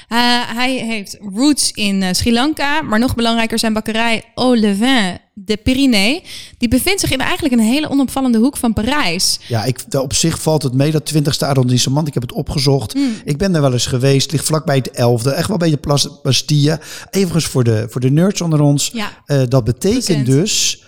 Eh, 0.08 0.18
hij 0.54 0.74
heeft 0.74 1.18
roots 1.34 1.70
in 1.70 2.02
eh, 2.02 2.12
Sri 2.12 2.32
Lanka, 2.32 2.82
maar 2.82 2.98
nog 2.98 3.14
belangrijker 3.14 3.58
zijn 3.58 3.72
bakkerij 3.72 4.22
Au 4.34 4.56
Levin 4.56 5.18
de 5.34 5.56
Pyrénées. 5.56 6.22
Die 6.58 6.68
bevindt 6.68 7.00
zich 7.00 7.10
in 7.10 7.20
eigenlijk 7.20 7.54
een 7.54 7.66
hele 7.66 7.90
onopvallende 7.90 8.38
hoek 8.38 8.56
van 8.56 8.72
Parijs. 8.72 9.40
Ja, 9.48 9.64
ik, 9.64 9.84
op 9.90 10.12
zich 10.14 10.42
valt 10.42 10.62
het 10.62 10.72
mee, 10.72 10.90
dat 10.90 11.12
20ste 11.14 11.46
arrondissement. 11.46 12.08
Ik 12.08 12.14
heb 12.14 12.22
het 12.22 12.32
opgezocht. 12.32 12.92
Hmm. 12.92 13.12
Ik 13.24 13.36
ben 13.36 13.52
daar 13.52 13.62
wel 13.62 13.72
eens 13.72 13.86
geweest. 13.86 14.32
Ligt 14.32 14.44
vlakbij 14.44 14.76
het 14.76 14.90
11e. 14.90 15.34
Echt 15.34 15.48
wel 15.48 15.56
bij 15.56 15.70
de 15.70 15.76
Place 15.76 16.18
Bastille. 16.22 16.80
Everigens 17.10 17.46
voor 17.46 17.64
de, 17.64 17.86
voor 17.88 18.00
de 18.00 18.10
nerds 18.10 18.40
onder 18.40 18.60
ons. 18.60 18.90
Ja. 18.92 19.10
Eh, 19.26 19.42
dat 19.48 19.64
betekent 19.64 20.04
Procent. 20.04 20.26
dus 20.26 20.84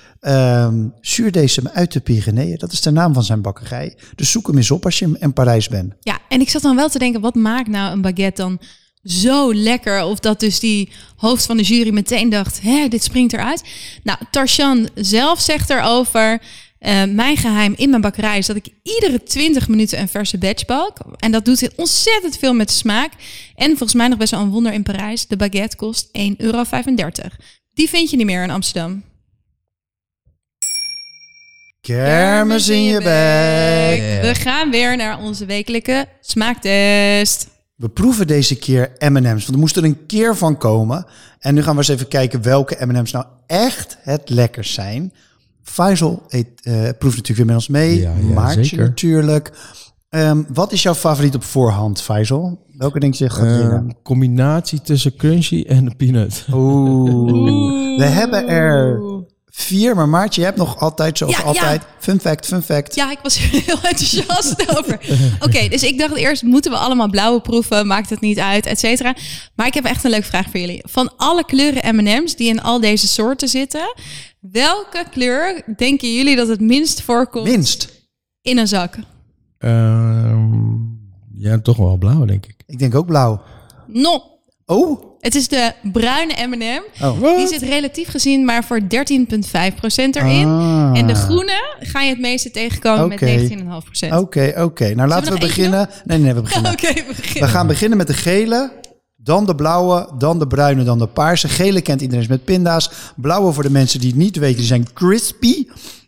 zuurdesem 1.01 1.69
uit 1.69 1.93
de 1.93 2.01
Pyreneeën. 2.01 2.59
Dat 2.59 2.73
is 2.73 2.81
de 2.81 2.91
naam 2.91 3.15
van 3.15 3.25
zijn 3.25 3.43
bakkerij. 3.43 3.97
Dus 4.15 4.31
zoek 4.31 4.47
hem 4.47 4.57
eens 4.57 4.71
op 4.71 4.85
als 4.85 4.99
je 4.99 5.17
in 5.19 5.33
Parijs 5.33 5.69
bent. 5.69 5.95
Ja, 6.01 6.19
en 6.29 6.41
ik 6.41 6.51
zat 6.51 6.63
dan 6.63 6.77
wel 6.77 6.89
te 6.89 6.99
denken, 6.99 7.21
wat 7.21 7.35
maakt 7.35 7.69
nou 7.69 7.93
een 7.93 8.01
baguette 8.01 8.43
dan 8.43 8.59
zo 9.05 9.55
lekker? 9.55 10.05
Of 10.05 10.19
dat 10.19 10.41
dus 10.41 10.61
die 10.61 10.91
hoofd 11.17 11.47
van 11.47 11.57
de 11.57 11.63
jury 11.63 11.91
meteen 11.93 12.29
dacht, 12.29 12.61
hè, 12.63 12.89
dit 12.89 13.03
springt 13.03 13.33
eruit. 13.33 13.63
Nou, 14.03 14.19
Tarshan 14.31 14.89
zelf 14.95 15.41
zegt 15.41 15.71
erover... 15.71 16.43
eh, 16.79 17.05
mijn 17.05 17.37
geheim 17.37 17.75
in 17.77 17.91
mijn 17.91 18.03
bakkerij 18.03 18.39
is 18.39 18.47
dat 18.47 18.57
ik 18.57 18.69
iedere 18.83 19.23
20 19.23 19.69
minuten 19.69 19.99
een 20.01 20.09
verse 20.09 20.39
batch 20.39 20.65
bak. 20.65 20.99
En 21.19 21.33
dat 21.33 21.45
doet 21.45 21.71
ontzettend 21.77 22.39
veel 22.39 22.55
met 22.55 22.69
de 22.69 22.75
smaak. 22.75 23.13
En 23.55 23.69
volgens 23.69 23.95
mij 23.95 24.09
nog 24.09 24.19
best 24.19 24.31
wel 24.31 24.41
een 24.41 24.51
wonder 24.51 24.73
in 24.73 24.83
Parijs. 24.83 25.27
De 25.27 25.37
baguette 25.37 25.77
kost 25.77 26.07
1,35 26.07 26.13
euro. 26.37 26.65
Die 27.75 27.89
vind 27.89 28.11
je 28.11 28.17
niet 28.17 28.27
meer 28.27 28.43
in 28.43 28.51
Amsterdam. 28.51 29.03
Kermis 31.81 32.69
in 32.69 32.83
je 32.83 32.99
bek. 32.99 34.23
We 34.23 34.41
gaan 34.41 34.71
weer 34.71 34.97
naar 34.97 35.19
onze 35.19 35.47
wekelijke 35.47 36.09
smaaktest. 36.21 37.49
We 37.75 37.89
proeven 37.89 38.27
deze 38.27 38.57
keer 38.59 38.91
M&M's. 38.99 39.25
Want 39.25 39.49
er 39.49 39.59
moest 39.59 39.77
er 39.77 39.85
een 39.85 40.07
keer 40.07 40.37
van 40.37 40.57
komen. 40.59 41.07
En 41.39 41.55
nu 41.55 41.63
gaan 41.63 41.73
we 41.73 41.79
eens 41.79 41.89
even 41.89 42.09
kijken 42.09 42.43
welke 42.43 42.87
M&M's 42.87 43.13
nou 43.13 43.25
echt 43.47 43.97
het 44.01 44.31
lekkers 44.31 44.73
zijn. 44.73 45.13
Faisal 45.63 46.23
eet, 46.29 46.47
eh, 46.63 46.73
proeft 46.99 47.17
natuurlijk 47.17 47.37
weer 47.37 47.47
met 47.47 47.55
ons 47.55 47.69
mee. 47.69 48.01
Ja, 48.01 48.13
ja, 48.21 48.35
Maartje 48.35 48.65
zeker. 48.65 48.85
natuurlijk. 48.85 49.53
Ehm, 50.09 50.43
wat 50.49 50.73
is 50.73 50.83
jouw 50.83 50.95
favoriet 50.95 51.35
op 51.35 51.43
voorhand, 51.45 52.01
Faisal? 52.01 52.63
Welke 52.77 53.01
denk 53.01 53.15
je 53.15 53.31
gaat 53.31 53.61
Eh, 53.71 53.79
combinatie 54.03 54.81
tussen 54.81 55.17
crunchy 55.17 55.65
en 55.69 55.97
peanut. 55.97 56.47
Oeh. 56.53 57.99
We 58.01 58.05
hebben 58.05 58.49
er 58.49 59.01
vier, 59.57 59.95
maar 59.95 60.09
Maartje, 60.09 60.41
je 60.41 60.47
hebt 60.47 60.59
nog 60.59 60.79
altijd, 60.81 61.19
zoals 61.19 61.33
Ja, 61.33 61.39
ja. 61.41 61.45
altijd, 61.47 61.83
fun 61.99 62.21
fact, 62.21 62.47
fun 62.47 62.63
fact. 62.63 62.95
Ja, 62.95 63.11
ik 63.11 63.19
was 63.23 63.37
er 63.37 63.43
heel 63.67 63.79
enthousiast 63.83 64.79
over. 64.79 65.01
Oké, 65.41 65.69
dus 65.69 65.83
ik 65.83 65.99
dacht 65.99 66.15
eerst, 66.17 66.43
moeten 66.43 66.71
we 66.71 66.77
allemaal 66.77 67.09
blauwe 67.11 67.41
proeven? 67.41 67.87
Maakt 67.87 68.11
het 68.11 68.21
niet 68.21 68.39
uit, 68.39 68.67
et 68.67 68.79
cetera. 68.79 69.15
Maar 69.55 69.67
ik 69.67 69.75
heb 69.75 69.85
echt 69.85 70.05
een 70.05 70.11
leuke 70.11 70.27
vraag 70.27 70.51
voor 70.51 70.61
jullie. 70.61 70.83
Van 70.87 71.13
alle 71.17 71.45
kleuren 71.45 71.97
M&M's 71.97 72.37
die 72.37 72.49
in 72.49 72.63
al 72.63 72.81
deze 72.81 73.07
soorten 73.09 73.49
zitten... 73.49 73.95
welke 74.41 75.05
kleur 75.11 75.63
denken 75.77 76.15
jullie 76.15 76.37
dat 76.37 76.49
het 76.49 76.61
minst 76.61 77.01
voorkomt 77.03 77.49
Minst. 77.49 77.89
in 78.43 78.59
een 78.59 78.69
zak? 78.69 78.97
Ehm, 79.59 80.53
ja, 81.35 81.59
toch 81.63 81.77
wel 81.77 81.97
blauw, 81.97 82.25
denk 82.25 82.47
ik. 82.47 82.63
Ik 82.67 82.79
denk 82.79 82.95
ook 82.95 83.07
blauw. 83.07 83.43
No, 83.87 84.23
Oh, 84.67 85.14
het 85.25 85.35
is 85.35 85.49
de 85.49 85.73
bruine 85.83 86.47
M&M. 86.47 87.05
Oh. 87.05 87.37
Die 87.37 87.47
zit 87.47 87.63
relatief 87.63 88.09
gezien 88.09 88.45
maar 88.45 88.65
voor 88.65 88.81
13,5% 88.81 88.87
erin. 89.95 90.47
Ah. 90.47 90.91
En 90.95 91.07
de 91.07 91.15
groene 91.15 91.77
ga 91.79 92.01
je 92.01 92.11
het 92.11 92.21
meeste 92.21 92.51
tegenkomen 92.51 93.09
met 93.09 93.53
19,5%. 94.07 94.09
Oké, 94.15 94.53
oké. 94.57 94.95
Nou, 94.95 95.09
laten 95.09 95.33
we, 95.33 95.39
beginnen. 95.39 95.89
Nee, 96.05 96.19
nee, 96.19 96.35
we 96.35 96.41
beginnen. 96.41 96.73
Oké, 96.77 96.93
we 96.93 97.13
beginnen. 97.17 97.43
We 97.43 97.57
gaan 97.57 97.67
beginnen 97.67 97.99
met 97.99 98.07
de 98.07 98.15
gele, 98.15 98.73
dan 99.17 99.47
de 99.47 99.55
blauwe, 99.55 100.11
dan 100.19 100.39
de 100.39 100.47
bruine, 100.47 100.85
dan 100.85 100.99
de 100.99 101.07
paarse. 101.07 101.49
Gele 101.49 101.81
kent 101.81 102.01
iedereen 102.01 102.27
met 102.29 102.45
pinda's. 102.45 102.91
Blauwe 103.17 103.53
voor 103.53 103.63
de 103.63 103.71
mensen 103.71 104.01
die 104.01 104.09
het 104.09 104.19
niet 104.19 104.37
weten, 104.37 104.57
die 104.57 104.67
zijn 104.67 104.93
crispy. 104.93 105.67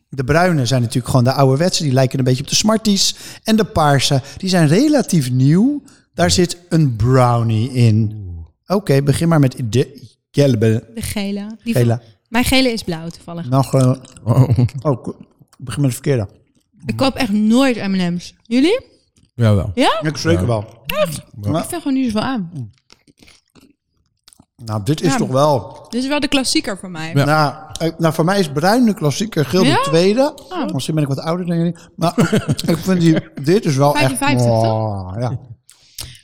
De 0.09 0.25
bruine 0.25 0.67
zijn 0.67 0.81
natuurlijk 0.81 1.09
gewoon 1.09 1.25
de 1.25 1.33
ouderwetse, 1.33 1.83
die 1.83 1.93
lijken 1.93 2.19
een 2.19 2.25
beetje 2.25 2.43
op 2.43 2.49
de 2.49 2.55
Smarties. 2.55 3.17
En 3.45 3.57
de 3.57 3.65
paarse, 3.65 4.23
die 4.37 4.49
zijn 4.49 4.69
relatief 4.69 5.31
nieuw. 5.31 5.83
Daar 6.15 6.31
zit 6.31 6.59
een 6.69 6.97
brownie 6.97 7.73
in. 7.73 8.25
Oké, 8.67 9.03
begin 9.03 9.29
maar 9.29 9.41
met 9.41 9.63
de 9.65 10.09
gele. 10.31 10.59
De 10.95 11.03
gele. 11.03 11.57
Die 11.65 11.75
Gele. 11.75 11.87
van- 11.97 12.01
mijn 12.29 12.45
gele 12.45 12.69
is 12.73 12.83
blauw 12.83 13.09
toevallig. 13.09 13.49
Nog, 13.49 13.75
eh, 13.75 13.93
Oh. 14.25 14.49
oh, 14.83 15.07
ik 15.07 15.15
begin 15.59 15.81
met 15.83 15.91
de 15.91 15.97
verkeerde. 15.97 16.29
Ik 16.87 16.97
koop 16.97 17.15
echt 17.15 17.33
nooit 17.33 17.77
M&M's. 17.89 18.35
Jullie? 18.43 18.81
Jawel. 19.35 19.71
Ja? 19.75 19.99
Ja, 20.03 20.09
ik 20.09 20.17
zeker 20.17 20.47
wel. 20.47 20.65
Ik 20.87 20.99
vind 21.43 21.69
gewoon 21.69 21.93
niet 21.95 22.05
zoveel 22.05 22.21
aan. 22.29 22.71
Nou, 24.65 24.83
dit 24.85 25.01
is 25.01 25.11
Ja. 25.13 25.17
toch 25.17 25.29
wel... 25.29 25.87
Dit 25.89 26.03
is 26.03 26.09
wel 26.09 26.21
de 26.21 26.29
klassieker 26.29 26.79
voor 26.79 26.91
mij. 26.91 27.13
Ja. 27.15 27.25
Nou, 27.25 27.55
eh, 27.79 27.99
nou, 27.99 28.15
voor 28.15 28.25
mij 28.25 28.39
is 28.39 28.49
bruin 28.53 28.85
de 28.85 28.95
klassieker, 28.95 29.45
geel 29.47 29.65
Ja? 29.65 29.75
de 29.75 29.83
tweede. 29.83 30.35
Oh. 30.49 30.73
Misschien 30.73 30.95
ben 30.95 31.03
ik 31.05 31.09
wat 31.09 31.21
ouder 31.21 31.47
dan 31.47 31.57
jullie. 31.57 31.77
Maar 31.97 32.15
ik 32.67 32.77
vind 32.77 33.01
die, 33.01 33.31
dit 33.43 33.65
is 33.65 33.77
wel 33.77 33.93
55 33.93 34.47
echt... 34.47 34.55
toch? 34.55 34.63
Oh, 34.65 35.17
ja. 35.21 35.39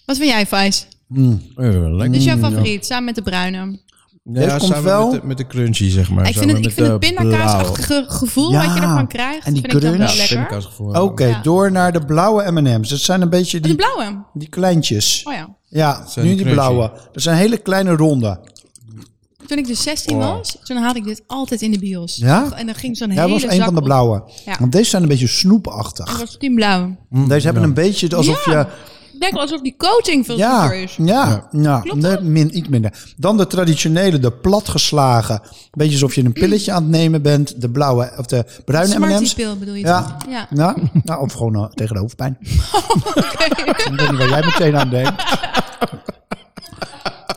Wat 0.06 0.16
vind 0.16 0.30
jij, 0.30 0.46
Vijs? 0.46 0.86
Eh, 1.14 1.24
lekker. 1.56 1.98
Dit 2.10 2.14
is 2.14 2.24
jouw 2.24 2.38
favoriet, 2.38 2.86
samen 2.86 3.04
met 3.04 3.14
de 3.14 3.22
bruine. 3.22 3.80
Deze 4.24 4.46
Ja, 4.46 4.56
komt 4.56 4.70
samen 4.70 4.84
wel- 4.84 5.10
Met 5.10 5.20
de, 5.20 5.26
met 5.26 5.36
de 5.36 5.46
crunchy, 5.46 5.88
zeg 5.90 6.10
maar. 6.10 6.28
Ik 6.28 6.36
vind 6.38 6.50
het, 6.52 6.58
ik 6.66 6.72
vind 6.72 6.76
de 6.86 6.92
het 6.92 6.98
pindakaasachtige 7.00 8.04
gevoel 8.08 8.50
Ja, 8.52 8.64
wat 8.66 8.74
je 8.74 8.80
ervan 8.80 9.06
krijgt, 9.06 9.46
en 9.46 9.52
die 9.52 9.62
vind 9.62 9.74
ik 9.74 9.80
crunch. 9.80 9.98
lekker. 10.16 10.26
Pindakaasgevoel. 10.28 11.02
Oké, 11.02 11.24
Ja. 11.26 11.40
door 11.42 11.72
naar 11.72 11.92
de 11.92 12.04
blauwe 12.04 12.50
M&M's. 12.50 12.88
Dat 12.88 12.98
zijn 12.98 13.20
een 13.22 13.28
beetje 13.30 13.60
De 13.60 13.68
die, 13.68 13.76
blauwe. 13.76 14.24
die 14.34 14.48
kleintjes. 14.48 15.20
Oh 15.24 15.32
ja. 15.34 15.48
Ja, 15.68 16.06
zijn 16.08 16.24
nu 16.26 16.34
die 16.34 16.44
die 16.44 16.52
crunchy. 16.52 16.52
blauwe. 16.72 16.92
Dat 17.12 17.22
zijn 17.22 17.36
hele 17.36 17.56
kleine 17.56 17.90
ronde. 17.96 18.40
Toen 19.46 19.58
ik 19.58 19.66
dus 19.66 19.82
16 19.82 20.16
Oh. 20.16 20.34
was, 20.36 20.58
toen 20.64 20.76
had 20.76 20.96
ik 20.96 21.04
dit 21.04 21.22
altijd 21.26 21.62
in 21.62 21.70
de 21.70 21.78
bios. 21.78 22.16
Ja? 22.16 22.50
En 22.54 22.66
dan 22.66 22.74
ging 22.74 22.96
zo'n 22.96 23.08
Ja, 23.08 23.14
hele 23.14 23.26
dat 23.32 23.40
was 23.42 23.50
een 23.50 23.56
zak 23.56 23.64
van 23.64 23.74
de 23.74 23.82
blauwe. 23.82 24.22
Ja. 24.44 24.56
Want 24.58 24.72
deze 24.72 24.90
zijn 24.90 25.02
een 25.02 25.08
beetje 25.08 25.26
Dat 25.26 25.34
snoepachtig. 25.34 26.18
was 26.18 26.36
team 26.38 26.54
blauw. 26.54 26.96
Deze 27.28 27.44
hebben 27.44 27.62
een 27.62 27.74
beetje 27.74 28.16
alsof 28.16 28.46
Ja. 28.46 28.58
je... 28.58 28.66
Lijkt 29.22 29.36
wel 29.36 29.44
alsof 29.44 29.60
die 29.60 29.74
coating 29.76 30.26
veel 30.26 30.36
Ja, 30.36 30.70
is. 30.72 30.96
ja, 31.02 31.48
ja. 31.50 31.80
Klopt 31.80 32.02
dat? 32.02 32.22
min, 32.22 32.56
iets 32.56 32.68
minder. 32.68 33.12
Dan 33.16 33.36
de 33.36 33.46
traditionele, 33.46 34.18
de 34.18 34.32
platgeslagen. 34.32 35.40
Beetje 35.72 35.92
alsof 35.92 36.14
je 36.14 36.24
een 36.24 36.32
pilletje 36.32 36.72
aan 36.72 36.82
het 36.82 36.90
nemen 36.90 37.22
bent. 37.22 37.60
De 37.60 37.70
blauwe 37.70 38.12
of 38.18 38.26
de 38.26 38.44
bruine 38.64 38.98
M&M's. 38.98 39.34
pil 39.34 39.56
bedoel 39.58 39.74
je 39.74 39.84
Ja. 39.86 40.16
Ja. 40.28 40.46
Ja, 40.50 40.76
nou, 41.04 41.20
of 41.20 41.32
gewoon 41.32 41.54
eh, 41.56 41.64
tegen 41.64 41.94
de 41.94 42.00
hoofdpijn. 42.00 42.36
Ik 42.40 43.92
weet 43.96 44.10
niet 44.10 44.18
waar 44.18 44.28
jij 44.28 44.42
meteen 44.44 44.76
aan 44.76 44.88
denkt. 44.90 45.22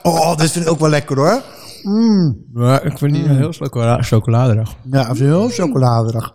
Oh, 0.04 0.38
dit 0.38 0.52
vind 0.52 0.65
ik 0.65 0.71
ook 0.71 0.80
wel 0.80 0.89
lekker 0.89 1.17
hoor. 1.17 1.41
Maar 2.54 2.84
ik 2.86 2.98
vind 2.98 3.13
die 3.13 3.24
Mm. 3.24 3.36
heel 3.36 3.52
chocola 3.52 4.02
chocoladerig. 4.02 4.74
Ja, 4.91 5.13
heel 5.13 5.50
chocoladerig. 5.50 6.34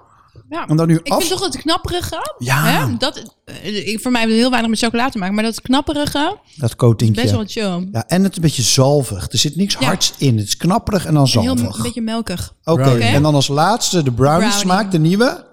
Ja. 0.51 0.67
En 0.67 0.77
dan 0.77 0.87
nu 0.87 0.95
Ik 1.03 1.09
af. 1.09 1.19
vind 1.19 1.31
toch 1.31 1.45
het 1.45 1.57
knapperige. 1.57 2.35
Ja. 2.39 2.65
Hè? 2.65 2.97
Dat, 2.97 3.35
eh, 3.45 3.89
ik, 3.89 4.01
voor 4.01 4.11
mij 4.11 4.21
heeft 4.21 4.33
het 4.33 4.41
heel 4.41 4.51
weinig 4.51 4.71
met 4.71 4.79
chocola 4.79 5.09
te 5.09 5.19
maken. 5.19 5.35
Maar 5.35 5.45
dat 5.45 5.61
knapperige 5.61 6.39
Dat 6.57 6.77
coatingje. 6.77 7.23
best 7.23 7.35
wel 7.35 7.45
chill. 7.47 7.89
Ja, 7.93 8.05
en 8.07 8.23
het 8.23 8.31
is 8.31 8.37
een 8.37 8.43
beetje 8.43 8.63
zalvig. 8.63 9.33
Er 9.33 9.39
zit 9.39 9.57
niks 9.57 9.77
Ja. 9.81 9.87
hards 9.87 10.13
in. 10.19 10.37
Het 10.37 10.47
is 10.47 10.57
knapperig 10.57 11.07
en 11.07 11.15
dan 11.15 11.27
En 11.33 11.41
heel 11.41 11.57
zalvig. 11.59 11.77
een 11.77 11.83
beetje 11.83 12.01
melkig. 12.03 12.55
Oké, 12.65 12.99
en 12.99 13.23
dan 13.23 13.35
als 13.35 13.49
laatste 13.49 14.03
de 14.03 14.13
brownie, 14.13 14.39
Brownie. 14.39 14.59
smaak, 14.59 14.91
de 14.91 14.99
nieuwe. 14.99 15.49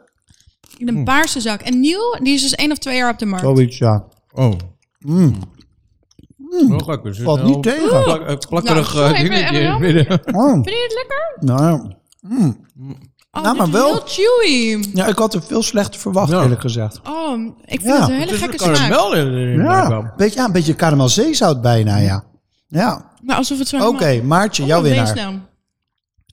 In 0.77 0.87
een 0.87 1.03
paarse 1.03 1.41
zak. 1.41 1.61
En 1.61 1.79
nieuw, 1.79 2.17
die 2.23 2.33
is 2.33 2.41
dus 2.41 2.55
één 2.55 2.71
of 2.71 2.77
twee 2.77 2.95
jaar 2.97 3.11
op 3.11 3.19
de 3.19 3.25
markt. 3.25 3.45
Zoiets, 3.45 3.77
ja. 3.77 4.05
Oh. 4.33 4.51
Mm. 4.99 5.35
Nog 6.67 6.87
lekker. 6.87 7.15
Zit 7.15 7.23
Valt 7.25 7.39
nou 7.39 7.49
niet 7.49 7.63
tegen. 7.63 8.03
plak- 8.03 8.27
eh, 8.27 8.35
plakkerig 8.49 8.93
Nou, 8.93 9.05
eh, 9.13 9.15
sorry, 9.19 9.29
dingetje. 9.29 9.69
Oh, 10.33 10.51
Vind 10.53 10.65
je 10.65 10.87
het 10.87 10.93
lekker? 10.93 11.37
nou, 11.39 11.91
Oh, 13.37 13.43
Nou, 13.43 13.57
maar 13.57 13.71
wel- 13.71 13.87
heel 13.93 14.03
chewy. 14.05 14.85
ja, 14.93 15.05
ik 15.07 15.17
had 15.17 15.33
er 15.33 15.41
veel 15.43 15.63
slechter 15.63 15.99
verwacht, 15.99 16.31
Ja. 16.31 16.41
eerlijk 16.41 16.61
gezegd. 16.61 16.99
Oh, 17.03 17.39
ik 17.65 17.81
vind 17.81 17.83
Ja. 17.83 17.99
het 17.99 18.09
een 18.09 18.15
hele 18.15 18.21
Het 18.25 18.31
is 18.33 18.39
gekke 18.39 18.53
een 18.69 18.75
smaak. 18.75 18.89
karamel 18.89 19.15
erin. 19.15 19.61
Ja, 19.61 20.13
beetje, 20.17 20.39
ja, 20.39 20.45
een 20.45 20.51
beetje 20.51 20.73
karamel 20.73 21.09
zeezout 21.09 21.61
bijna, 21.61 21.97
ja. 21.97 22.23
Ja, 22.67 23.11
Maar 23.21 23.35
alsof 23.35 23.57
het 23.59 23.67
zo... 23.67 23.87
oké, 23.87 24.21
Maartje, 24.21 24.65
jouw 24.65 24.77
Oh, 24.77 24.83
wees 24.83 25.11
winnaar. 25.13 25.39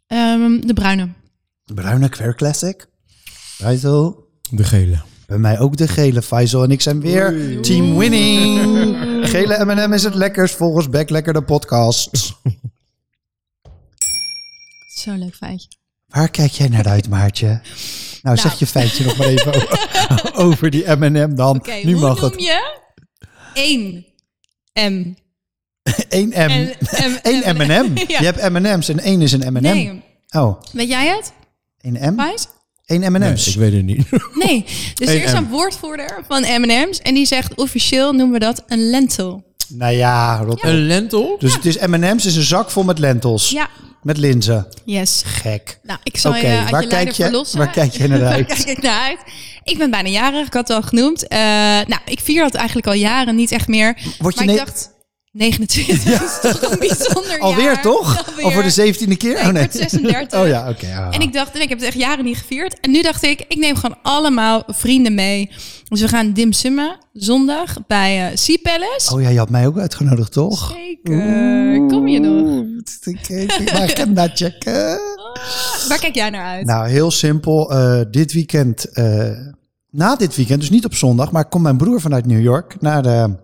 Ehm, 0.06 0.60
de 0.66 0.72
bruine. 0.74 1.08
Bruine 1.64 2.08
Quer 2.08 2.34
Classic. 2.34 2.86
Faisal. 3.56 4.28
De 4.50 4.64
gele. 4.64 4.98
Bij 5.26 5.38
mij 5.38 5.58
ook 5.58 5.76
de 5.76 5.88
gele 5.88 6.22
Faisal. 6.22 6.62
En 6.62 6.70
ik 6.70 6.80
zijn 6.80 7.00
weer 7.00 7.58
team 7.62 7.96
winning. 7.96 8.58
Gele 9.30 9.64
M&M 9.64 9.92
is 9.92 10.02
het 10.02 10.14
lekkers 10.14 10.52
volgens 10.52 10.88
Back 10.88 11.10
Lekker 11.10 11.32
de 11.32 11.42
podcast. 11.42 12.10
Zo 14.94 15.12
leuk 15.14 15.34
feitje. 15.34 15.68
Waar 16.14 16.28
kijk 16.28 16.50
jij 16.52 16.68
naar 16.68 16.86
uit, 16.88 17.08
Maartje? 17.08 17.60
Nou, 18.22 18.36
zeg 18.36 18.58
je 18.58 18.66
feitje 18.66 19.04
nog 19.04 19.16
maar 19.16 19.26
even 19.26 19.54
over, 19.54 20.34
over 20.46 20.70
die 20.70 20.84
M&M 20.96 21.34
dan. 21.34 21.64
Nu 21.84 21.92
hoe 21.92 22.00
mag 22.00 22.20
noem 22.20 22.30
het. 22.30 22.42
je 22.42 22.74
1 23.54 24.04
M? 24.92 25.14
1 26.08 26.28
M. 26.28 26.32
En- 26.34 26.74
M- 27.12 27.18
1 27.22 27.56
M&M. 27.56 27.92
Je 28.18 28.24
hebt 28.32 28.50
M&M's 28.50 28.88
en 28.88 29.00
1 29.00 29.22
is 29.22 29.32
een 29.32 29.52
M&M. 29.52 29.60
Nee. 29.62 30.02
Oh, 30.36 30.60
Weet 30.72 30.88
jij 30.88 31.06
het, 31.06 31.32
1 31.80 32.14
M? 32.14 32.16
Vijs? 32.16 32.46
1 32.86 33.00
Nee, 33.00 33.10
M&M's. 33.10 33.46
ik 33.46 33.54
weet 33.56 33.72
het 33.72 33.84
niet. 33.84 34.06
Nee. 34.34 34.64
Dus 34.94 35.08
er 35.08 35.22
is 35.22 35.32
een 35.32 35.48
woordvoerder 35.48 36.24
van 36.28 36.40
M&M's 36.60 36.98
en 36.98 37.14
die 37.14 37.26
zegt 37.26 37.54
officieel 37.54 38.12
noemen 38.12 38.32
we 38.32 38.44
dat 38.44 38.62
een 38.66 38.90
lentil. 38.90 39.42
Nou 39.68 39.92
ja. 39.94 40.40
Een 40.60 40.86
lentil? 40.86 41.36
Dus 41.38 41.54
het 41.54 41.64
is 41.66 41.78
M&M's 41.86 42.24
is 42.26 42.36
een 42.36 42.42
zak 42.42 42.70
vol 42.70 42.82
met 42.84 42.98
lentels. 42.98 43.50
Ja. 43.50 43.68
Met 44.04 44.16
linzen. 44.18 44.66
Yes. 44.84 45.22
Gek. 45.26 45.78
Nou, 45.82 45.98
ik 46.02 46.16
zal 46.16 46.30
Oké, 46.32 46.40
je 46.48 46.58
uit 46.58 46.70
waar 46.70 46.82
je 46.82 46.88
kijk 46.88 47.10
je- 47.10 47.22
verlossen. 47.22 47.58
waar 47.58 47.70
kijk 47.70 47.92
je 47.92 48.08
naar 48.08 48.18
Waar 48.24 48.32
uit? 48.32 48.46
kijk 48.46 48.64
ik 48.64 48.82
naar 48.82 49.00
uit? 49.02 49.18
Ik 49.64 49.78
ben 49.78 49.90
bijna 49.90 50.08
jarig, 50.08 50.46
ik 50.46 50.52
had 50.52 50.68
het 50.68 50.76
al 50.76 50.82
genoemd. 50.82 51.28
Eh, 51.28 51.38
nou, 51.86 51.98
ik 52.04 52.20
vier 52.20 52.42
dat 52.42 52.54
eigenlijk 52.54 52.86
al 52.86 52.92
jaren 52.92 53.36
niet 53.36 53.52
echt 53.52 53.68
meer. 53.68 53.98
Word 54.18 54.38
je 54.38 54.44
maar 54.44 54.54
ik 54.54 54.60
dacht, 54.60 54.90
29 55.34 56.22
is 56.22 56.38
toch 56.40 56.70
een 56.70 56.78
bijzonder 56.78 57.38
Alweer 57.48 57.64
jaar. 57.64 57.82
toch? 57.82 58.26
Alweer. 58.26 58.44
Al 58.44 58.50
voor 58.50 58.62
de 58.62 58.70
zeventiende 58.70 59.16
keer? 59.16 59.52
Nee, 59.52 59.62
ik 59.62 59.72
word 59.72 59.90
36. 59.90 60.38
Oh 60.40 60.46
ja, 60.46 60.68
oké. 60.68 61.08
En 61.10 61.20
ik 61.20 61.32
dacht, 61.32 61.54
en 61.54 61.60
ik 61.60 61.68
heb 61.68 61.78
het 61.78 61.86
echt 61.86 61.96
jaren 61.98 62.24
niet 62.24 62.36
gevierd. 62.36 62.80
En 62.80 62.90
nu 62.90 63.02
dacht 63.02 63.22
ik, 63.22 63.44
ik 63.48 63.56
neem 63.56 63.74
gewoon 63.76 63.96
allemaal 64.02 64.62
vrienden 64.66 65.14
mee. 65.14 65.50
Dus 65.88 66.00
we 66.00 66.08
gaan 66.08 66.32
dimsummen 66.32 66.96
zondag 67.12 67.76
bij 67.86 68.30
eh 68.30 68.36
Sea 68.36 68.56
Palace. 68.62 69.14
Oh 69.14 69.22
ja, 69.22 69.28
je 69.28 69.38
had 69.38 69.50
mij 69.50 69.66
ook 69.66 69.78
uitgenodigd, 69.78 70.32
toch? 70.32 70.74
Zeker. 70.74 71.86
Kom 71.88 72.08
je 72.08 72.20
nog? 72.20 72.64
Ik 73.28 73.72
mag 73.72 73.80
agenda 73.82 74.28
checken. 74.34 75.00
Waar 75.88 75.98
kijk 76.00 76.14
jij 76.14 76.30
naar 76.30 76.44
uit? 76.46 76.66
Nou, 76.66 76.88
heel 76.88 77.10
simpel. 77.10 77.72
Eh, 77.72 78.00
dit 78.10 78.32
weekend, 78.32 78.84
eh, 78.84 79.30
na 79.90 80.16
dit 80.16 80.36
weekend, 80.36 80.60
dus 80.60 80.70
niet 80.70 80.84
op 80.84 80.94
zondag, 80.94 81.30
maar 81.32 81.48
komt 81.48 81.62
mijn 81.62 81.76
broer 81.76 82.00
vanuit 82.00 82.26
New 82.26 82.42
York 82.42 82.80
naar, 82.80 83.02
de, 83.02 83.36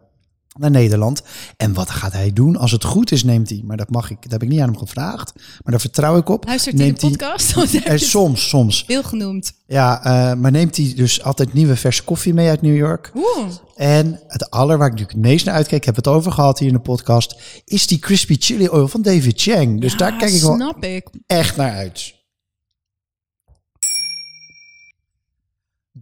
naar 0.60 0.70
Nederland. 0.70 1.22
En 1.56 1.72
wat 1.72 1.90
gaat 1.90 2.12
hij 2.12 2.32
doen? 2.32 2.56
Als 2.56 2.70
het 2.70 2.84
goed 2.84 3.12
is, 3.12 3.24
neemt 3.24 3.48
hij, 3.48 3.62
maar 3.64 3.76
dat 3.76 3.90
mag 3.90 4.10
ik, 4.10 4.22
dat 4.22 4.32
heb 4.32 4.42
ik 4.42 4.48
niet 4.48 4.60
aan 4.60 4.68
hem 4.68 4.78
gevraagd, 4.78 5.32
maar 5.34 5.70
daar 5.72 5.80
vertrouw 5.80 6.16
ik 6.16 6.28
op. 6.28 6.44
Luistert 6.44 6.78
hij 6.78 6.84
de 6.84 6.90
neemt 6.90 7.00
hij, 7.00 7.10
podcast? 7.10 7.54
Heb 7.72 7.84
eh, 7.84 7.98
soms, 7.98 8.48
soms. 8.48 8.84
veel 8.86 9.02
genoemd. 9.02 9.52
Ja, 9.66 10.04
eh, 10.04 10.38
maar 10.38 10.50
neemt 10.50 10.76
hij 10.76 10.92
dus 10.96 11.22
altijd 11.22 11.52
nieuwe 11.52 11.76
verse 11.76 12.04
koffie 12.04 12.34
mee 12.34 12.48
uit 12.48 12.62
New 12.62 12.76
York. 12.76 13.10
Oeh. 13.14 13.46
En 13.76 14.20
het 14.26 14.50
aller 14.50 14.78
waar 14.78 14.86
ik 14.86 14.92
natuurlijk 14.92 15.18
het 15.18 15.30
meest 15.30 15.44
naar 15.44 15.54
uitkijk, 15.54 15.84
heb 15.84 15.96
het 15.96 16.06
over 16.06 16.32
gehad 16.32 16.58
hier 16.58 16.68
in 16.68 16.74
de 16.74 16.80
podcast, 16.80 17.36
is 17.64 17.86
die 17.86 17.98
crispy 17.98 18.36
chili 18.38 18.68
oil 18.68 18.88
van 18.88 19.02
David 19.02 19.40
Chang. 19.40 19.80
Dus 19.80 19.96
daar 19.96 20.16
kijk 20.16 20.32
ik 20.32 20.42
wel 20.42 20.54
snap 20.54 20.84
ik. 20.84 21.08
echt 21.26 21.56
naar 21.56 21.72
uit. 21.72 22.19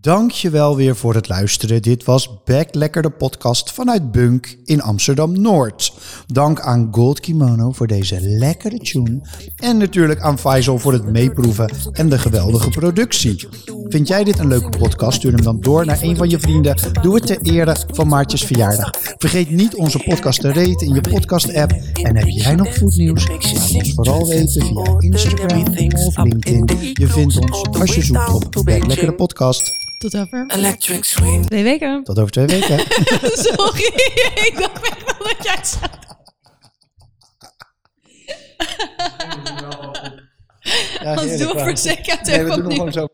Dank 0.01 0.31
je 0.31 0.51
wel 0.51 0.77
weer 0.77 0.97
voor 0.97 1.15
het 1.15 1.29
luisteren. 1.29 1.83
Dit 1.83 2.05
was 2.05 2.43
Back 2.45 2.75
Lekker 2.75 3.03
de 3.03 3.11
podcast 3.11 3.73
vanuit 3.73 4.13
Bunk 4.13 4.57
in 4.65 4.83
Amsterdam-Noord. 4.83 5.93
Dank 6.27 6.61
aan 6.61 6.89
Gold 6.91 7.21
Kimono 7.21 7.73
voor 7.73 7.87
deze 7.87 8.21
lekkere 8.21 8.79
tune. 8.79 9.21
En 9.57 9.77
natuurlijk 9.77 10.21
aan 10.21 10.39
Faisal 10.39 10.79
voor 10.79 10.93
het 10.93 11.05
meeproeven 11.05 11.71
en 11.93 12.09
de 12.09 12.19
geweldige 12.19 12.69
productie. 12.69 13.49
Vind 13.89 14.09
jij 14.09 14.25
dit 14.25 14.39
een 14.39 14.49
leuke 14.49 14.79
podcast? 14.79 15.17
Stuur 15.17 15.33
hem 15.33 15.43
dan 15.43 15.61
door 15.61 15.87
naar 15.87 16.03
een 16.03 16.17
van 16.17 16.29
je 16.31 16.41
vrienden. 16.41 16.77
Doe 17.03 17.15
het 17.15 17.27
ter 17.27 17.41
ere 17.41 17.77
van 17.93 18.09
Maartjes 18.09 18.45
verjaardag. 18.45 18.91
Vergeet 19.19 19.51
niet 19.51 19.75
onze 19.75 19.99
podcast 19.99 20.41
te 20.41 20.53
raten 20.53 20.87
in 20.87 20.95
je 20.95 21.01
podcast-app. 21.01 21.73
En 22.03 22.17
heb 22.17 22.29
jij 22.29 22.55
nog 22.55 22.79
goed 22.79 22.97
nieuws? 22.97 23.27
Laat 23.27 23.75
ons 23.75 23.95
vooral 23.95 24.29
weten 24.29 24.63
via 24.63 24.95
Instagram 24.99 25.67
of 25.93 26.17
LinkedIn. 26.17 26.91
Je 26.93 27.07
vindt 27.07 27.39
ons 27.39 27.63
als 27.81 27.95
je 27.95 28.03
zoekt 28.03 28.33
op 28.33 28.65
Back 28.65 28.87
Lekker 28.87 29.07
de 29.07 29.15
podcast. 29.15 29.88
Tot 29.99 30.17
over 30.17 30.45
Electric 30.47 31.05
swing. 31.05 31.47
twee 31.47 31.63
weken. 31.63 32.05
Tot 32.05 32.19
over 32.19 32.31
twee 32.31 32.47
weken. 32.47 32.79
Sorry, 33.47 33.85
ik 34.35 34.55
dacht 34.59 34.89
echt 34.89 35.05
wel 35.05 35.27
dat 35.27 35.45
jij 35.45 35.59
zou. 35.65 35.91
Ja, 41.01 41.15
we 41.15 41.51
waar. 41.55 41.65
voor 41.65 41.77
zekerheid 41.77 42.27
Nee, 42.27 42.45
we 42.45 42.55
doen 42.55 42.65
hem 42.65 42.73
gewoon 42.73 42.93
zo. 42.93 43.09